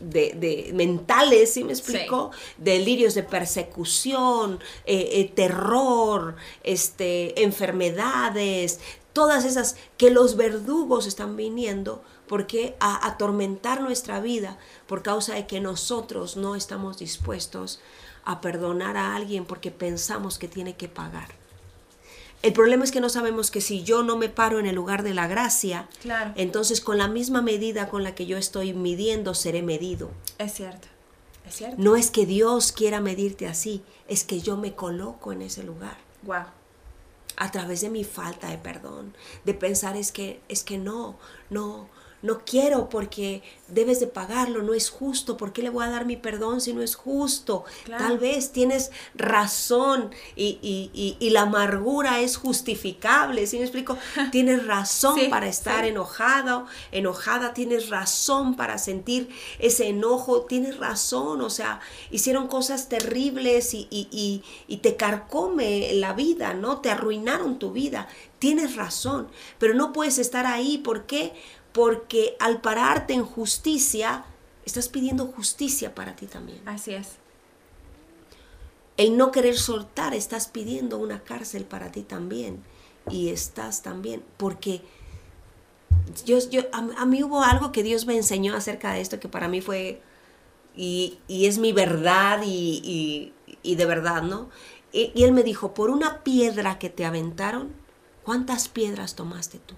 de, 0.00 0.32
de 0.32 0.72
mentales, 0.72 1.52
¿sí 1.52 1.64
me 1.64 1.72
explico? 1.72 2.30
Delirios 2.56 3.14
de 3.14 3.22
persecución, 3.22 4.58
eh, 4.86 5.08
eh, 5.12 5.32
terror, 5.34 6.36
este, 6.64 7.42
enfermedades, 7.42 8.80
todas 9.12 9.44
esas 9.44 9.76
que 9.98 10.10
los 10.10 10.36
verdugos 10.36 11.06
están 11.06 11.36
viniendo 11.36 12.02
porque 12.30 12.76
a 12.78 13.08
atormentar 13.08 13.80
nuestra 13.80 14.20
vida 14.20 14.56
por 14.86 15.02
causa 15.02 15.34
de 15.34 15.48
que 15.48 15.58
nosotros 15.60 16.36
no 16.36 16.54
estamos 16.54 16.96
dispuestos 16.98 17.80
a 18.24 18.40
perdonar 18.40 18.96
a 18.96 19.16
alguien 19.16 19.44
porque 19.44 19.72
pensamos 19.72 20.38
que 20.38 20.46
tiene 20.46 20.76
que 20.76 20.88
pagar. 20.88 21.26
El 22.44 22.52
problema 22.52 22.84
es 22.84 22.92
que 22.92 23.00
no 23.00 23.08
sabemos 23.08 23.50
que 23.50 23.60
si 23.60 23.82
yo 23.82 24.04
no 24.04 24.16
me 24.16 24.28
paro 24.28 24.60
en 24.60 24.66
el 24.66 24.76
lugar 24.76 25.02
de 25.02 25.12
la 25.12 25.26
gracia, 25.26 25.88
Claro. 26.02 26.32
entonces 26.36 26.80
con 26.80 26.98
la 26.98 27.08
misma 27.08 27.42
medida 27.42 27.88
con 27.88 28.04
la 28.04 28.14
que 28.14 28.26
yo 28.26 28.36
estoy 28.38 28.74
midiendo 28.74 29.34
seré 29.34 29.62
medido. 29.62 30.12
Es 30.38 30.52
cierto. 30.54 30.86
Es 31.48 31.56
cierto. 31.56 31.76
No 31.78 31.96
es 31.96 32.12
que 32.12 32.26
Dios 32.26 32.70
quiera 32.70 33.00
medirte 33.00 33.48
así, 33.48 33.82
es 34.06 34.22
que 34.22 34.40
yo 34.40 34.56
me 34.56 34.74
coloco 34.76 35.32
en 35.32 35.42
ese 35.42 35.64
lugar 35.64 35.96
Wow. 36.22 36.44
a 37.38 37.50
través 37.50 37.80
de 37.80 37.90
mi 37.90 38.04
falta 38.04 38.48
de 38.50 38.58
perdón, 38.58 39.16
de 39.44 39.52
pensar 39.54 39.96
es 39.96 40.12
que 40.12 40.40
es 40.48 40.62
que 40.62 40.78
no, 40.78 41.16
no, 41.50 41.88
no 42.22 42.40
quiero 42.44 42.88
porque 42.88 43.42
debes 43.68 44.00
de 44.00 44.06
pagarlo, 44.06 44.62
no 44.62 44.74
es 44.74 44.90
justo, 44.90 45.36
¿por 45.36 45.52
qué 45.52 45.62
le 45.62 45.70
voy 45.70 45.84
a 45.84 45.90
dar 45.90 46.04
mi 46.06 46.16
perdón 46.16 46.60
si 46.60 46.72
no 46.72 46.82
es 46.82 46.94
justo? 46.96 47.64
Claro. 47.84 48.04
Tal 48.04 48.18
vez 48.18 48.52
tienes 48.52 48.90
razón 49.14 50.10
y, 50.36 50.58
y- 50.62 50.90
y- 50.92 51.16
y 51.18 51.30
la 51.30 51.42
amargura 51.42 52.20
es 52.20 52.36
justificable, 52.36 53.46
¿sí 53.46 53.56
me 53.58 53.62
explico? 53.64 53.96
Tienes 54.32 54.66
razón 54.66 55.18
Sí, 55.18 55.28
para 55.28 55.48
estar 55.48 55.84
sí. 55.84 55.90
enojado, 55.90 56.66
enojada, 56.92 57.54
tienes 57.54 57.88
razón 57.88 58.54
para 58.56 58.78
sentir 58.78 59.28
ese 59.58 59.88
enojo, 59.88 60.42
tienes 60.42 60.78
razón, 60.78 61.40
o 61.40 61.50
sea, 61.50 61.80
hicieron 62.10 62.48
cosas 62.48 62.88
terribles 62.88 63.74
y, 63.74 63.86
y- 63.90 64.08
y- 64.10 64.42
y 64.68 64.78
te 64.78 64.96
carcome 64.96 65.92
la 65.94 66.12
vida, 66.12 66.54
¿no? 66.54 66.80
Te 66.80 66.90
arruinaron 66.90 67.58
tu 67.58 67.72
vida, 67.72 68.08
tienes 68.38 68.76
razón, 68.76 69.28
pero 69.58 69.74
no 69.74 69.92
puedes 69.92 70.18
estar 70.18 70.46
ahí, 70.46 70.78
¿por 70.78 71.06
qué? 71.06 71.32
Porque 71.72 72.36
al 72.40 72.60
pararte 72.60 73.14
en 73.14 73.24
justicia, 73.24 74.24
estás 74.64 74.88
pidiendo 74.88 75.26
justicia 75.26 75.94
para 75.94 76.16
ti 76.16 76.26
también. 76.26 76.60
Así 76.66 76.94
es. 76.94 77.16
El 78.96 79.16
no 79.16 79.30
querer 79.30 79.56
soltar, 79.56 80.14
estás 80.14 80.48
pidiendo 80.48 80.98
una 80.98 81.22
cárcel 81.22 81.64
para 81.64 81.90
ti 81.92 82.02
también. 82.02 82.62
Y 83.10 83.30
estás 83.30 83.82
también, 83.82 84.22
porque 84.36 84.82
yo, 86.24 86.38
yo, 86.50 86.62
a, 86.72 86.78
a 87.02 87.06
mí 87.06 87.22
hubo 87.22 87.42
algo 87.42 87.72
que 87.72 87.82
Dios 87.82 88.06
me 88.06 88.16
enseñó 88.16 88.54
acerca 88.54 88.92
de 88.92 89.00
esto 89.00 89.20
que 89.20 89.28
para 89.28 89.48
mí 89.48 89.60
fue, 89.60 90.00
y, 90.76 91.18
y 91.28 91.46
es 91.46 91.58
mi 91.58 91.72
verdad 91.72 92.42
y, 92.44 92.80
y- 92.84 93.56
y 93.62 93.74
de 93.76 93.86
verdad, 93.86 94.22
¿no? 94.22 94.48
Y, 94.92 95.12
Él 95.22 95.32
me 95.32 95.42
dijo, 95.42 95.74
por 95.74 95.90
una 95.90 96.22
piedra 96.24 96.78
que 96.78 96.90
te 96.90 97.04
aventaron, 97.04 97.72
¿cuántas 98.24 98.68
piedras 98.68 99.14
tomaste 99.14 99.58
tú? 99.58 99.74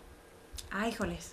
Ay, 0.71 0.91
híjoles. 0.91 1.33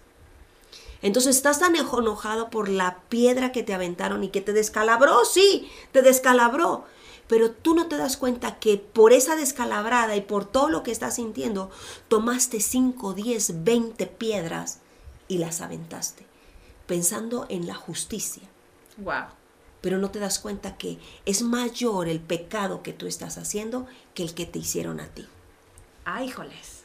Entonces 1.01 1.35
estás 1.37 1.59
tan 1.59 1.75
enojado 1.75 2.49
por 2.49 2.67
la 2.67 3.01
piedra 3.09 3.51
que 3.51 3.63
te 3.63 3.73
aventaron 3.73 4.23
y 4.23 4.29
que 4.29 4.41
te 4.41 4.53
descalabró, 4.53 5.23
sí, 5.25 5.69
te 5.91 6.01
descalabró. 6.01 6.85
pero 7.27 7.51
tú 7.51 7.75
no 7.75 7.87
te 7.87 7.95
das 7.95 8.17
cuenta 8.17 8.57
que 8.57 8.77
por 8.77 9.13
esa 9.13 9.35
descalabrada 9.35 10.15
y 10.15 10.21
por 10.21 10.45
todo 10.45 10.69
lo 10.69 10.81
que 10.81 10.91
estás 10.91 11.15
sintiendo, 11.15 11.69
tomaste 12.07 12.59
5, 12.59 13.13
10, 13.13 13.63
20 13.63 14.07
piedras 14.07 14.79
y 15.27 15.37
las 15.37 15.61
aventaste, 15.61 16.25
pensando 16.87 17.45
en 17.49 17.67
la 17.67 17.75
justicia. 17.75 18.43
Wow. 18.97 19.25
Pero 19.79 19.99
no 19.99 20.09
te 20.09 20.17
das 20.17 20.39
cuenta 20.39 20.75
que 20.75 20.97
es 21.25 21.43
mayor 21.43 22.09
el 22.09 22.19
pecado 22.19 22.81
que 22.81 22.93
tú 22.93 23.05
estás 23.05 23.37
haciendo 23.37 23.85
que 24.15 24.23
el 24.23 24.33
que 24.33 24.47
te 24.47 24.57
hicieron 24.57 24.99
a 24.99 25.07
ti. 25.07 25.27
Ay, 26.05 26.29
híjoles. 26.29 26.78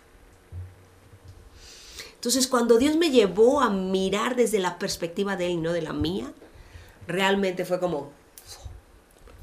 Entonces, 2.24 2.48
cuando 2.48 2.78
Dios 2.78 2.96
me 2.96 3.10
llevó 3.10 3.60
a 3.60 3.68
mirar 3.68 4.34
desde 4.34 4.58
la 4.58 4.78
perspectiva 4.78 5.36
de 5.36 5.44
Él 5.44 5.52
y 5.52 5.56
no 5.58 5.74
de 5.74 5.82
la 5.82 5.92
mía, 5.92 6.32
realmente 7.06 7.66
fue 7.66 7.78
como, 7.78 8.12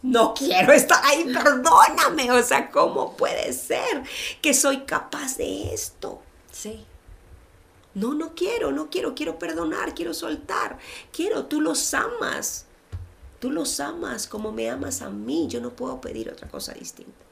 no 0.02 0.34
quiero 0.34 0.74
estar 0.74 1.00
ahí, 1.06 1.26
perdóname. 1.32 2.32
O 2.32 2.42
sea, 2.42 2.72
¿cómo 2.72 3.16
puede 3.16 3.54
ser 3.54 4.02
que 4.42 4.56
soy 4.56 4.80
capaz 4.80 5.38
de 5.38 5.72
esto? 5.72 6.24
Sí. 6.52 6.84
No, 7.94 8.16
no 8.16 8.34
quiero, 8.34 8.72
no 8.72 8.90
quiero, 8.90 9.14
quiero 9.14 9.38
perdonar, 9.38 9.94
quiero 9.94 10.16
soltar, 10.16 10.80
quiero, 11.14 11.46
tú 11.46 11.62
los 11.62 11.94
amas. 11.94 12.66
Tú 13.40 13.52
los 13.52 13.80
amas 13.80 14.26
como 14.26 14.52
me 14.52 14.72
amas 14.72 15.04
a 15.04 15.12
mí. 15.12 15.46
Yo 15.48 15.62
no 15.62 15.70
puedo 15.70 16.02
pedir 16.02 16.32
otra 16.32 16.48
cosa 16.48 16.74
distinta 16.74 17.26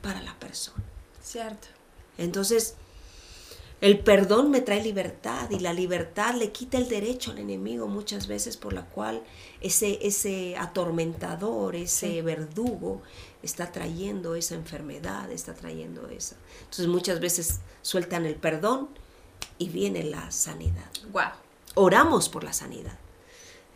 para 0.00 0.22
la 0.22 0.38
persona. 0.38 0.84
Cierto. 1.20 1.66
Entonces, 2.18 2.76
el 3.82 3.98
perdón 3.98 4.52
me 4.52 4.60
trae 4.60 4.80
libertad 4.80 5.50
y 5.50 5.58
la 5.58 5.72
libertad 5.72 6.36
le 6.36 6.52
quita 6.52 6.78
el 6.78 6.88
derecho 6.88 7.32
al 7.32 7.38
enemigo 7.38 7.88
muchas 7.88 8.28
veces 8.28 8.56
por 8.56 8.72
la 8.72 8.84
cual 8.84 9.24
ese, 9.60 9.98
ese 10.02 10.56
atormentador, 10.56 11.74
ese 11.74 12.22
verdugo 12.22 13.02
está 13.42 13.72
trayendo 13.72 14.36
esa 14.36 14.54
enfermedad, 14.54 15.32
está 15.32 15.54
trayendo 15.54 16.08
esa. 16.08 16.36
Entonces 16.60 16.86
muchas 16.86 17.18
veces 17.18 17.58
sueltan 17.82 18.24
el 18.24 18.36
perdón 18.36 18.88
y 19.58 19.68
viene 19.68 20.04
la 20.04 20.30
sanidad. 20.30 20.88
Wow. 21.10 21.32
Oramos 21.74 22.28
por 22.28 22.44
la 22.44 22.52
sanidad. 22.52 22.96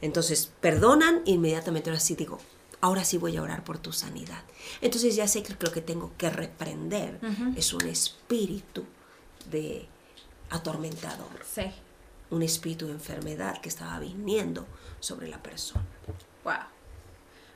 Entonces 0.00 0.52
perdonan 0.61 1.22
inmediatamente 1.24 1.90
ahora 1.90 1.98
sí 1.98 2.14
digo, 2.14 2.38
ahora 2.80 3.04
sí 3.04 3.18
voy 3.18 3.36
a 3.38 3.42
orar 3.42 3.64
por 3.64 3.78
tu 3.78 3.92
sanidad. 3.92 4.44
Entonces 4.80 5.16
ya 5.16 5.26
sé 5.26 5.42
que 5.42 5.57
lo 5.59 5.72
que 5.72 5.80
tengo 5.80 6.12
que 6.16 6.30
reprender 6.30 7.18
es 7.57 7.72
un 7.72 7.88
espíritu 7.88 8.84
de 9.50 9.88
atormentador. 10.51 11.28
Sí. 11.51 11.62
Un 12.30 12.42
espíritu 12.42 12.86
de 12.86 12.92
enfermedad 12.92 13.61
que 13.61 13.68
estaba 13.68 13.99
viniendo 13.99 14.66
sobre 15.01 15.28
la 15.28 15.42
persona. 15.42 15.84
Wow. 16.44 16.55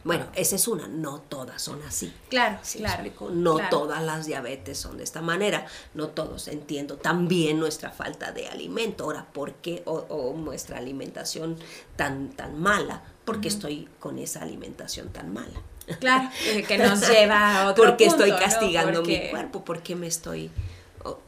Bueno, 0.02 0.26
esa 0.34 0.56
es 0.56 0.66
una, 0.66 0.88
no 0.88 1.20
todas 1.20 1.60
son 1.60 1.82
así. 1.82 2.10
Claro, 2.30 2.58
¿Sí 2.62 2.78
claro. 2.78 3.04
No 3.32 3.56
claro. 3.56 3.68
todas 3.70 4.02
las 4.02 4.24
diabetes 4.24 4.78
son 4.78 4.96
de 4.96 5.04
esta 5.04 5.20
manera, 5.20 5.66
no 5.92 6.08
todos 6.08 6.48
entiendo. 6.48 6.96
También 6.96 7.58
nuestra 7.60 7.90
falta 7.90 8.32
de 8.32 8.48
alimento. 8.48 9.04
Ahora, 9.04 9.26
¿por 9.30 9.52
qué? 9.56 9.82
O, 9.84 9.96
o 10.08 10.34
nuestra 10.38 10.78
alimentación 10.78 11.58
tan, 11.96 12.30
tan 12.30 12.58
mala. 12.58 13.02
¿Por 13.26 13.42
qué 13.42 13.48
estoy 13.48 13.88
con 13.98 14.18
esa 14.18 14.40
alimentación 14.40 15.10
tan 15.10 15.34
mala? 15.34 15.60
Claro, 15.98 16.30
eh, 16.46 16.62
que 16.62 16.78
nos 16.78 17.00
lleva 17.10 17.60
a 17.60 17.68
otro 17.68 17.84
¿Por 17.84 17.96
qué 17.98 18.06
punto, 18.06 18.24
estoy 18.24 18.30
¿no? 18.30 18.38
castigando 18.38 19.00
Porque- 19.00 19.24
mi 19.24 19.30
cuerpo? 19.30 19.64
¿Por 19.66 19.82
qué 19.82 19.96
me 19.96 20.06
estoy.? 20.06 20.50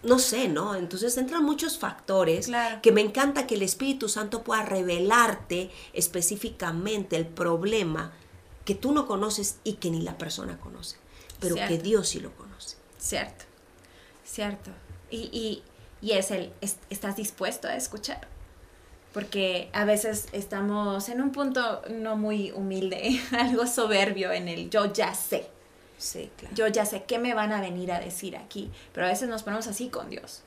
No 0.03 0.19
sé, 0.19 0.49
¿no? 0.49 0.75
Entonces 0.75 1.17
entran 1.17 1.45
muchos 1.45 1.79
factores 1.79 2.47
Claro. 2.47 2.81
que 2.83 2.93
me 2.93 3.01
encanta 3.01 3.47
que 3.47 3.55
el 3.55 3.63
Espíritu 3.63 4.09
Santo 4.09 4.43
pueda 4.43 4.63
revelarte 4.65 5.71
específicamente 5.95 7.17
el 7.17 7.27
problema 7.27 8.13
que 8.65 8.75
tú 8.75 8.93
no 8.93 9.07
conoces 9.07 9.57
y 9.65 9.75
que 9.75 9.91
ni 9.91 10.03
la 10.03 10.19
persona 10.19 10.59
conoce, 10.61 10.97
pero 11.41 11.55
que. 11.57 11.79
Dios 11.79 12.09
sí 12.09 12.21
lo 12.21 12.33
conoce. 12.37 12.77
Cierto, 12.99 13.45
cierto. 14.25 14.71
Y, 15.11 15.31
y, 15.33 15.63
y 16.07 16.13
es 16.13 16.31
el, 16.31 16.53
es- 16.61 16.77
¿estás 16.91 17.17
dispuesto 17.17 17.67
a 17.67 17.75
escuchar? 17.77 18.29
Porque 19.13 19.69
a 19.73 19.85
veces 19.85 20.29
estamos 20.33 21.09
en 21.09 21.21
un 21.21 21.33
punto 21.33 21.83
no 21.91 22.17
muy 22.17 22.51
humilde, 22.53 23.21
algo 23.33 23.67
soberbio 23.67 24.33
en 24.33 24.49
el 24.49 24.71
yo 24.71 24.93
ya 24.93 25.15
sé, 25.15 25.49
Sí, 26.03 26.31
claro. 26.37 26.55
yo 26.55 26.67
ya 26.69 26.85
sé 26.85 27.05
qué 27.07 27.19
me 27.19 27.33
van 27.35 27.53
a 27.53 27.61
venir 27.61 27.93
a 27.93 28.01
decir 28.01 28.37
aquí, 28.37 28.71
pero 28.93 29.07
a 29.07 29.11
veces 29.11 29.29
nos 29.29 29.43
ponemos 29.43 29.67
así 29.67 29.89
con 29.89 30.11
Dios. 30.11 30.43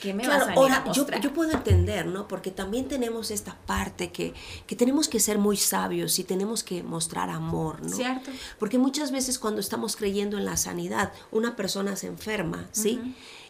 ¿Qué 0.00 0.14
me 0.14 0.22
Claro, 0.22 0.46
vas 0.46 0.56
a 0.56 0.60
ahora 0.60 0.84
a 0.86 0.92
yo, 0.92 1.04
yo 1.20 1.32
puedo 1.32 1.50
entender, 1.50 2.06
¿no? 2.06 2.28
Porque 2.28 2.52
también 2.52 2.86
tenemos 2.86 3.32
esta 3.32 3.56
parte 3.66 4.12
que, 4.12 4.32
que 4.68 4.76
tenemos 4.76 5.08
que 5.08 5.18
ser 5.18 5.38
muy 5.38 5.56
sabios 5.56 6.18
y 6.20 6.24
tenemos 6.24 6.62
que 6.62 6.82
mostrar 6.84 7.28
amor, 7.28 7.82
¿no? 7.82 7.96
Cierto. 7.96 8.30
Porque 8.60 8.78
muchas 8.78 9.10
veces 9.10 9.38
cuando 9.40 9.60
estamos 9.60 9.96
creyendo 9.96 10.38
en 10.38 10.44
la 10.44 10.56
sanidad, 10.56 11.12
una 11.32 11.56
persona 11.56 11.96
se 11.96 12.06
enferma, 12.06 12.68
¿sí? 12.70 13.00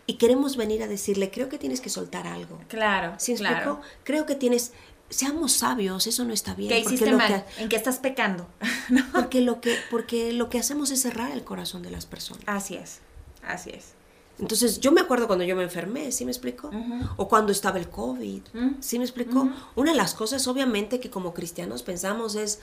Y 0.07 0.15
queremos 0.15 0.57
venir 0.57 0.83
a 0.83 0.89
decirle, 0.89 1.31
creo 1.31 1.49
que 1.49 1.59
tienes 1.59 1.81
que 1.81 1.91
soltar 1.91 2.27
algo. 2.27 2.59
Claro, 2.69 3.15
¿Sí 3.19 3.35
claro. 3.35 3.57
explico? 3.57 3.81
Creo 4.03 4.27
que 4.27 4.35
tienes, 4.35 4.73
seamos 5.11 5.53
sabios, 5.53 6.07
eso 6.07 6.25
no 6.25 6.33
está 6.33 6.55
bien. 6.55 6.71
¿Qué 6.71 6.79
hiciste 6.81 7.13
mal? 7.13 7.45
que- 7.57 7.63
¿En 7.63 7.69
qué 7.69 7.77
estás 7.77 7.99
pecando? 7.99 8.47
¿No? 8.89 9.05
porque 9.13 9.41
lo 9.43 9.61
que, 9.61 9.77
porque 9.91 10.33
lo 10.33 10.49
que 10.49 10.59
hacemos 10.59 10.91
es 10.91 11.03
cerrar 11.03 11.31
el 11.33 11.45
corazón 11.45 11.83
de 11.83 11.91
las 11.91 12.07
personas. 12.07 12.43
Así 12.47 12.77
es, 12.77 13.01
así 13.43 13.71
es. 13.71 13.93
Entonces, 14.39 14.81
yo 14.81 14.91
me 14.91 15.03
acuerdo 15.03 15.27
cuando 15.27 15.45
yo 15.45 15.55
me 15.55 15.65
enfermé, 15.65 16.13
¿sí 16.13 16.25
me 16.25 16.31
explico? 16.31 16.69
Ujú. 16.69 17.09
O 17.19 17.29
cuando 17.29 17.53
estaba 17.53 17.79
el 17.79 17.91
COVID. 17.91 18.41
¿sí 18.81 18.99
me 18.99 19.05
explico? 19.05 19.51
Una 19.77 19.91
de 19.91 19.97
las 19.99 20.15
cosas, 20.15 20.47
obviamente, 20.47 20.99
que 20.99 21.11
como 21.11 21.35
cristianos 21.35 21.83
pensamos 21.83 22.37
es, 22.37 22.61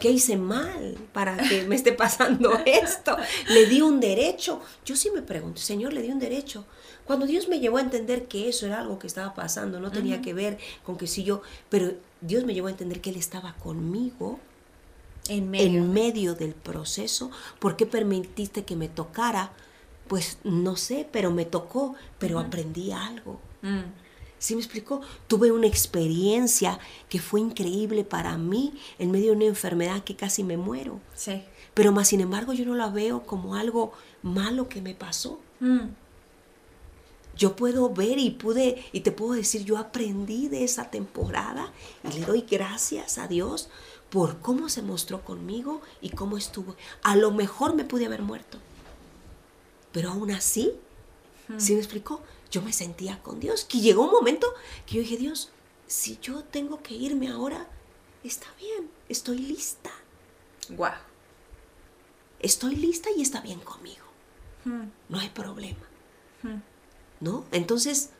¿qué 0.00 0.10
hice 0.10 0.36
mal 0.36 0.96
para 1.12 1.36
que 1.36 1.64
me 1.64 1.74
esté 1.76 1.92
pasando 1.92 2.52
esto? 2.66 3.16
¿Le 3.48 3.66
di 3.66 3.80
un 3.82 4.00
derecho? 4.00 4.60
Yo 4.84 4.96
sí 4.96 5.10
me 5.10 5.22
pregunto, 5.22 5.60
Señor, 5.60 5.92
¿le 5.92 6.02
di 6.02 6.10
un 6.10 6.18
derecho? 6.18 6.64
Cuando 7.04 7.26
Dios 7.26 7.48
me 7.48 7.60
llevó 7.60 7.76
a 7.76 7.82
entender 7.82 8.26
que 8.28 8.48
eso 8.48 8.66
era 8.66 8.80
algo 8.80 8.98
que 8.98 9.06
estaba 9.06 9.34
pasando, 9.34 9.78
no 9.78 9.90
tenía 9.90 10.22
que 10.22 10.32
ver 10.32 10.58
con 10.84 10.96
que 10.96 11.06
si 11.06 11.22
yo, 11.22 11.42
pero 11.68 11.92
Dios 12.22 12.44
me 12.44 12.54
llevó 12.54 12.68
a 12.68 12.70
entender 12.70 13.00
que 13.02 13.10
Él 13.10 13.16
estaba 13.16 13.54
conmigo 13.56 14.40
En 15.28 15.50
medio. 15.50 15.66
en 15.66 15.92
medio 15.92 16.34
del 16.34 16.54
proceso. 16.54 17.30
¿Por 17.58 17.76
qué 17.76 17.84
permitiste 17.84 18.64
que 18.64 18.74
me 18.76 18.88
tocara? 18.88 19.52
Pues 20.08 20.38
no 20.44 20.76
sé, 20.76 21.06
pero 21.12 21.30
me 21.30 21.44
tocó, 21.44 21.94
pero 22.18 22.38
aprendí 22.38 22.90
algo. 22.92 23.38
Mm, 23.62 23.80
¿Sí 24.38 24.54
me 24.54 24.60
explicó? 24.60 25.00
Tuve 25.26 25.52
una 25.52 25.66
experiencia 25.66 26.78
que 27.08 27.18
fue 27.20 27.40
increíble 27.40 28.04
para 28.04 28.36
mí 28.36 28.74
en 28.98 29.10
medio 29.10 29.30
de 29.30 29.36
una 29.36 29.44
enfermedad 29.46 30.04
que 30.04 30.16
casi 30.16 30.44
me 30.44 30.56
muero. 30.56 31.00
sí. 31.14 31.42
Pero 31.72 31.90
más 31.90 32.06
sin 32.06 32.20
embargo 32.20 32.52
yo 32.52 32.64
no 32.64 32.76
la 32.76 32.88
veo 32.88 33.24
como 33.26 33.56
algo 33.56 33.92
malo 34.22 34.68
que 34.68 34.80
me 34.80 34.94
pasó. 34.94 35.40
Mm, 35.58 35.86
Yo 37.36 37.56
puedo 37.56 37.90
ver 37.90 38.18
y 38.20 38.30
pude, 38.30 38.84
y 38.92 39.00
te 39.00 39.10
puedo 39.10 39.32
decir, 39.32 39.64
yo 39.64 39.76
aprendí 39.76 40.46
de 40.46 40.62
esa 40.62 40.88
temporada 40.88 41.72
y 42.08 42.12
le 42.20 42.26
doy 42.26 42.42
gracias 42.48 43.18
a 43.18 43.26
Dios 43.26 43.68
por 44.08 44.38
cómo 44.38 44.68
se 44.68 44.82
mostró 44.82 45.24
conmigo 45.24 45.80
y 46.00 46.10
cómo 46.10 46.36
estuvo. 46.36 46.76
A 47.02 47.16
lo 47.16 47.32
mejor 47.32 47.74
me 47.74 47.84
pude 47.84 48.06
haber 48.06 48.22
muerto, 48.22 48.58
pero 49.90 50.10
aún 50.10 50.30
así, 50.30 50.70
¿sí 51.58 51.72
me 51.72 51.80
explicó? 51.80 52.20
Yo 52.50 52.62
me 52.62 52.72
sentía 52.72 53.22
con 53.22 53.40
Dios, 53.40 53.64
que 53.64 53.80
llegó 53.80 54.02
un 54.04 54.12
momento 54.12 54.46
que 54.86 54.96
yo 54.96 55.00
dije, 55.02 55.16
Dios, 55.16 55.50
si 55.86 56.18
yo 56.22 56.44
tengo 56.44 56.82
que 56.82 56.94
irme 56.94 57.28
ahora, 57.28 57.68
está 58.22 58.46
bien, 58.58 58.90
estoy 59.08 59.38
lista, 59.38 59.90
guau. 60.70 60.94
estoy 62.40 62.76
lista 62.76 63.08
y 63.16 63.22
está 63.22 63.40
bien 63.40 63.60
conmigo, 63.60 64.04
Mm, 64.64 64.84
no 65.10 65.18
hay 65.18 65.28
problema. 65.28 65.86
mm. 66.42 66.62
¿no? 67.20 67.44
Entonces, 67.52 68.10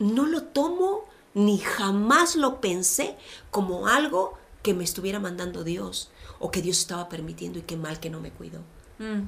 no 0.00 0.26
lo 0.26 0.42
tomo 0.44 1.04
ni 1.34 1.58
jamás 1.58 2.34
lo 2.36 2.60
pensé 2.60 3.16
como 3.50 3.86
algo 3.88 4.36
que 4.62 4.74
me 4.74 4.82
estuviera 4.84 5.18
mandando 5.20 5.62
Dios 5.64 6.10
o 6.40 6.50
que 6.50 6.62
Dios 6.62 6.78
estaba 6.78 7.08
permitiendo 7.08 7.58
y 7.58 7.62
qué 7.62 7.76
mal 7.76 8.00
que 8.00 8.10
no 8.10 8.20
me 8.20 8.30
cuidó. 8.32 8.60
Mm, 8.98 9.22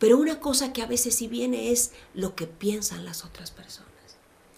Pero 0.00 0.18
una 0.18 0.40
cosa 0.40 0.72
que 0.72 0.82
a 0.82 0.86
veces 0.86 1.14
sí 1.14 1.28
viene 1.28 1.70
es 1.70 1.92
lo 2.14 2.34
que 2.34 2.48
piensan 2.48 3.04
las 3.04 3.24
otras 3.24 3.52
personas. 3.52 3.90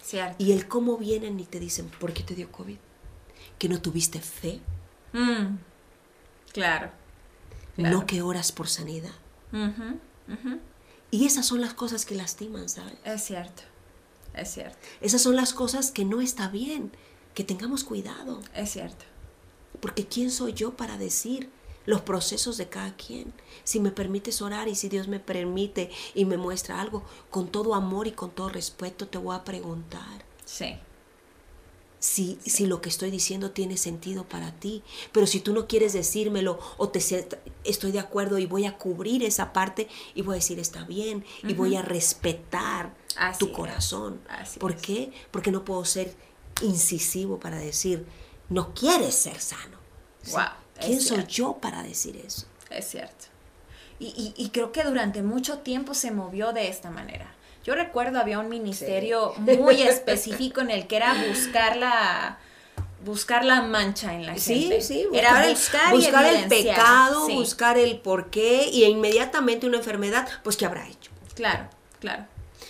Cierto. 0.01 0.35
Y 0.43 0.53
el 0.53 0.67
cómo 0.67 0.97
vienen 0.97 1.39
y 1.39 1.45
te 1.45 1.59
dicen, 1.59 1.89
¿por 1.99 2.13
qué 2.13 2.23
te 2.23 2.33
dio 2.33 2.51
COVID? 2.51 2.77
¿Que 3.59 3.69
no 3.69 3.79
tuviste 3.81 4.19
fe? 4.19 4.59
Mm, 5.11 5.57
Claro. 6.51 6.91
¿No 7.77 8.05
que 8.05 8.21
oras 8.21 8.51
por 8.51 8.67
sanidad? 8.69 9.13
Y 11.11 11.25
esas 11.25 11.45
son 11.45 11.61
las 11.61 11.73
cosas 11.73 12.05
que 12.05 12.15
lastiman, 12.15 12.69
¿sabes? 12.69 12.95
Es 13.03 13.23
cierto. 13.23 13.63
Es 14.33 14.51
cierto. 14.53 14.77
Esas 15.01 15.21
son 15.21 15.35
las 15.35 15.53
cosas 15.53 15.91
que 15.91 16.05
no 16.05 16.21
está 16.21 16.47
bien, 16.47 16.91
que 17.33 17.43
tengamos 17.43 17.83
cuidado. 17.83 18.39
Es 18.55 18.71
cierto. 18.71 19.05
Porque 19.79 20.05
¿quién 20.07 20.31
soy 20.31 20.53
yo 20.53 20.75
para 20.77 20.97
decir 20.97 21.49
los 21.85 22.01
procesos 22.01 22.57
de 22.57 22.69
cada 22.69 22.95
quien? 22.95 23.33
Si 23.63 23.79
me 23.79 23.91
permites 23.91 24.41
orar 24.41 24.67
y 24.67 24.75
si 24.75 24.89
Dios 24.89 25.07
me 25.07 25.19
permite 25.19 25.89
y 26.15 26.25
me 26.25 26.37
muestra 26.37 26.79
algo, 26.81 27.03
con 27.29 27.47
todo 27.47 27.75
amor 27.75 28.07
y 28.07 28.11
con 28.11 28.31
todo 28.31 28.49
respeto 28.49 29.07
te 29.07 29.17
voy 29.17 29.35
a 29.35 29.43
preguntar, 29.43 30.25
Sí. 30.45 30.75
si, 31.99 32.37
si 32.45 32.65
lo 32.67 32.81
que 32.81 32.89
estoy 32.89 33.11
diciendo 33.11 33.51
tiene 33.51 33.77
sentido 33.77 34.25
para 34.25 34.51
ti. 34.59 34.83
Pero 35.13 35.25
si 35.25 35.39
tú 35.39 35.53
no 35.53 35.67
quieres 35.67 35.93
decírmelo 35.93 36.59
o 36.77 36.89
te 36.89 36.99
estoy 37.63 37.91
de 37.93 37.99
acuerdo 37.99 38.37
y 38.39 38.45
voy 38.45 38.65
a 38.65 38.77
cubrir 38.77 39.23
esa 39.23 39.53
parte 39.53 39.87
y 40.13 40.21
voy 40.21 40.33
a 40.33 40.35
decir 40.35 40.59
está 40.59 40.83
bien 40.83 41.23
y 41.43 41.53
voy 41.53 41.75
a 41.75 41.81
respetar 41.81 42.93
tu 43.39 43.51
corazón. 43.53 44.19
¿Por 44.59 44.75
qué? 44.75 45.13
Porque 45.31 45.51
no 45.51 45.63
puedo 45.63 45.85
ser 45.85 46.13
incisivo 46.61 47.39
para 47.39 47.57
decir 47.57 48.05
no 48.49 48.73
quieres 48.73 49.15
ser 49.15 49.39
sano. 49.39 49.77
¿Quién 50.85 51.01
soy 51.01 51.25
yo 51.27 51.57
para 51.57 51.83
decir 51.83 52.21
eso? 52.25 52.45
Es 52.69 52.89
cierto. 52.89 53.25
y 53.99 54.49
creo 54.51 54.71
que 54.71 54.83
durante 54.83 55.21
mucho 55.21 55.59
tiempo 55.59 55.93
se 55.93 56.11
movió 56.11 56.51
de 56.51 56.67
esta 56.67 56.89
manera 56.89 57.33
yo 57.63 57.75
recuerdo 57.75 58.19
había 58.19 58.39
un 58.39 58.49
ministerio 58.49 59.33
muy 59.37 59.81
específico 59.81 60.61
en 60.61 60.69
el 60.69 60.87
que 60.87 60.97
era 60.97 61.15
buscar 61.29 61.77
la 61.77 62.37
buscar 63.05 63.43
la 63.43 63.61
mancha 63.61 64.13
en 64.13 64.25
la 64.25 64.33
gente. 64.33 64.81
Sí, 64.81 65.03
sí, 65.03 65.07
era 65.11 65.47
buscar, 65.49 65.91
buscar 65.93 66.25
el 66.25 66.47
pecado, 66.47 67.27
buscar 67.29 67.77
el 67.77 67.99
porqué 67.99 68.69
y 68.71 68.85
inmediatamente 68.85 69.67
una 69.67 69.77
enfermedad, 69.77 70.27
pues 70.43 70.55
¿qué 70.55 70.65
habrá 70.65 70.87
hecho? 70.87 71.11
Claro, 71.35 71.69
claro. 71.99 72.25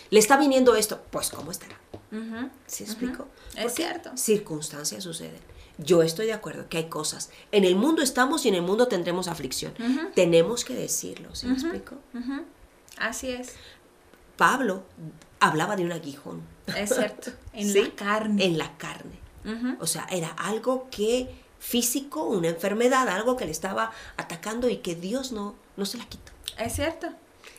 Le 0.10 0.20
está 0.20 0.38
viniendo 0.38 0.76
esto, 0.76 1.04
pues 1.12 1.30
¿cómo 1.30 1.52
estará? 1.52 1.76
¿Sí 2.68 2.84
explico? 2.84 3.28
Es 3.56 3.74
cierto. 3.74 4.16
Circunstancias 4.16 5.04
suceden. 5.04 5.42
Yo 5.78 6.04
estoy 6.04 6.28
de 6.28 6.34
acuerdo 6.34 6.70
que 6.70 6.78
hay 6.78 6.90
cosas. 6.90 7.30
En 7.52 7.64
el 7.66 7.76
mundo 7.76 8.02
estamos 8.02 8.46
y 8.46 8.50
en 8.50 8.56
el 8.56 8.62
mundo 8.62 8.88
tendremos 8.88 9.28
aflicción. 9.28 9.74
Tenemos 10.14 10.66
que 10.66 10.76
decirlo, 10.76 11.36
¿sí 11.36 11.50
explico? 11.50 11.96
Así 12.98 13.30
es. 13.30 13.54
Pablo 14.38 14.84
hablaba 15.40 15.76
de 15.76 15.84
un 15.84 15.92
aguijón. 15.92 16.42
Es 16.68 16.94
cierto, 16.94 17.32
en 17.54 17.74
la 17.74 17.96
carne. 17.96 18.46
En 18.46 18.58
la 18.58 18.78
carne. 18.78 19.20
O 19.80 19.88
sea, 19.88 20.08
era 20.10 20.30
algo 20.30 20.88
que 20.90 21.44
físico, 21.60 22.24
una 22.26 22.50
enfermedad, 22.50 23.08
algo 23.10 23.38
que 23.38 23.46
le 23.46 23.52
estaba 23.52 23.92
atacando 24.18 24.70
y 24.70 24.78
que 24.78 24.96
Dios 24.96 25.32
no, 25.32 25.56
no 25.78 25.86
se 25.86 25.98
la 25.98 26.06
quitó. 26.06 26.32
Es 26.58 26.74
cierto. 26.74 27.08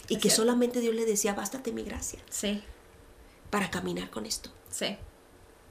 Y 0.08 0.18
que 0.18 0.30
solamente 0.30 0.80
Dios 0.80 0.94
le 0.94 1.06
decía, 1.06 1.34
bástate 1.34 1.72
mi 1.72 1.82
gracia. 1.82 2.20
Sí. 2.28 2.62
Para 3.50 3.70
caminar 3.70 4.10
con 4.10 4.26
esto. 4.26 4.50
Sí. 4.70 4.96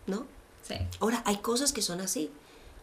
¿No? 0.08 0.26
Sí. 0.68 0.76
Ahora, 0.99 1.22
hay 1.26 1.38
cosas 1.38 1.74
que 1.74 1.82
son 1.82 2.01
así. 2.01 2.32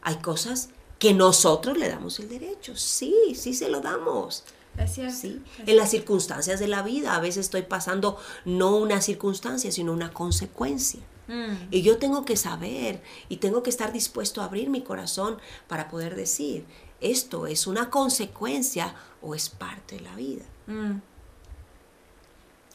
Hay 0.03 0.17
cosas 0.17 0.69
que 0.99 1.15
nosotros 1.15 1.79
le 1.79 1.89
damos 1.89 2.21
el 2.21 2.29
derecho. 2.29 2.77
Sí, 2.77 3.35
sí 3.35 3.55
se 3.55 3.69
lo 3.69 3.81
damos. 3.81 4.45
¿sí? 4.87 5.43
En 5.67 5.77
las 5.77 5.91
circunstancias 5.91 6.61
de 6.61 6.69
la 6.69 6.83
vida, 6.83 7.15
a 7.15 7.21
veces 7.21 7.47
estoy 7.47 7.63
pasando 7.63 8.19
no 8.45 8.77
una 8.77 9.01
circunstancia, 9.01 9.73
sino 9.73 9.93
una 9.93 10.13
consecuencia. 10.13 11.01
Mm. 11.29 11.69
Y 11.71 11.83
yo 11.83 11.99
tengo 11.99 12.25
que 12.25 12.37
saber 12.37 13.03
y 13.29 13.37
tengo 13.37 13.63
que 13.63 13.71
estar 13.71 13.93
dispuesto 13.93 14.41
a 14.41 14.45
abrir 14.45 14.69
mi 14.69 14.83
corazón 14.83 15.39
para 15.69 15.89
poder 15.89 16.17
decir, 16.17 16.65
esto 17.01 17.47
es 17.47 17.67
una 17.67 17.91
consecuencia 17.91 18.95
o 19.23 19.35
es 19.35 19.49
parte 19.49 19.97
de 19.97 20.03
la 20.03 20.15
vida. 20.17 20.45
Mm. 20.67 21.01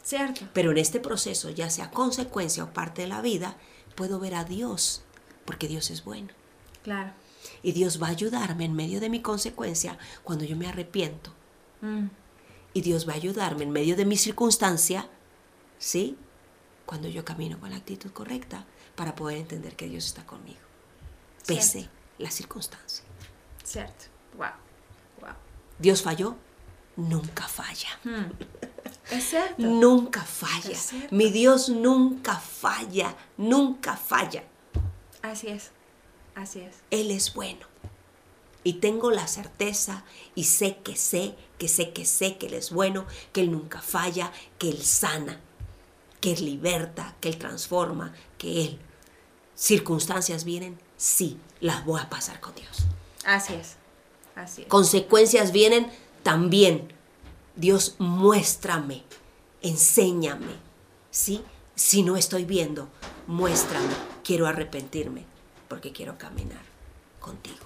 Cierto. 0.03 0.47
Pero 0.53 0.71
en 0.71 0.77
este 0.77 0.99
proceso, 0.99 1.49
ya 1.49 1.69
sea 1.69 1.89
consecuencia 1.89 2.63
o 2.63 2.73
parte 2.73 3.03
de 3.03 3.07
la 3.07 3.21
vida, 3.21 3.57
puedo 3.95 4.19
ver 4.19 4.35
a 4.35 4.43
Dios, 4.43 5.03
porque 5.45 5.67
Dios 5.67 5.89
es 5.89 6.03
bueno. 6.03 6.29
Claro. 6.83 7.11
Y 7.63 7.71
Dios 7.71 8.01
va 8.01 8.07
a 8.07 8.11
ayudarme 8.11 8.65
en 8.65 8.73
medio 8.73 8.99
de 8.99 9.09
mi 9.09 9.21
consecuencia 9.21 9.97
cuando 10.23 10.45
yo 10.45 10.55
me 10.55 10.67
arrepiento 10.67 11.33
Mm. 11.81 12.07
Y 12.73 12.81
Dios 12.81 13.07
va 13.07 13.13
a 13.13 13.15
ayudarme 13.15 13.63
en 13.63 13.71
medio 13.71 13.95
de 13.95 14.05
mi 14.05 14.17
circunstancia, 14.17 15.07
¿sí? 15.77 16.17
Cuando 16.85 17.07
yo 17.07 17.23
camino 17.23 17.59
con 17.59 17.69
la 17.69 17.77
actitud 17.77 18.11
correcta 18.11 18.65
para 18.95 19.15
poder 19.15 19.37
entender 19.37 19.75
que 19.75 19.87
Dios 19.87 20.05
está 20.05 20.25
conmigo, 20.25 20.59
pese 21.47 21.89
la 22.17 22.31
circunstancia. 22.31 23.05
Cierto. 23.63 24.05
Wow. 24.35 24.47
Wow. 25.21 25.35
Dios 25.79 26.01
falló, 26.01 26.35
nunca 26.97 27.47
falla. 27.47 27.89
Mm. 28.03 28.74
Nunca 29.57 30.23
falla. 30.23 30.77
Mi 31.11 31.31
Dios 31.31 31.69
nunca 31.69 32.35
falla, 32.35 33.15
nunca 33.37 33.95
falla. 33.95 34.43
Así 35.21 35.47
es. 35.47 35.71
Así 36.35 36.59
es. 36.59 36.75
Él 36.91 37.11
es 37.11 37.33
bueno. 37.33 37.65
Y 38.63 38.73
tengo 38.73 39.11
la 39.11 39.27
certeza 39.27 40.03
y 40.33 40.45
sé 40.45 40.77
que 40.77 40.95
sé, 40.95 41.35
que 41.59 41.67
sé, 41.67 41.93
que 41.93 42.03
sé 42.03 42.37
que 42.37 42.47
Él 42.47 42.55
es 42.55 42.71
bueno, 42.71 43.05
que 43.31 43.41
Él 43.41 43.51
nunca 43.51 43.81
falla, 43.81 44.31
que 44.57 44.69
Él 44.69 44.83
sana, 44.83 45.39
que 46.19 46.33
Él 46.33 46.45
liberta, 46.45 47.15
que 47.21 47.29
Él 47.29 47.37
transforma, 47.37 48.13
que 48.39 48.65
Él. 48.65 48.79
Circunstancias 49.53 50.43
vienen, 50.45 50.79
sí, 50.97 51.37
las 51.59 51.85
voy 51.85 52.01
a 52.01 52.09
pasar 52.09 52.39
con 52.41 52.55
Dios. 52.55 52.87
Así 53.23 53.53
es, 53.53 53.75
así 54.35 54.63
es. 54.63 54.67
Consecuencias 54.67 55.51
vienen 55.51 55.91
también. 56.23 56.94
Dios, 57.55 57.95
muéstrame, 57.99 59.03
enséñame, 59.61 60.53
¿sí? 61.11 61.43
Si 61.75 62.03
no 62.03 62.17
estoy 62.17 62.45
viendo, 62.45 62.89
muéstrame, 63.27 63.93
quiero 64.23 64.47
arrepentirme, 64.47 65.25
porque 65.67 65.91
quiero 65.91 66.17
caminar 66.17 66.63
contigo. 67.19 67.65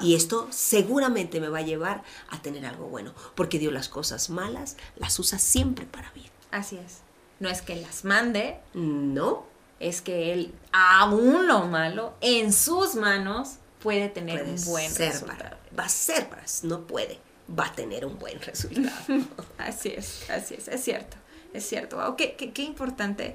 Y 0.00 0.14
esto 0.14 0.48
seguramente 0.50 1.40
me 1.40 1.48
va 1.48 1.58
a 1.58 1.62
llevar 1.62 2.02
a 2.30 2.40
tener 2.40 2.64
algo 2.64 2.86
bueno, 2.86 3.12
porque 3.34 3.58
Dios 3.58 3.72
las 3.72 3.88
cosas 3.88 4.30
malas 4.30 4.76
las 4.96 5.18
usa 5.18 5.38
siempre 5.38 5.84
para 5.84 6.10
bien. 6.12 6.30
Así 6.50 6.76
es. 6.76 6.98
No 7.40 7.50
es 7.50 7.60
que 7.60 7.76
las 7.76 8.04
mande, 8.04 8.58
no. 8.72 9.44
Es 9.78 10.00
que 10.00 10.32
Él, 10.32 10.54
aún 10.72 11.46
lo 11.46 11.66
malo, 11.66 12.14
en 12.22 12.54
sus 12.54 12.94
manos 12.94 13.56
puede 13.82 14.08
tener 14.08 14.44
un 14.44 14.64
buen 14.64 14.94
resultado. 14.94 15.58
va 15.78 15.84
a 15.84 15.88
ser 15.90 16.30
para, 16.30 16.44
no 16.62 16.86
puede, 16.86 17.20
va 17.48 17.66
a 17.66 17.72
tener 17.72 18.04
un 18.04 18.18
buen 18.18 18.40
resultado. 18.40 18.96
así 19.58 19.92
es, 19.96 20.28
así 20.30 20.54
es, 20.54 20.68
es 20.68 20.82
cierto, 20.82 21.16
es 21.52 21.66
cierto. 21.66 21.96
Wow, 21.96 22.16
qué, 22.16 22.34
qué, 22.34 22.52
qué 22.52 22.62
importante 22.62 23.34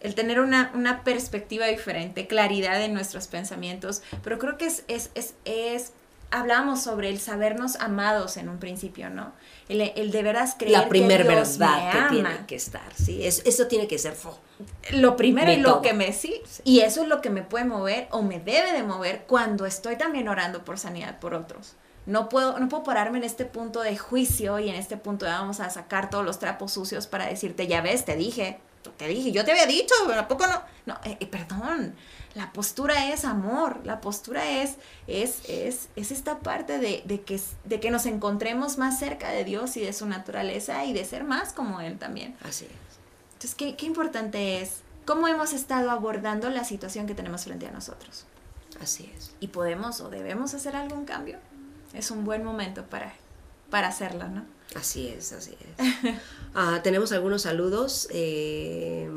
el 0.00 0.14
tener 0.14 0.38
una, 0.38 0.70
una, 0.74 1.02
perspectiva 1.02 1.64
diferente, 1.66 2.26
claridad 2.26 2.82
en 2.82 2.92
nuestros 2.92 3.26
pensamientos, 3.26 4.02
pero 4.22 4.38
creo 4.38 4.58
que 4.58 4.66
es, 4.66 4.84
es, 4.86 5.10
es, 5.14 5.34
es 5.46 5.92
hablamos 6.30 6.82
sobre 6.82 7.08
el 7.08 7.20
sabernos 7.20 7.76
amados 7.76 8.36
en 8.36 8.48
un 8.48 8.58
principio, 8.58 9.08
¿no? 9.08 9.32
El, 9.68 9.80
el 9.80 10.10
de 10.10 10.22
veras 10.22 10.56
creer 10.58 10.72
La 10.72 10.88
primera 10.88 11.24
verdad 11.24 11.92
que 11.92 12.14
tiene 12.14 12.46
que 12.46 12.56
estar, 12.56 12.92
¿sí? 12.94 13.24
Es, 13.24 13.42
eso 13.46 13.66
tiene 13.66 13.86
que 13.86 13.98
ser 13.98 14.14
Lo 14.90 15.16
primero 15.16 15.50
y 15.52 15.56
lo 15.56 15.80
que 15.80 15.94
me 15.94 16.12
sí, 16.12 16.42
y 16.64 16.80
eso 16.80 17.02
es 17.02 17.08
lo 17.08 17.20
que 17.20 17.30
me 17.30 17.42
puede 17.42 17.64
mover 17.64 18.08
o 18.10 18.22
me 18.22 18.40
debe 18.40 18.72
de 18.72 18.82
mover 18.82 19.24
cuando 19.26 19.64
estoy 19.64 19.96
también 19.96 20.28
orando 20.28 20.64
por 20.64 20.78
sanidad 20.78 21.18
por 21.20 21.34
otros. 21.34 21.76
No 22.06 22.28
puedo, 22.28 22.58
no 22.58 22.68
puedo 22.68 22.82
pararme 22.82 23.18
en 23.18 23.24
este 23.24 23.44
punto 23.44 23.80
de 23.80 23.96
juicio 23.96 24.58
y 24.58 24.68
en 24.68 24.74
este 24.74 24.96
punto 24.96 25.24
de 25.24 25.32
vamos 25.32 25.60
a 25.60 25.70
sacar 25.70 26.10
todos 26.10 26.24
los 26.24 26.38
trapos 26.38 26.72
sucios 26.72 27.06
para 27.06 27.26
decirte, 27.26 27.66
ya 27.66 27.80
ves, 27.80 28.04
te 28.04 28.16
dije, 28.16 28.60
te 28.96 29.08
dije, 29.08 29.32
yo 29.32 29.44
te 29.44 29.52
había 29.52 29.66
dicho, 29.66 29.94
¿a 30.16 30.28
poco 30.28 30.46
no? 30.46 30.62
No, 30.86 30.94
eh, 31.04 31.16
eh, 31.20 31.26
perdón, 31.26 31.94
la 32.34 32.52
postura 32.52 33.12
es 33.12 33.24
amor, 33.24 33.80
la 33.84 34.00
postura 34.00 34.44
es, 34.62 34.76
es, 35.06 35.40
es, 35.48 35.88
es 35.96 36.10
esta 36.10 36.40
parte 36.40 36.78
de, 36.78 37.02
de, 37.06 37.22
que, 37.22 37.40
de 37.64 37.80
que 37.80 37.90
nos 37.90 38.06
encontremos 38.06 38.76
más 38.76 38.98
cerca 38.98 39.30
de 39.30 39.44
Dios 39.44 39.76
y 39.76 39.80
de 39.80 39.92
su 39.92 40.06
naturaleza 40.06 40.84
y 40.84 40.92
de 40.92 41.04
ser 41.04 41.24
más 41.24 41.52
como 41.52 41.80
Él 41.80 41.98
también. 41.98 42.36
Así 42.42 42.66
es. 42.66 42.70
Entonces, 43.34 43.54
qué, 43.54 43.76
qué 43.76 43.86
importante 43.86 44.60
es 44.60 44.82
cómo 45.06 45.28
hemos 45.28 45.52
estado 45.52 45.90
abordando 45.90 46.50
la 46.50 46.64
situación 46.64 47.06
que 47.06 47.14
tenemos 47.14 47.44
frente 47.44 47.66
a 47.66 47.70
nosotros. 47.70 48.26
Así 48.80 49.10
es. 49.16 49.34
Y 49.40 49.48
podemos 49.48 50.00
o 50.00 50.10
debemos 50.10 50.54
hacer 50.54 50.76
algún 50.76 51.04
cambio. 51.04 51.38
Es 51.94 52.10
un 52.10 52.24
buen 52.24 52.44
momento 52.44 52.84
para, 52.84 53.14
para 53.70 53.88
hacerlo, 53.88 54.28
¿no? 54.28 54.44
Así 54.74 55.08
es, 55.08 55.32
así 55.32 55.56
es. 55.78 56.14
Ah, 56.56 56.80
tenemos 56.84 57.10
algunos 57.10 57.42
saludos. 57.42 58.06
Eh, 58.12 59.10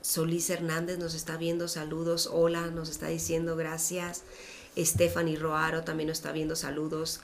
Solís 0.00 0.48
Hernández 0.50 0.98
nos 0.98 1.14
está 1.14 1.36
viendo, 1.36 1.66
saludos. 1.66 2.28
Hola, 2.32 2.68
nos 2.68 2.88
está 2.88 3.08
diciendo 3.08 3.56
gracias. 3.56 4.22
Stephanie 4.76 5.36
Roaro 5.36 5.82
también 5.82 6.08
nos 6.08 6.18
está 6.18 6.30
viendo, 6.30 6.54
saludos. 6.54 7.20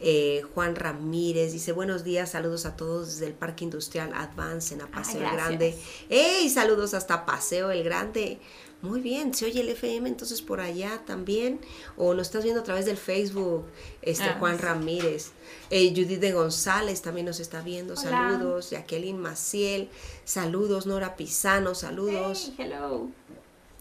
Eh, 0.00 0.42
Juan 0.54 0.76
Ramírez 0.76 1.52
dice 1.52 1.72
buenos 1.72 2.04
días, 2.04 2.30
saludos 2.30 2.66
a 2.66 2.76
todos 2.76 3.08
desde 3.08 3.26
el 3.26 3.32
Parque 3.32 3.64
Industrial 3.64 4.12
Advance 4.14 4.74
en 4.74 4.80
Paseo 4.88 5.26
el 5.26 5.32
Grande. 5.32 5.76
¡Ey! 6.08 6.48
Saludos 6.50 6.94
hasta 6.94 7.26
Paseo 7.26 7.70
el 7.70 7.82
Grande. 7.82 8.38
Muy 8.80 9.00
bien, 9.00 9.34
se 9.34 9.44
oye 9.46 9.60
el 9.60 9.68
FM 9.70 10.08
entonces 10.08 10.40
por 10.40 10.60
allá 10.60 11.02
también. 11.04 11.60
O 11.96 12.14
lo 12.14 12.22
estás 12.22 12.44
viendo 12.44 12.60
a 12.60 12.64
través 12.64 12.86
del 12.86 12.96
Facebook, 12.96 13.64
este 14.02 14.24
ah, 14.24 14.36
Juan 14.38 14.58
Ramírez. 14.58 15.32
Eh, 15.70 15.90
Judith 15.90 16.20
de 16.20 16.32
González 16.32 17.02
también 17.02 17.26
nos 17.26 17.40
está 17.40 17.60
viendo. 17.60 17.96
Saludos. 17.96 18.70
Jacqueline 18.70 19.18
Maciel. 19.18 19.88
Saludos. 20.24 20.86
Nora 20.86 21.16
Pisano. 21.16 21.74
Saludos. 21.74 22.52
hello. 22.56 23.08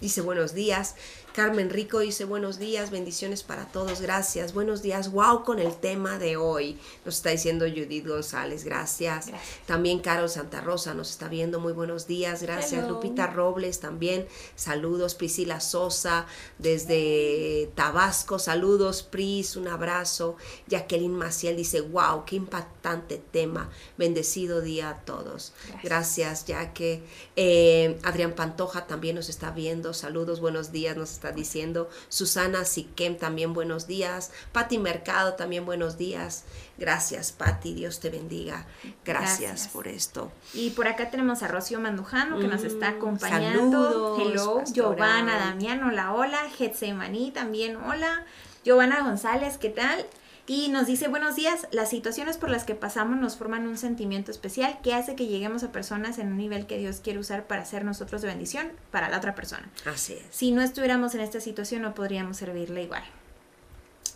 dice 0.02 0.22
buenos 0.22 0.56
días. 0.56 0.95
Carmen 1.38 1.69
Rico 1.69 1.99
dice 1.99 2.25
buenos 2.25 2.57
días, 2.57 2.89
bendiciones 2.89 3.43
para 3.43 3.65
todos, 3.67 4.01
gracias. 4.01 4.55
Buenos 4.55 4.81
días, 4.81 5.11
wow 5.11 5.43
con 5.43 5.59
el 5.59 5.75
tema 5.75 6.17
de 6.17 6.35
hoy. 6.35 6.79
Nos 7.05 7.17
está 7.17 7.29
diciendo 7.29 7.67
Judith 7.67 8.07
González, 8.07 8.63
gracias. 8.63 9.27
También 9.67 9.99
Carol 9.99 10.29
Santa 10.29 10.61
Rosa 10.61 10.95
nos 10.95 11.11
está 11.11 11.27
viendo, 11.27 11.59
muy 11.59 11.73
buenos 11.73 12.07
días, 12.07 12.41
gracias. 12.41 12.88
Lupita 12.88 13.27
Robles 13.27 13.79
también, 13.79 14.25
saludos. 14.55 15.13
Priscila 15.13 15.59
Sosa 15.59 16.25
desde 16.57 17.69
Tabasco, 17.75 18.39
saludos. 18.39 19.03
Pris, 19.03 19.57
un 19.57 19.67
abrazo. 19.67 20.38
Jacqueline 20.65 21.13
Maciel 21.13 21.55
dice, 21.55 21.81
wow, 21.81 22.25
qué 22.25 22.38
impactante 22.38 23.21
tema. 23.29 23.69
Bendecido 23.95 24.61
día 24.61 24.89
a 24.89 25.05
todos. 25.05 25.53
Gracias, 25.83 26.47
ya 26.47 26.73
que 26.73 27.03
eh, 27.35 27.99
Adrián 28.01 28.33
Pantoja 28.33 28.88
también 28.88 29.15
nos 29.15 29.29
está 29.29 29.51
viendo, 29.51 29.93
saludos, 29.93 30.39
buenos 30.39 30.71
días, 30.71 30.97
nos 30.97 31.11
está 31.11 31.26
diciendo. 31.32 31.89
Susana 32.09 32.65
Siquem, 32.65 33.17
también 33.17 33.53
buenos 33.53 33.88
días. 33.88 34.32
Patti 34.51 34.78
Mercado, 34.78 35.34
también 35.34 35.65
buenos 35.65 35.97
días. 35.97 36.43
Gracias, 36.78 37.32
Patti, 37.32 37.73
Dios 37.73 37.99
te 37.99 38.09
bendiga. 38.09 38.65
Gracias, 39.03 39.67
por 39.69 39.88
esto. 39.88 40.32
Y 40.53 40.71
por 40.71 40.88
acá 40.88 41.09
tenemos 41.09 41.43
a 41.43 41.47
Rocío 41.47 41.80
Mandujano 41.80 42.39
que 42.39 42.47
nos 42.47 42.63
está 42.63 42.91
mm, 42.91 42.95
acompañando. 42.95 44.17
Hello, 44.19 44.63
Giovanna 44.71 45.38
Damián, 45.39 45.84
hola, 45.84 46.13
hola. 46.13 46.39
Getsemaní 46.57 47.32
también, 47.32 47.78
hola. 47.78 48.25
Giovanna 48.63 49.01
González, 49.01 49.57
¿qué 49.57 49.69
tal? 49.69 50.05
Y 50.50 50.70
nos 50.70 50.88
dice, 50.88 51.10
buenos 51.10 51.36
días, 51.36 51.68
las 51.72 51.89
situaciones 51.89 52.38
por 52.38 52.50
las 52.50 52.64
que 52.64 52.74
pasamos 52.74 53.20
nos 53.20 53.36
forman 53.36 53.68
un 53.68 53.78
sentimiento 53.78 54.32
especial 54.32 54.80
que 54.82 54.93
hace 54.93 55.14
que 55.14 55.28
lleguemos 55.28 55.64
a 55.64 55.74
personas 55.74 56.20
en 56.20 56.28
un 56.28 56.38
nivel 56.38 56.68
que 56.68 56.78
Dios 56.78 57.02
quiere 57.02 57.20
usar 57.20 57.48
para 57.48 57.66
ser 57.66 57.84
nosotros 57.84 58.22
de 58.22 58.30
bendición 58.30 58.72
para 58.89 59.10
la 59.10 59.18
otra 59.18 59.36
persona. 59.36 59.70
Así 59.86 60.14
es. 60.14 60.24
Si 60.32 60.52
no 60.52 60.62
estuviéramos 60.62 61.14
en 61.16 61.22
esta 61.22 61.41
situación 61.41 61.82
no 61.82 61.93
podríamos 61.93 62.38
servirle 62.38 62.84
igual. 62.84 63.04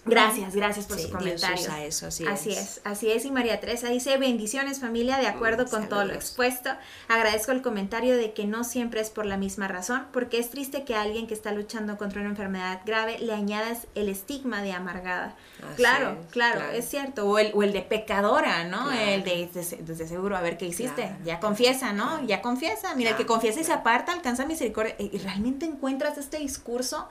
Gracias, 0.03 0.55
gracias 0.55 0.87
por 0.87 0.99
su 0.99 1.11
comentario. 1.11 1.67
eso, 1.85 2.07
así, 2.07 2.25
así 2.25 2.51
es. 2.51 2.81
Así 2.83 3.11
es, 3.11 3.23
y 3.25 3.31
María 3.31 3.59
Teresa 3.59 3.89
dice, 3.89 4.17
bendiciones 4.17 4.79
familia, 4.79 5.17
de 5.17 5.27
acuerdo 5.27 5.67
con 5.67 5.89
todo 5.89 6.05
lo 6.05 6.13
expuesto. 6.13 6.71
Agradezco 7.07 7.51
el 7.51 7.61
comentario 7.61 8.17
de 8.17 8.33
que 8.33 8.45
no 8.45 8.63
siempre 8.63 9.01
es 9.01 9.11
por 9.11 9.27
la 9.27 9.37
misma 9.37 9.67
razón, 9.67 10.07
porque 10.11 10.39
es 10.39 10.49
triste 10.49 10.85
que 10.85 10.95
a 10.95 11.03
alguien 11.03 11.27
que 11.27 11.35
está 11.35 11.51
luchando 11.51 11.97
contra 11.97 12.21
una 12.21 12.31
enfermedad 12.31 12.81
grave 12.83 13.19
le 13.19 13.33
añadas 13.33 13.87
el 13.93 14.09
estigma 14.09 14.63
de 14.63 14.73
amargada. 14.73 15.35
claro, 15.75 16.17
claro, 16.31 16.61
es 16.71 16.89
cierto. 16.89 17.27
O 17.27 17.37
el, 17.37 17.51
o 17.53 17.61
el 17.61 17.71
de 17.71 17.81
pecadora, 17.81 18.63
¿no? 18.63 18.91
El 18.91 19.23
de 19.23 19.49
desde, 19.53 20.07
seguro, 20.07 20.35
a 20.35 20.41
ver 20.41 20.57
qué 20.57 20.65
hiciste. 20.65 21.15
Ya 21.23 21.39
confiesa, 21.39 21.93
¿no? 21.93 22.25
Ya 22.25 22.41
confiesa. 22.41 22.95
Mira, 22.95 23.11
el 23.11 23.17
que 23.17 23.27
confiesa 23.27 23.61
y 23.61 23.63
se 23.63 23.73
aparta 23.73 24.13
alcanza 24.13 24.45
misericordia. 24.45 24.95
Y 24.97 25.17
realmente 25.19 25.65
encuentras 25.65 26.17
este 26.17 26.39
discurso 26.39 27.07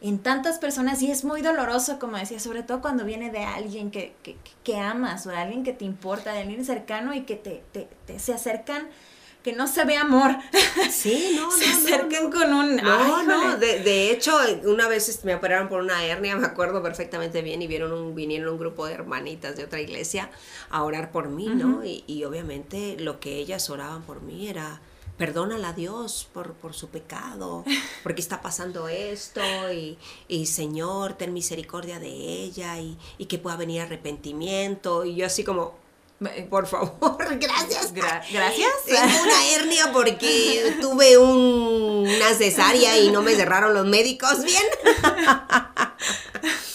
en 0.00 0.18
tantas 0.18 0.58
personas 0.58 1.02
y 1.02 1.10
es 1.10 1.24
muy 1.24 1.42
doloroso, 1.42 1.98
como 1.98 2.16
decía, 2.16 2.40
sobre 2.40 2.62
todo 2.62 2.80
cuando 2.80 3.04
viene 3.04 3.30
de 3.30 3.44
alguien 3.44 3.90
que, 3.90 4.14
que, 4.22 4.36
que 4.64 4.78
amas 4.78 5.26
o 5.26 5.30
de 5.30 5.36
alguien 5.36 5.62
que 5.62 5.72
te 5.72 5.84
importa, 5.84 6.32
de 6.32 6.40
alguien 6.40 6.64
cercano 6.64 7.12
y 7.14 7.22
que 7.22 7.36
te, 7.36 7.62
te, 7.72 7.88
te 8.06 8.18
se 8.18 8.32
acercan 8.32 8.88
que 9.42 9.52
no 9.54 9.66
se 9.66 9.84
ve 9.84 9.96
amor. 9.96 10.36
Sí, 10.90 11.36
no, 11.36 11.50
se 11.58 11.66
acercan 11.66 12.30
con 12.30 12.52
un... 12.52 12.76
No, 12.76 13.22
no, 13.22 13.56
de, 13.56 13.80
de, 13.80 14.10
hecho, 14.10 14.36
una 14.64 14.88
vez 14.88 15.24
me 15.24 15.34
operaron 15.34 15.68
por 15.68 15.80
una 15.80 16.04
hernia, 16.04 16.36
me 16.36 16.46
acuerdo 16.46 16.82
perfectamente 16.82 17.42
bien, 17.42 17.62
y 17.62 17.66
vieron 17.66 17.92
un, 17.92 18.14
vinieron 18.14 18.52
un 18.52 18.58
grupo 18.58 18.86
de 18.86 18.94
hermanitas 18.94 19.56
de 19.56 19.64
otra 19.64 19.80
iglesia 19.80 20.30
a 20.70 20.82
orar 20.82 21.10
por 21.10 21.28
mí, 21.28 21.48
¿no? 21.48 21.84
Y, 21.84 22.04
y, 22.06 22.24
obviamente 22.24 22.96
lo 22.98 23.20
que 23.20 23.36
ellas 23.36 23.70
oraban 23.70 24.02
por 24.02 24.22
mí 24.22 24.48
era 24.48 24.80
perdónala 25.20 25.68
a 25.68 25.72
Dios 25.74 26.26
por, 26.32 26.54
por 26.54 26.72
su 26.72 26.88
pecado, 26.88 27.62
porque 28.02 28.22
está 28.22 28.40
pasando 28.40 28.88
esto, 28.88 29.42
y, 29.70 29.98
y, 30.28 30.46
Señor, 30.46 31.12
ten 31.12 31.34
misericordia 31.34 32.00
de 32.00 32.08
ella, 32.08 32.78
y, 32.78 32.96
y, 33.18 33.26
que 33.26 33.36
pueda 33.36 33.56
venir 33.56 33.82
arrepentimiento, 33.82 35.04
y 35.04 35.16
yo 35.16 35.26
así 35.26 35.44
como, 35.44 35.74
por 36.48 36.66
favor, 36.66 37.18
gracias. 37.38 37.92
gracias. 37.92 38.72
Tengo 38.86 39.22
una 39.22 39.46
hernia 39.50 39.92
porque 39.92 40.78
tuve 40.80 41.18
un, 41.18 42.08
una 42.08 42.34
cesárea 42.34 42.98
y 42.98 43.10
no 43.10 43.20
me 43.20 43.34
cerraron 43.34 43.74
los 43.74 43.84
médicos 43.84 44.42
bien. 44.42 44.64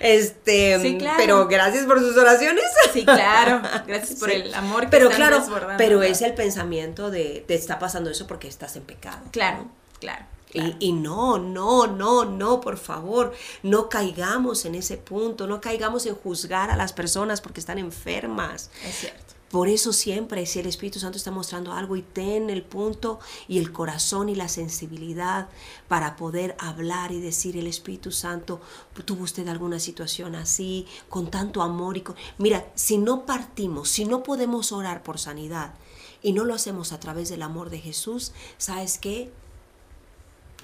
Este, 0.00 0.80
sí, 0.80 0.98
claro. 0.98 1.16
pero 1.18 1.48
gracias 1.48 1.84
por 1.86 2.00
sus 2.00 2.16
oraciones. 2.16 2.64
Sí, 2.92 3.04
claro. 3.04 3.62
Gracias 3.86 4.18
por 4.18 4.30
el 4.30 4.52
amor 4.54 4.82
que 4.82 4.88
Pero 4.88 5.10
claro, 5.10 5.44
pero 5.78 6.02
es 6.02 6.22
el 6.22 6.34
pensamiento 6.34 7.10
de 7.10 7.44
te 7.46 7.54
está 7.54 7.78
pasando 7.78 8.10
eso 8.10 8.26
porque 8.26 8.48
estás 8.48 8.76
en 8.76 8.82
pecado. 8.82 9.20
Claro, 9.30 9.66
claro. 10.00 10.24
Y, 10.52 10.76
y, 10.80 10.92
no, 10.92 11.38
no, 11.38 11.86
no, 11.86 12.26
no, 12.26 12.60
por 12.60 12.76
favor, 12.76 13.32
no 13.62 13.88
caigamos 13.88 14.66
en 14.66 14.74
ese 14.74 14.98
punto, 14.98 15.46
no 15.46 15.62
caigamos 15.62 16.04
en 16.04 16.14
juzgar 16.14 16.70
a 16.70 16.76
las 16.76 16.92
personas 16.92 17.40
porque 17.40 17.60
están 17.60 17.78
enfermas. 17.78 18.70
Es 18.86 18.96
cierto. 18.96 19.32
Por 19.52 19.68
eso 19.68 19.92
siempre, 19.92 20.46
si 20.46 20.60
el 20.60 20.66
Espíritu 20.66 20.98
Santo 20.98 21.18
está 21.18 21.30
mostrando 21.30 21.74
algo 21.74 21.94
y 21.94 22.00
ten 22.00 22.48
el 22.48 22.62
punto 22.62 23.20
y 23.46 23.58
el 23.58 23.70
corazón 23.70 24.30
y 24.30 24.34
la 24.34 24.48
sensibilidad 24.48 25.50
para 25.88 26.16
poder 26.16 26.56
hablar 26.58 27.12
y 27.12 27.20
decir, 27.20 27.58
el 27.58 27.66
Espíritu 27.66 28.12
Santo, 28.12 28.62
tuvo 29.04 29.24
usted 29.24 29.46
alguna 29.48 29.78
situación 29.78 30.36
así, 30.36 30.86
con 31.10 31.30
tanto 31.30 31.60
amor 31.60 31.98
y 31.98 32.00
con... 32.00 32.16
Mira, 32.38 32.66
si 32.74 32.96
no 32.96 33.26
partimos, 33.26 33.90
si 33.90 34.06
no 34.06 34.22
podemos 34.22 34.72
orar 34.72 35.02
por 35.02 35.18
sanidad 35.18 35.74
y 36.22 36.32
no 36.32 36.44
lo 36.44 36.54
hacemos 36.54 36.92
a 36.92 36.98
través 36.98 37.28
del 37.28 37.42
amor 37.42 37.68
de 37.68 37.78
Jesús, 37.78 38.32
¿sabes 38.56 38.96
qué? 38.96 39.30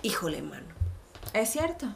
Híjole, 0.02 0.38
hermano. 0.38 0.66
Es 1.34 1.50
cierto. 1.50 1.88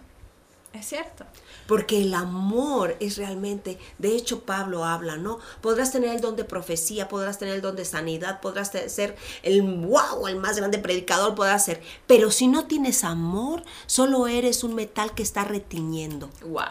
Es 0.73 0.87
cierto. 0.87 1.27
Porque 1.67 2.01
el 2.03 2.15
amor 2.15 2.97
es 2.99 3.19
realmente, 3.19 3.79
de 3.99 4.17
hecho 4.17 4.41
Pablo 4.45 4.85
habla, 4.85 5.17
¿no? 5.17 5.39
Podrás 5.61 5.93
tener 5.93 6.15
el 6.15 6.21
don 6.21 6.35
de 6.35 6.45
profecía, 6.45 7.09
podrás 7.09 7.39
tener 7.39 7.55
el 7.55 7.61
don 7.61 7.77
de 7.77 7.85
sanidad, 7.85 8.41
podrás 8.41 8.73
ser 8.89 9.17
el 9.43 9.63
wow, 9.63 10.27
el 10.29 10.37
más 10.37 10.57
grande 10.57 10.79
predicador, 10.79 11.35
podrás 11.35 11.65
ser. 11.65 11.83
Pero 12.07 12.31
si 12.31 12.49
no 12.49 12.67
tienes 12.67 13.05
amor, 13.05 13.63
solo 13.87 14.27
eres 14.27 14.65
un 14.65 14.75
metal 14.75 15.15
que 15.15 15.23
está 15.23 15.45
retiñendo. 15.45 16.31
Wow. 16.43 16.65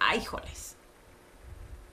Ay, 0.00 0.24
joles. 0.24 0.74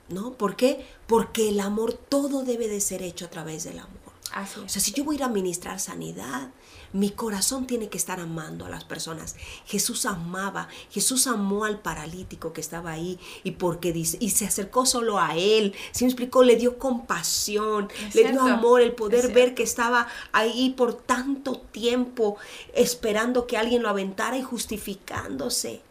¿No? 0.10 0.34
¿Por 0.34 0.56
qué? 0.56 0.88
Porque 1.06 1.50
el 1.50 1.60
amor, 1.60 1.94
todo 1.94 2.44
debe 2.44 2.68
de 2.68 2.82
ser 2.82 3.04
hecho 3.04 3.26
a 3.26 3.30
través 3.30 3.64
del 3.64 3.78
amor. 3.80 3.98
Así 4.34 4.60
es. 4.60 4.66
O 4.66 4.70
sea, 4.70 4.82
si 4.82 4.92
yo 4.92 5.04
voy 5.04 5.16
a 5.16 5.20
ir 5.20 5.24
a 5.24 5.30
ministrar 5.30 5.80
sanidad, 5.80 6.50
mi 6.94 7.12
corazón 7.12 7.68
tiene 7.68 7.90
que 7.90 7.98
estar 7.98 8.20
amando 8.20 8.66
a 8.66 8.70
las 8.70 8.84
personas. 8.84 9.36
Jesús 9.66 10.06
amaba, 10.06 10.68
Jesús 10.90 11.28
amó 11.28 11.66
al 11.66 11.80
paralítico 11.80 12.54
que 12.54 12.62
estaba 12.62 12.92
ahí 12.92 13.20
y 13.44 13.52
porque 13.52 13.94
dice, 13.94 14.18
y 14.20 14.32
se 14.32 14.46
acercó 14.46 14.86
solo 14.86 15.20
a 15.20 15.36
él. 15.36 15.74
¿Sí 15.92 16.06
me 16.06 16.10
explicó? 16.12 16.44
Le 16.44 16.56
dio 16.56 16.78
compasión, 16.78 17.90
le 18.14 18.32
dio 18.32 18.42
amor, 18.42 18.82
el 18.82 18.94
poder 18.94 19.34
ver 19.34 19.54
que 19.54 19.64
estaba 19.64 20.08
ahí 20.32 20.72
por 20.72 20.94
tanto 20.94 21.60
tiempo 21.72 22.38
esperando 22.74 23.48
que 23.48 23.58
alguien 23.58 23.84
lo 23.84 23.90
aventara 23.90 24.38
y 24.38 24.44
justificándose. 24.44 25.82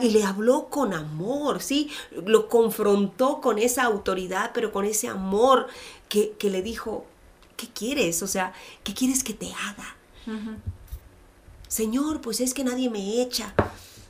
Y 0.00 0.10
le 0.10 0.22
habló 0.22 0.68
con 0.68 0.94
amor, 0.94 1.60
¿sí? 1.60 1.90
Lo 2.12 2.48
confrontó 2.48 3.40
con 3.40 3.58
esa 3.58 3.82
autoridad, 3.84 4.52
pero 4.54 4.70
con 4.72 4.84
ese 4.84 5.08
amor 5.08 5.66
que, 6.08 6.32
que 6.38 6.48
le 6.48 6.62
dijo, 6.62 7.06
¿qué 7.56 7.66
quieres? 7.66 8.22
O 8.22 8.28
sea, 8.28 8.52
¿qué 8.84 8.94
quieres 8.94 9.24
que 9.24 9.34
te 9.34 9.52
haga? 9.52 9.96
Señor, 11.68 12.20
pues 12.20 12.40
es 12.40 12.52
que 12.52 12.64
nadie 12.64 12.90
me 12.90 13.22
echa. 13.22 13.54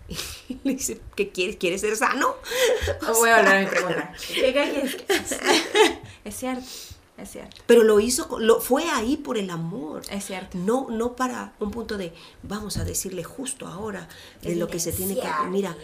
Y 0.49 0.59
le 0.65 0.75
dice, 0.75 1.01
¿qué 1.15 1.31
quieres? 1.31 1.57
¿Quieres 1.57 1.81
ser 1.81 1.97
sano? 1.97 2.35
voy 3.15 3.31
a 3.31 3.61
mi 3.61 3.67
pregunta. 3.67 4.13
es 6.25 6.37
cierto, 6.37 6.67
es 7.17 7.31
cierto. 7.31 7.57
Pero 7.67 7.85
lo 7.85 8.01
hizo, 8.01 8.37
lo, 8.41 8.61
fue 8.61 8.91
ahí 8.91 9.17
por 9.17 9.39
el 9.39 9.51
amor. 9.51 10.03
Es 10.11 10.27
cierto. 10.27 10.59
No, 10.59 10.89
no 10.91 11.15
para 11.15 11.53
un 11.61 11.71
punto 11.71 11.97
de, 11.97 12.13
vamos 12.43 12.79
a 12.79 12.85
decirle 12.85 13.23
justo 13.23 13.69
ahora 13.69 14.09
de 14.43 14.57
lo 14.57 14.67
que 14.67 14.81
se 14.81 14.91
tiene 14.91 15.15
que 15.15 15.29
hacer. 15.29 15.47
Mira, 15.47 15.77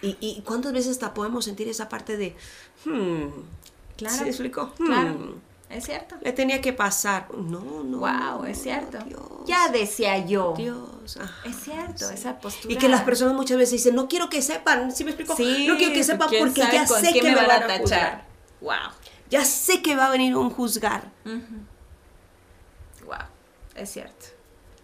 y, 0.00 0.16
y, 0.20 0.42
cuántas 0.42 0.72
veces 0.72 0.92
hasta 0.92 1.12
podemos 1.12 1.44
sentir 1.44 1.66
esa 1.66 1.88
parte 1.88 2.16
de, 2.16 2.36
hmm, 2.84 3.26
claro. 3.96 4.16
¿se 4.16 4.28
explicó? 4.28 4.72
Claro. 4.74 5.40
Es 5.72 5.86
cierto. 5.86 6.16
Le 6.20 6.32
tenía 6.32 6.60
que 6.60 6.74
pasar. 6.74 7.34
No, 7.34 7.82
no. 7.82 7.98
Wow, 7.98 8.44
es 8.44 8.62
cierto. 8.62 8.98
Ya 9.46 9.68
decía 9.68 10.18
yo. 10.18 10.52
Dios. 10.56 11.18
es 11.44 11.56
cierto, 11.56 12.10
esa 12.10 12.38
postura. 12.38 12.74
Y 12.74 12.76
que 12.76 12.88
las 12.88 13.02
personas 13.02 13.34
muchas 13.34 13.56
veces 13.56 13.72
dicen, 13.72 13.94
no 13.94 14.06
quiero 14.06 14.28
que 14.28 14.42
sepan. 14.42 14.92
¿Sí 14.92 15.04
me 15.04 15.12
explico? 15.12 15.32
no 15.32 15.76
quiero 15.76 15.92
que 15.92 16.04
sepan 16.04 16.28
porque 16.38 16.60
ya 16.60 16.86
sé 16.86 17.12
que 17.12 17.22
me, 17.22 17.34
van 17.34 17.50
a 17.50 17.66
tachar. 17.66 18.26
Wow. 18.60 18.92
Ya 19.30 19.44
sé 19.46 19.80
que 19.80 19.96
va 19.96 20.08
a 20.08 20.10
venir 20.10 20.36
un 20.36 20.50
juzgar. 20.50 21.10
Wow. 23.06 23.16
Es 23.74 23.90
cierto. 23.90 24.26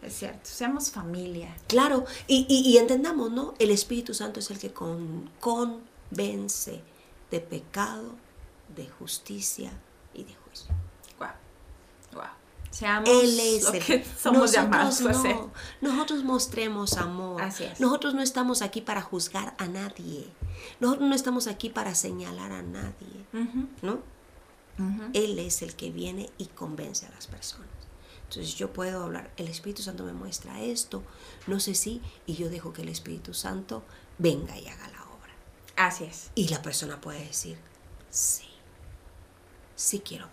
Es 0.01 0.15
cierto. 0.15 0.41
Seamos 0.45 0.91
familia. 0.91 1.55
Claro. 1.67 2.07
Y, 2.27 2.47
y, 2.49 2.79
entendamos, 2.79 3.31
¿no? 3.31 3.53
El 3.59 3.71
Espíritu 3.71 4.15
Santo 4.15 4.41
es 4.41 4.51
el 4.51 4.59
que 4.59 4.73
con, 4.73 5.31
convence 5.39 6.81
de 7.31 7.41
pecado, 7.41 8.15
de 8.75 8.89
justicia 8.89 9.71
y 10.15 10.25
de 10.25 10.35
Seamos 12.71 13.09
Él 13.09 13.41
es 13.41 13.65
lo 13.65 13.73
que 13.73 14.05
somos 14.05 14.53
llamados 14.53 15.01
a 15.01 15.13
no. 15.13 15.23
ser. 15.23 15.37
Nosotros 15.81 16.23
mostremos 16.23 16.97
amor. 16.99 17.41
Así 17.43 17.65
es. 17.65 17.81
Nosotros 17.81 18.15
no 18.15 18.23
estamos 18.23 18.63
aquí 18.63 18.81
para 18.83 19.01
juzgar 19.03 19.55
a 19.59 19.67
nadie. 19.67 20.29
Nosotros 20.81 21.09
no 21.09 21.15
estamos 21.15 21.47
aquí 21.47 21.71
para 21.71 21.95
señalar 21.95 22.53
a 22.53 22.63
nadie. 22.63 23.27
¿No? 23.83 24.01
Él 25.13 25.39
es 25.39 25.63
el 25.63 25.75
que 25.75 25.91
viene 25.91 26.31
y 26.39 26.47
convence 26.47 27.07
a 27.07 27.11
las 27.11 27.27
personas. 27.27 27.69
Entonces 28.29 28.55
yo 28.55 28.73
puedo 28.73 29.03
hablar, 29.03 29.31
el 29.39 29.49
Espíritu 29.49 29.83
Santo 29.83 30.05
me 30.05 30.13
muestra 30.13 30.61
esto, 30.61 31.03
no 31.47 31.61
sé 31.61 31.75
si, 31.75 32.03
y 32.27 32.35
yo 32.35 32.51
dejo 32.51 32.75
que 32.75 32.83
el 32.83 32.91
Espíritu 32.91 33.33
Santo 33.33 33.83
venga 34.19 34.57
y 34.59 34.69
haga 34.69 34.87
la 34.89 35.03
obra. 35.05 35.35
Así 35.77 36.05
es. 36.05 36.31
Y 36.35 36.49
la 36.49 36.61
persona 36.61 37.01
puede 37.01 37.25
decir, 37.25 37.57
sí, 38.11 38.47
sí 39.75 40.01
quiero 40.01 40.31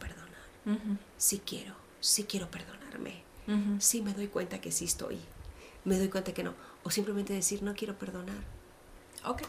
perdonar, 0.66 0.82
Ujú, 0.92 0.98
sí 1.18 1.42
quiero, 1.46 1.74
sí 2.00 2.24
quiero 2.24 2.50
perdonarme, 2.50 3.24
ujú. 3.48 3.80
sí 3.80 4.02
me 4.02 4.14
doy 4.14 4.28
cuenta 4.28 4.60
que 4.62 4.72
sí 4.72 4.86
estoy, 4.86 5.20
me 5.84 5.98
doy 5.98 6.10
cuenta 6.10 6.34
que 6.34 6.44
no, 6.44 6.54
o 6.84 6.90
simplemente 6.90 7.34
decir, 7.34 7.64
no 7.64 7.74
quiero 7.76 7.98
perdonar, 7.98 8.44
Ok. 9.26 9.42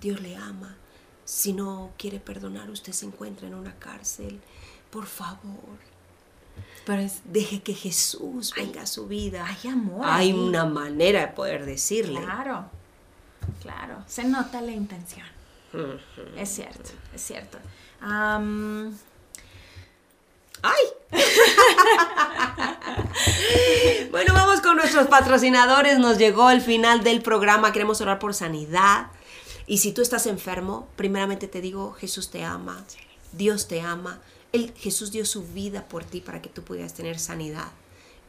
Dios 0.00 0.20
le 0.20 0.36
ama, 0.36 0.76
si 1.24 1.52
no 1.52 1.92
quiere 1.98 2.18
perdonar, 2.20 2.70
usted 2.70 2.92
se 2.92 3.06
encuentra 3.06 3.46
en 3.48 3.54
una 3.54 3.74
cárcel, 3.78 4.40
por 4.90 5.06
favor, 5.06 5.78
Pero 6.84 7.00
es. 7.02 7.20
deje 7.24 7.62
que 7.62 7.72
Jesús 7.74 8.52
venga 8.56 8.82
a 8.82 8.86
su 8.86 9.06
vida. 9.08 9.46
Hay 9.46 9.70
amor. 9.70 10.02
Hay 10.04 10.30
ahí. 10.30 10.32
una 10.32 10.64
manera 10.66 11.20
de 11.20 11.28
poder 11.28 11.64
decirle. 11.64 12.20
Claro. 12.20 12.66
Claro. 13.62 14.04
Se 14.06 14.24
nota 14.24 14.60
la 14.60 14.72
intención. 14.72 15.26
Es 16.36 16.48
cierto, 16.50 16.90
es 17.14 17.22
cierto. 17.22 17.58
¡Ay! 20.62 20.84
bueno, 24.10 24.32
vamos 24.32 24.60
con 24.60 24.76
nuestros 24.76 25.08
patrocinadores. 25.08 25.98
Nos 25.98 26.18
llegó 26.18 26.50
el 26.50 26.60
final 26.60 27.02
del 27.02 27.22
programa. 27.22 27.72
Queremos 27.72 28.00
orar 28.00 28.18
por 28.18 28.34
sanidad. 28.34 29.08
Y 29.66 29.78
si 29.78 29.92
tú 29.92 30.02
estás 30.02 30.26
enfermo, 30.26 30.88
primeramente 30.96 31.48
te 31.48 31.60
digo, 31.60 31.92
Jesús 31.92 32.30
te 32.30 32.44
ama. 32.44 32.84
Dios 33.32 33.68
te 33.68 33.80
ama. 33.80 34.20
Él, 34.52 34.72
Jesús 34.76 35.10
dio 35.10 35.24
su 35.24 35.44
vida 35.44 35.88
por 35.88 36.04
ti 36.04 36.20
para 36.20 36.40
que 36.42 36.48
tú 36.48 36.62
pudieras 36.62 36.94
tener 36.94 37.18
sanidad. 37.18 37.72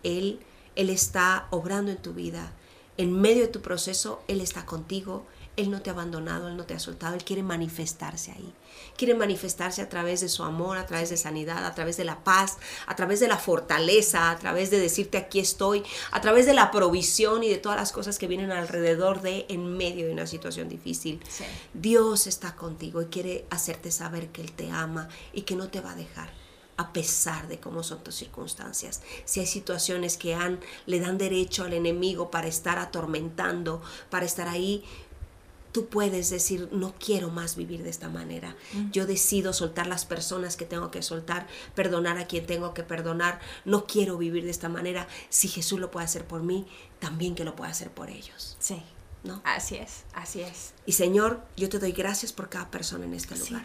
Él, 0.04 0.40
Él 0.76 0.90
está 0.90 1.48
obrando 1.52 1.92
en 1.92 2.02
tu 2.02 2.14
vida. 2.14 2.52
En 2.98 3.20
medio 3.20 3.44
de 3.44 3.48
tu 3.48 3.62
proceso, 3.62 4.24
Él 4.28 4.42
está 4.42 4.66
contigo. 4.66 5.26
Él 5.56 5.70
no 5.70 5.82
te 5.82 5.90
ha 5.90 5.94
abandonado, 5.94 6.48
Él 6.48 6.58
no 6.58 6.66
te 6.66 6.74
ha 6.74 6.80
soltado, 6.80 7.14
Él 7.14 7.24
quiere 7.24 7.44
manifestarse 7.44 8.32
ahí. 8.32 8.54
Quiere 8.98 9.14
manifestarse 9.14 9.82
a 9.82 9.90
través 9.90 10.22
de 10.22 10.30
su 10.30 10.44
amor, 10.44 10.78
a 10.78 10.86
través 10.88 11.10
de 11.10 11.18
sanidad, 11.18 11.66
a 11.66 11.76
través 11.76 11.98
de 11.98 12.04
la 12.04 12.24
paz, 12.24 12.58
a 12.88 12.96
través 12.96 13.20
de 13.20 13.28
la 13.28 13.38
fortaleza, 13.38 14.32
a 14.32 14.38
través 14.38 14.72
de 14.72 14.80
decirte 14.80 15.18
aquí 15.18 15.40
estoy, 15.40 15.84
a 16.12 16.22
través 16.22 16.46
de 16.48 16.54
la 16.54 16.72
provisión 16.72 17.44
y 17.44 17.50
de 17.50 17.58
todas 17.58 17.78
las 17.78 17.92
cosas 17.92 18.18
que 18.18 18.28
vienen 18.28 18.52
alrededor 18.52 19.22
de 19.22 19.46
en 19.50 19.78
medio 19.78 20.08
de 20.08 20.14
una 20.14 20.26
situación 20.26 20.70
difícil. 20.70 21.20
Sí. 21.30 21.46
Dios 21.74 22.26
está 22.26 22.56
contigo 22.56 23.02
y 23.02 23.06
quiere 23.06 23.46
hacerte 23.52 23.92
saber 23.92 24.30
que 24.30 24.42
Él 24.42 24.52
te 24.52 24.72
ama 24.72 25.08
y 25.34 25.42
que 25.42 25.56
no 25.56 25.70
te 25.70 25.82
va 25.82 25.92
a 25.92 25.96
dejar 25.96 26.44
a 26.76 26.92
pesar 26.92 27.48
de 27.48 27.60
cómo 27.60 27.84
son 27.84 28.04
tus 28.04 28.16
circunstancias. 28.16 29.02
Si 29.26 29.40
hay 29.40 29.46
situaciones 29.46 30.18
que 30.18 30.34
han, 30.34 30.60
le 30.86 31.00
dan 31.00 31.18
derecho 31.18 31.66
al 31.66 31.74
enemigo 31.74 32.32
para 32.32 32.48
estar 32.48 32.80
atormentando, 32.80 33.82
para 34.10 34.26
estar 34.26 34.48
ahí, 34.48 34.84
tú 35.74 35.88
puedes 35.88 36.30
decir, 36.30 36.70
no 36.72 36.94
quiero 36.98 37.30
más 37.30 37.58
vivir 37.58 37.84
de 37.84 37.90
esta 37.90 38.08
manera. 38.08 38.56
Yo 38.92 39.06
decido 39.06 39.52
soltar 39.52 39.88
las 39.88 40.06
personas 40.06 40.56
que 40.56 40.66
tengo 40.66 40.92
que 40.92 41.02
soltar, 41.02 41.48
perdonar 41.76 42.18
a 42.20 42.28
quien 42.28 42.46
tengo 42.46 42.74
que 42.74 42.84
perdonar. 42.84 43.42
No 43.66 43.86
quiero 43.86 44.18
vivir 44.18 44.46
de 44.46 44.52
esta 44.52 44.70
manera. 44.70 45.08
Si 45.30 45.50
Jesús 45.50 45.80
lo 45.80 45.92
puede 45.92 46.06
hacer 46.06 46.26
por 46.26 46.44
mí, 46.44 46.68
también 47.00 47.36
que 47.36 47.44
lo 47.44 47.56
pueda 47.56 47.72
hacer 47.72 47.90
por 47.90 48.10
ellos. 48.10 48.56
Sí. 48.60 48.82
¿no? 49.24 49.42
Así 49.46 49.76
es, 49.76 50.04
así 50.14 50.42
es. 50.42 50.74
Y 50.86 50.92
Señor, 50.92 51.42
yo 51.56 51.70
te 51.70 51.80
doy 51.80 51.94
gracias 51.94 52.34
por 52.34 52.50
cada 52.50 52.70
persona 52.70 53.06
en 53.06 53.14
este 53.14 53.36
Sí. 53.36 53.56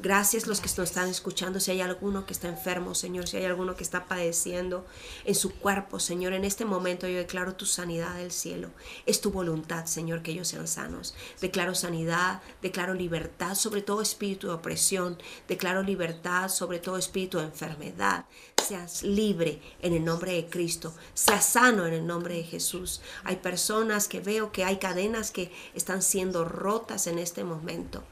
Gracias 0.00 0.46
los 0.46 0.60
que 0.60 0.68
nos 0.68 0.90
están 0.90 1.08
escuchando. 1.08 1.60
Si 1.60 1.70
hay 1.70 1.80
alguno 1.80 2.26
que 2.26 2.32
está 2.32 2.48
enfermo, 2.48 2.94
Señor, 2.94 3.28
si 3.28 3.36
hay 3.36 3.44
alguno 3.44 3.76
que 3.76 3.84
está 3.84 4.06
padeciendo 4.06 4.84
en 5.24 5.34
su 5.34 5.54
cuerpo, 5.54 6.00
Señor, 6.00 6.32
en 6.32 6.44
este 6.44 6.64
momento 6.64 7.06
yo 7.06 7.16
declaro 7.18 7.54
tu 7.54 7.64
sanidad 7.64 8.16
del 8.16 8.32
cielo. 8.32 8.70
Es 9.06 9.20
tu 9.20 9.30
voluntad, 9.30 9.86
Señor, 9.86 10.22
que 10.22 10.32
ellos 10.32 10.48
sean 10.48 10.66
sanos. 10.66 11.14
Declaro 11.40 11.74
sanidad, 11.74 12.42
declaro 12.60 12.92
libertad 12.92 13.54
sobre 13.54 13.82
todo 13.82 14.02
espíritu 14.02 14.48
de 14.48 14.54
opresión. 14.54 15.16
Declaro 15.48 15.82
libertad 15.82 16.48
sobre 16.48 16.80
todo 16.80 16.98
espíritu 16.98 17.38
de 17.38 17.44
enfermedad. 17.44 18.26
Seas 18.62 19.02
libre 19.02 19.62
en 19.80 19.94
el 19.94 20.04
nombre 20.04 20.32
de 20.32 20.46
Cristo. 20.46 20.92
Seas 21.14 21.44
sano 21.46 21.86
en 21.86 21.94
el 21.94 22.06
nombre 22.06 22.34
de 22.34 22.42
Jesús. 22.42 23.00
Hay 23.22 23.36
personas 23.36 24.08
que 24.08 24.20
veo 24.20 24.52
que 24.52 24.64
hay 24.64 24.78
cadenas 24.78 25.30
que 25.30 25.52
están 25.74 26.02
siendo 26.02 26.44
rotas 26.44 27.06
en 27.06 27.18
este 27.18 27.44
momento 27.44 28.02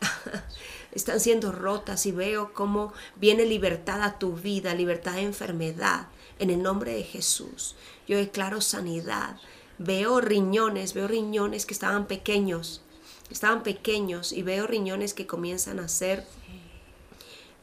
están 0.96 1.20
siendo 1.20 1.52
rotas 1.52 2.06
y 2.06 2.12
veo 2.12 2.52
cómo 2.52 2.92
viene 3.16 3.44
libertad 3.44 4.02
a 4.02 4.18
tu 4.18 4.32
vida, 4.32 4.74
libertad 4.74 5.14
de 5.14 5.22
enfermedad, 5.22 6.08
en 6.38 6.50
el 6.50 6.62
nombre 6.62 6.94
de 6.94 7.02
Jesús. 7.02 7.76
Yo 8.08 8.16
declaro 8.16 8.60
sanidad. 8.60 9.36
Veo 9.78 10.20
riñones, 10.20 10.94
veo 10.94 11.06
riñones 11.06 11.66
que 11.66 11.74
estaban 11.74 12.06
pequeños, 12.06 12.80
estaban 13.30 13.62
pequeños 13.62 14.32
y 14.32 14.42
veo 14.42 14.66
riñones 14.66 15.12
que 15.12 15.26
comienzan 15.26 15.80
a 15.80 15.88
ser 15.88 16.24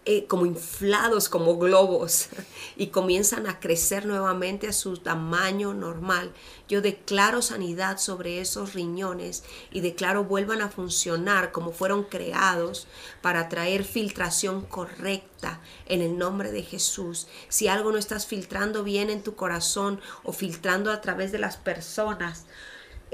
eh, 0.05 0.25
como 0.25 0.45
inflados, 0.45 1.29
como 1.29 1.57
globos, 1.57 2.27
y 2.75 2.87
comienzan 2.87 3.47
a 3.47 3.59
crecer 3.59 4.05
nuevamente 4.05 4.67
a 4.67 4.73
su 4.73 4.97
tamaño 4.97 5.73
normal. 5.73 6.31
Yo 6.67 6.81
declaro 6.81 7.41
sanidad 7.41 7.97
sobre 7.97 8.41
esos 8.41 8.73
riñones 8.73 9.43
y 9.71 9.81
declaro 9.81 10.23
vuelvan 10.23 10.61
a 10.61 10.69
funcionar 10.69 11.51
como 11.51 11.71
fueron 11.71 12.03
creados 12.03 12.87
para 13.21 13.49
traer 13.49 13.83
filtración 13.83 14.61
correcta 14.61 15.61
en 15.85 16.01
el 16.01 16.17
nombre 16.17 16.51
de 16.51 16.63
Jesús. 16.63 17.27
Si 17.49 17.67
algo 17.67 17.91
no 17.91 17.97
estás 17.97 18.25
filtrando 18.25 18.83
bien 18.83 19.09
en 19.09 19.23
tu 19.23 19.35
corazón 19.35 20.01
o 20.23 20.33
filtrando 20.33 20.91
a 20.91 21.01
través 21.01 21.31
de 21.31 21.39
las 21.39 21.57
personas, 21.57 22.45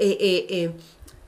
eh, 0.02 0.16
eh, 0.18 0.46
eh, 0.48 0.72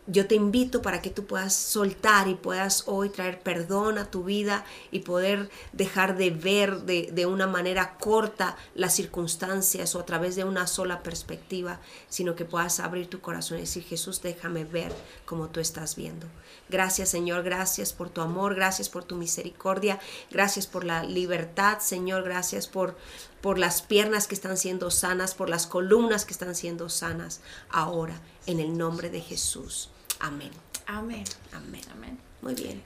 yo 0.08 0.26
te 0.26 0.34
invito 0.34 0.82
para 0.82 1.00
que 1.00 1.10
tú 1.10 1.26
puedas 1.26 1.54
soltar 1.54 2.26
y 2.26 2.34
puedas 2.34 2.84
hoy 2.86 3.08
traer 3.08 3.40
perdón 3.40 3.98
a 3.98 4.10
tu 4.10 4.24
vida 4.24 4.64
y 4.90 5.00
poder 5.00 5.48
dejar 5.72 6.16
de 6.16 6.30
ver 6.30 6.80
de, 6.82 7.10
de, 7.12 7.26
una 7.26 7.46
manera 7.46 7.96
corta 7.98 8.56
las 8.74 8.94
circunstancias 8.94 9.94
o 9.94 10.00
a 10.00 10.06
través 10.06 10.34
de 10.34 10.42
una 10.42 10.66
sola 10.66 11.04
perspectiva, 11.04 11.78
sino 12.08 12.34
que 12.34 12.44
puedas 12.44 12.80
abrir 12.80 13.08
tu 13.08 13.20
corazón 13.20 13.58
y 13.58 13.60
decir, 13.60 13.84
Jesús, 13.84 14.22
déjame 14.22 14.64
ver 14.64 14.92
como 15.24 15.48
tú 15.50 15.60
estás 15.60 15.94
viendo. 15.94 16.26
Gracias 16.68 17.08
Señor, 17.08 17.44
gracias 17.44 17.92
por 17.92 18.10
tu 18.10 18.22
amor, 18.22 18.56
gracias 18.56 18.88
por 18.88 19.04
tu 19.04 19.14
misericordia, 19.14 20.00
gracias 20.32 20.66
por 20.66 20.82
la 20.82 21.04
libertad, 21.04 21.78
Señor, 21.78 22.24
gracias 22.24 22.66
por, 22.66 22.96
por 23.40 23.56
las 23.56 23.82
piernas 23.82 24.26
que 24.26 24.34
están 24.34 24.56
siendo 24.56 24.90
sanas, 24.90 25.34
por 25.34 25.48
las 25.48 25.68
columnas 25.68 26.24
que 26.24 26.32
están 26.32 26.56
siendo 26.56 26.88
sanas 26.88 27.40
ahora, 27.70 28.20
en 28.46 28.58
el 28.58 28.76
nombre 28.76 29.08
de 29.08 29.20
Jesús. 29.20 29.91
Amén. 30.22 30.50
Amén. 30.86 31.24
Amén. 31.52 31.82
Amén. 31.92 32.18
Muy 32.42 32.54
bien. 32.54 32.82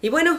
Y 0.00 0.08
bueno, 0.08 0.38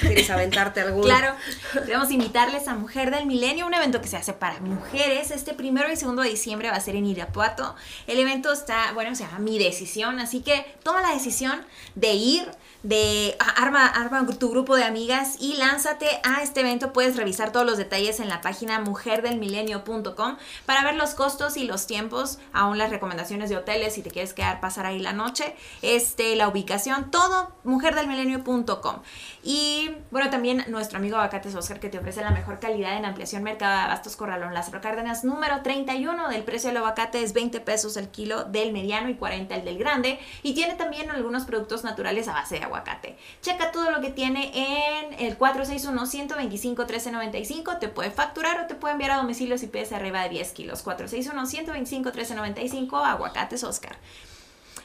¿quieres 0.00 0.30
aventarte 0.30 0.80
alguno? 0.80 1.04
Claro, 1.04 1.34
queremos 1.72 2.10
invitarles 2.10 2.68
a 2.68 2.74
Mujer 2.74 3.10
del 3.10 3.26
Milenio, 3.26 3.66
un 3.66 3.74
evento 3.74 4.00
que 4.00 4.08
se 4.08 4.16
hace 4.16 4.32
para 4.32 4.60
mujeres. 4.60 5.30
Este 5.30 5.54
primero 5.54 5.90
y 5.90 5.96
segundo 5.96 6.22
de 6.22 6.30
diciembre 6.30 6.70
va 6.70 6.76
a 6.76 6.80
ser 6.80 6.96
en 6.96 7.06
Irapuato. 7.06 7.74
El 8.06 8.18
evento 8.18 8.52
está, 8.52 8.92
bueno, 8.92 9.14
se 9.14 9.24
llama 9.24 9.38
Mi 9.38 9.58
Decisión, 9.58 10.18
así 10.18 10.40
que 10.42 10.66
toma 10.82 11.02
la 11.02 11.12
decisión 11.12 11.64
de 11.94 12.12
ir, 12.12 12.50
de 12.82 13.36
arma, 13.56 13.86
arma 13.86 14.26
tu 14.26 14.50
grupo 14.50 14.76
de 14.76 14.84
amigas 14.84 15.36
y 15.40 15.56
lánzate 15.56 16.06
a 16.24 16.42
este 16.42 16.60
evento. 16.60 16.92
Puedes 16.92 17.16
revisar 17.16 17.52
todos 17.52 17.66
los 17.66 17.78
detalles 17.78 18.20
en 18.20 18.28
la 18.28 18.40
página 18.40 18.80
mujerdelmilenio.com 18.80 20.36
para 20.66 20.84
ver 20.84 20.94
los 20.94 21.14
costos 21.14 21.56
y 21.56 21.64
los 21.64 21.86
tiempos, 21.86 22.38
aún 22.52 22.78
las 22.78 22.90
recomendaciones 22.90 23.50
de 23.50 23.56
hoteles 23.56 23.94
si 23.94 24.02
te 24.02 24.10
quieres 24.10 24.34
quedar 24.34 24.60
pasar 24.60 24.86
ahí 24.86 24.98
la 24.98 25.12
noche, 25.12 25.54
este, 25.82 26.36
la 26.36 26.48
ubicación, 26.48 27.10
todo 27.10 27.52
mujerdelmilenio.com. 27.64 28.96
Y 29.42 29.69
bueno, 30.10 30.30
también 30.30 30.64
nuestro 30.68 30.98
amigo 30.98 31.16
Abacates 31.16 31.54
Oscar 31.54 31.80
que 31.80 31.88
te 31.88 31.98
ofrece 31.98 32.20
la 32.20 32.30
mejor 32.30 32.58
calidad 32.60 32.96
en 32.96 33.04
ampliación 33.04 33.42
mercado 33.42 33.82
de 33.82 33.88
Bastos 33.88 34.16
Corralón 34.16 34.54
Lázaro 34.54 34.80
Cárdenas 34.80 35.24
número 35.24 35.62
31 35.62 36.28
del 36.28 36.42
precio 36.42 36.68
del 36.68 36.78
aguacate 36.78 37.22
es 37.22 37.32
20 37.32 37.60
pesos 37.60 37.96
el 37.96 38.08
kilo 38.08 38.44
del 38.44 38.72
mediano 38.72 39.08
y 39.08 39.14
40 39.14 39.54
el 39.54 39.64
del 39.64 39.78
grande 39.78 40.18
y 40.42 40.54
tiene 40.54 40.74
también 40.74 41.10
algunos 41.10 41.44
productos 41.44 41.84
naturales 41.84 42.28
a 42.28 42.32
base 42.32 42.58
de 42.58 42.64
aguacate. 42.64 43.16
Checa 43.42 43.72
todo 43.72 43.90
lo 43.90 44.00
que 44.00 44.10
tiene 44.10 44.50
en 44.54 45.12
el 45.18 45.36
461 45.36 46.06
125 46.06 46.82
1395, 46.82 47.76
te 47.78 47.88
puede 47.88 48.10
facturar 48.10 48.60
o 48.60 48.66
te 48.66 48.74
puede 48.74 48.92
enviar 48.92 49.12
a 49.12 49.16
domicilio 49.16 49.58
si 49.58 49.66
pides 49.66 49.92
arriba 49.92 50.22
de 50.22 50.30
10 50.30 50.52
kilos. 50.52 50.82
461 50.82 51.46
125 51.46 52.08
1395 52.10 52.96
Aguacates 52.96 53.64
Oscar. 53.64 53.96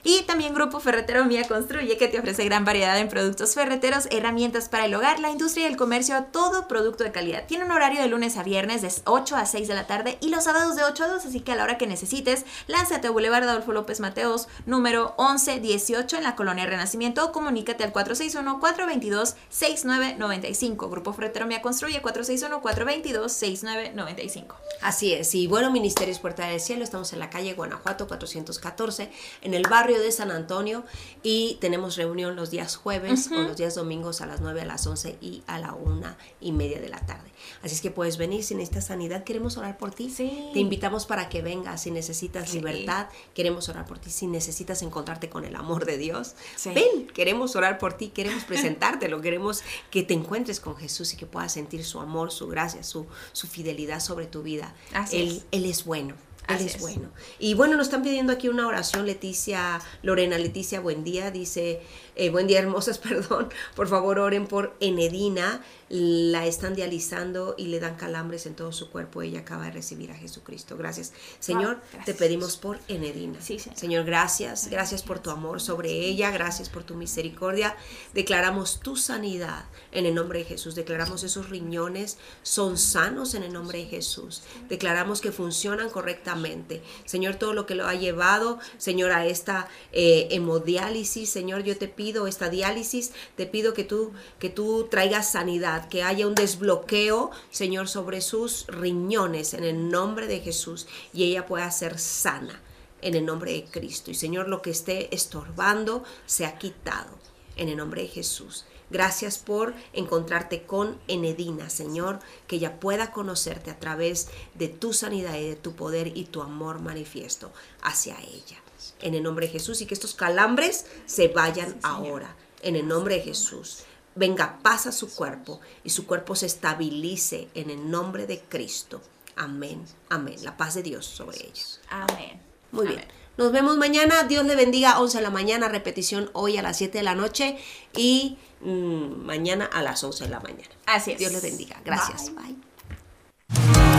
Y 0.07 0.21
también 0.21 0.53
Grupo 0.53 0.79
Ferretero 0.79 1.25
Mía 1.25 1.47
Construye, 1.47 1.97
que 1.97 2.07
te 2.07 2.19
ofrece 2.19 2.45
gran 2.45 2.63
variedad 2.63 2.95
en 2.99 3.09
productos 3.09 3.55
ferreteros, 3.55 4.07
herramientas 4.11 4.69
para 4.69 4.85
el 4.85 4.93
hogar, 4.93 5.19
la 5.19 5.31
industria 5.31 5.65
y 5.65 5.71
el 5.71 5.77
comercio, 5.77 6.27
todo 6.31 6.67
producto 6.67 7.03
de 7.03 7.11
calidad. 7.11 7.47
Tiene 7.47 7.65
un 7.65 7.71
horario 7.71 7.99
de 7.99 8.07
lunes 8.07 8.37
a 8.37 8.43
viernes 8.43 8.83
de 8.83 8.93
8 9.05 9.35
a 9.35 9.47
6 9.47 9.67
de 9.67 9.73
la 9.73 9.87
tarde 9.87 10.19
y 10.21 10.29
los 10.29 10.43
sábados 10.43 10.75
de 10.75 10.83
8 10.83 11.05
a 11.05 11.07
2, 11.07 11.25
así 11.25 11.39
que 11.39 11.53
a 11.53 11.55
la 11.55 11.63
hora 11.63 11.79
que 11.79 11.87
necesites, 11.87 12.45
lánzate 12.67 13.07
a 13.07 13.11
Boulevard 13.11 13.49
Adolfo 13.49 13.71
López 13.71 13.99
Mateos, 13.99 14.47
número 14.67 15.15
1118 15.17 16.17
en 16.17 16.23
la 16.23 16.35
colonia 16.35 16.67
Renacimiento 16.67 17.25
o 17.25 17.31
comunícate 17.31 17.83
al 17.83 17.91
461-422-6995. 17.91 20.87
Grupo 20.87 21.13
Ferretero 21.13 21.47
Mía 21.47 21.63
Construye 21.63 22.03
461-422-6995. 22.03 24.53
Así 24.83 25.13
es, 25.13 25.33
y 25.33 25.47
bueno, 25.47 25.71
Ministerios 25.71 26.19
Puerta 26.19 26.45
del 26.45 26.61
Cielo, 26.61 26.83
estamos 26.83 27.11
en 27.11 27.17
la 27.17 27.31
calle 27.31 27.55
Guanajuato 27.55 28.07
414, 28.07 29.09
en 29.41 29.55
el 29.55 29.63
barrio 29.63 29.94
de 29.99 30.11
San 30.11 30.31
Antonio, 30.31 30.83
y 31.23 31.57
tenemos 31.61 31.95
reunión 31.95 32.35
los 32.35 32.51
días 32.51 32.75
jueves 32.75 33.29
o 33.31 33.35
los 33.35 33.57
días 33.57 33.75
domingos 33.75 34.21
a 34.21 34.25
las 34.25 34.41
9, 34.41 34.61
a 34.61 34.65
las 34.65 34.85
11 34.85 35.17
y 35.21 35.43
a 35.47 35.59
la 35.59 35.73
una 35.73 36.17
y 36.39 36.51
media 36.51 36.79
de 36.79 36.89
la 36.89 36.99
tarde. 36.99 37.29
Así 37.63 37.75
es 37.75 37.81
que 37.81 37.91
puedes 37.91 38.17
venir 38.17 38.43
si 38.43 38.55
necesitas 38.55 38.87
sanidad, 38.87 39.23
queremos 39.23 39.57
orar 39.57 39.77
por 39.77 39.93
ti. 39.93 40.07
Te 40.15 40.59
invitamos 40.59 41.05
para 41.05 41.29
que 41.29 41.41
vengas 41.41 41.81
si 41.83 41.91
necesitas 41.91 42.53
libertad, 42.53 43.07
queremos 43.33 43.69
orar 43.69 43.85
por 43.85 43.99
ti. 43.99 44.09
Si 44.09 44.27
necesitas 44.27 44.81
encontrarte 44.81 45.29
con 45.29 45.45
el 45.45 45.55
amor 45.55 45.85
de 45.85 45.97
Dios, 45.97 46.35
ven, 46.65 47.07
queremos 47.07 47.55
orar 47.55 47.77
por 47.77 47.93
ti, 47.93 48.09
queremos 48.09 48.43
presentártelo, 48.43 49.21
queremos 49.21 49.63
que 49.89 50.03
te 50.03 50.13
encuentres 50.13 50.59
con 50.59 50.75
Jesús 50.75 51.13
y 51.13 51.17
que 51.17 51.25
puedas 51.25 51.53
sentir 51.53 51.83
su 51.83 51.99
amor, 51.99 52.31
su 52.31 52.47
gracia, 52.47 52.83
su, 52.83 53.05
su 53.31 53.47
fidelidad 53.47 53.99
sobre 53.99 54.27
tu 54.27 54.43
vida. 54.43 54.73
él, 55.11 55.43
él 55.51 55.65
es 55.65 55.85
bueno. 55.85 56.15
Él 56.47 56.65
es, 56.65 56.79
bueno. 56.79 57.09
Y 57.39 57.53
bueno, 57.53 57.75
nos 57.75 57.87
están 57.87 58.03
pidiendo 58.03 58.33
aquí 58.33 58.49
una 58.49 58.67
oración, 58.67 59.05
Leticia, 59.05 59.81
Lorena, 60.03 60.37
Leticia, 60.37 60.79
buen 60.79 61.03
día, 61.03 61.31
dice, 61.31 61.81
eh, 62.15 62.29
buen 62.29 62.47
día 62.47 62.59
hermosas, 62.59 62.97
perdón, 62.99 63.49
por 63.75 63.87
favor 63.87 64.19
oren 64.19 64.47
por 64.47 64.75
Enedina, 64.79 65.63
la 65.87 66.47
están 66.47 66.73
dializando 66.73 67.53
y 67.57 67.67
le 67.67 67.79
dan 67.79 67.95
calambres 67.95 68.45
en 68.47 68.55
todo 68.55 68.71
su 68.71 68.89
cuerpo. 68.89 69.21
Ella 69.21 69.41
acaba 69.41 69.65
de 69.65 69.71
recibir 69.71 70.11
a 70.11 70.15
Jesucristo. 70.15 70.77
Gracias. 70.77 71.13
Señor, 71.39 71.79
te 72.05 72.13
pedimos 72.13 72.57
por 72.57 72.79
Enedina. 72.87 73.39
señor. 73.41 74.05
gracias. 74.05 74.67
Gracias 74.69 75.03
por 75.03 75.19
tu 75.19 75.29
amor 75.29 75.61
sobre 75.61 75.91
ella. 75.91 76.31
Gracias 76.31 76.69
por 76.69 76.83
tu 76.83 76.95
misericordia. 76.95 77.75
Declaramos 78.13 78.79
tu 78.79 78.95
sanidad 78.95 79.65
en 79.91 80.07
el 80.07 80.15
nombre 80.15 80.39
de 80.39 80.45
Jesús. 80.45 80.73
Declaramos 80.73 81.23
esos 81.23 81.49
riñones 81.49 82.17
son 82.41 82.77
sanos 82.77 83.35
en 83.35 83.43
el 83.43 83.53
nombre 83.53 83.79
de 83.79 83.85
Jesús. 83.85 84.41
Declaramos 84.69 85.21
que 85.21 85.31
funcionan 85.31 85.89
correctamente. 85.89 86.81
Señor, 87.05 87.35
todo 87.35 87.53
lo 87.53 87.67
que 87.67 87.75
lo 87.75 87.87
ha 87.87 87.93
llevado, 87.93 88.59
Señor, 88.77 89.11
a 89.11 89.27
esta 89.27 89.67
eh, 89.91 90.29
hemodiálisis, 90.31 91.29
Señor, 91.29 91.63
yo 91.63 91.77
te 91.77 91.87
pido 91.87 92.25
esta 92.25 92.49
diálisis, 92.49 93.11
te 93.35 93.45
pido 93.45 93.73
que 93.73 93.83
tú, 93.83 94.13
que 94.39 94.49
tú 94.49 94.87
traigas 94.89 95.31
sanidad 95.31 95.74
que 95.83 96.03
haya 96.03 96.27
un 96.27 96.35
desbloqueo, 96.35 97.31
Señor, 97.51 97.87
sobre 97.87 98.21
sus 98.21 98.67
riñones 98.67 99.53
en 99.53 99.63
el 99.63 99.89
nombre 99.89 100.27
de 100.27 100.39
Jesús 100.39 100.87
y 101.13 101.23
ella 101.23 101.45
pueda 101.45 101.69
ser 101.71 101.99
sana 101.99 102.61
en 103.01 103.15
el 103.15 103.25
nombre 103.25 103.53
de 103.53 103.65
Cristo. 103.65 104.11
Y 104.11 104.15
Señor, 104.15 104.47
lo 104.47 104.61
que 104.61 104.71
esté 104.71 105.13
estorbando 105.13 106.03
se 106.25 106.45
ha 106.45 106.57
quitado 106.57 107.11
en 107.55 107.69
el 107.69 107.77
nombre 107.77 108.01
de 108.01 108.07
Jesús. 108.07 108.65
Gracias 108.89 109.39
por 109.39 109.73
encontrarte 109.93 110.63
con 110.63 110.99
Enedina, 111.07 111.69
Señor, 111.69 112.19
que 112.47 112.57
ella 112.57 112.79
pueda 112.79 113.11
conocerte 113.11 113.71
a 113.71 113.79
través 113.79 114.29
de 114.53 114.67
tu 114.67 114.93
sanidad 114.93 115.35
y 115.35 115.49
de 115.49 115.55
tu 115.55 115.75
poder 115.75 116.15
y 116.15 116.25
tu 116.25 116.41
amor 116.41 116.79
manifiesto 116.79 117.51
hacia 117.81 118.15
ella. 118.21 118.61
En 119.01 119.15
el 119.15 119.23
nombre 119.23 119.47
de 119.47 119.53
Jesús 119.53 119.81
y 119.81 119.87
que 119.87 119.95
estos 119.95 120.13
calambres 120.13 120.85
se 121.07 121.29
vayan 121.29 121.77
ahora. 121.81 122.35
En 122.61 122.75
el 122.75 122.87
nombre 122.87 123.15
de 123.15 123.21
Jesús 123.21 123.83
venga 124.15 124.59
paz 124.61 124.87
a 124.87 124.91
su 124.91 125.13
cuerpo 125.13 125.59
y 125.83 125.89
su 125.91 126.05
cuerpo 126.07 126.35
se 126.35 126.45
estabilice 126.45 127.49
en 127.53 127.69
el 127.69 127.89
nombre 127.89 128.25
de 128.25 128.41
Cristo. 128.41 129.01
Amén, 129.35 129.83
amén. 130.09 130.37
La 130.43 130.57
paz 130.57 130.75
de 130.75 130.83
Dios 130.83 131.05
sobre 131.05 131.37
ellos. 131.45 131.81
Amén. 131.89 132.41
Muy 132.71 132.87
bien. 132.87 133.05
Nos 133.37 133.51
vemos 133.51 133.77
mañana. 133.77 134.23
Dios 134.23 134.45
le 134.45 134.55
bendiga. 134.55 134.99
11 134.99 135.17
de 135.17 135.23
la 135.23 135.29
mañana, 135.29 135.67
repetición 135.67 136.29
hoy 136.33 136.57
a 136.57 136.61
las 136.61 136.77
7 136.77 136.97
de 136.97 137.03
la 137.03 137.15
noche 137.15 137.57
y 137.93 138.37
mm, 138.61 139.25
mañana 139.25 139.65
a 139.65 139.81
las 139.81 140.03
11 140.03 140.25
de 140.25 140.29
la 140.29 140.39
mañana. 140.39 140.73
Así 140.85 141.11
es. 141.11 141.19
Dios 141.19 141.33
le 141.33 141.41
bendiga. 141.41 141.81
Gracias. 141.83 142.31
Bye. 142.33 143.94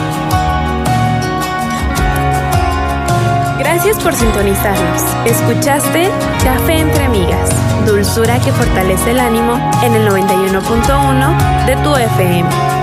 Gracias 3.76 4.02
por 4.02 4.14
sintonizarnos. 4.14 5.02
Escuchaste 5.26 6.08
Café 6.42 6.78
entre 6.80 7.04
Amigas, 7.04 7.50
dulzura 7.84 8.40
que 8.40 8.50
fortalece 8.50 9.10
el 9.10 9.20
ánimo 9.20 9.52
en 9.82 9.94
el 9.94 10.08
91.1 10.08 11.66
de 11.66 11.76
tu 11.84 11.94
FM. 11.94 12.75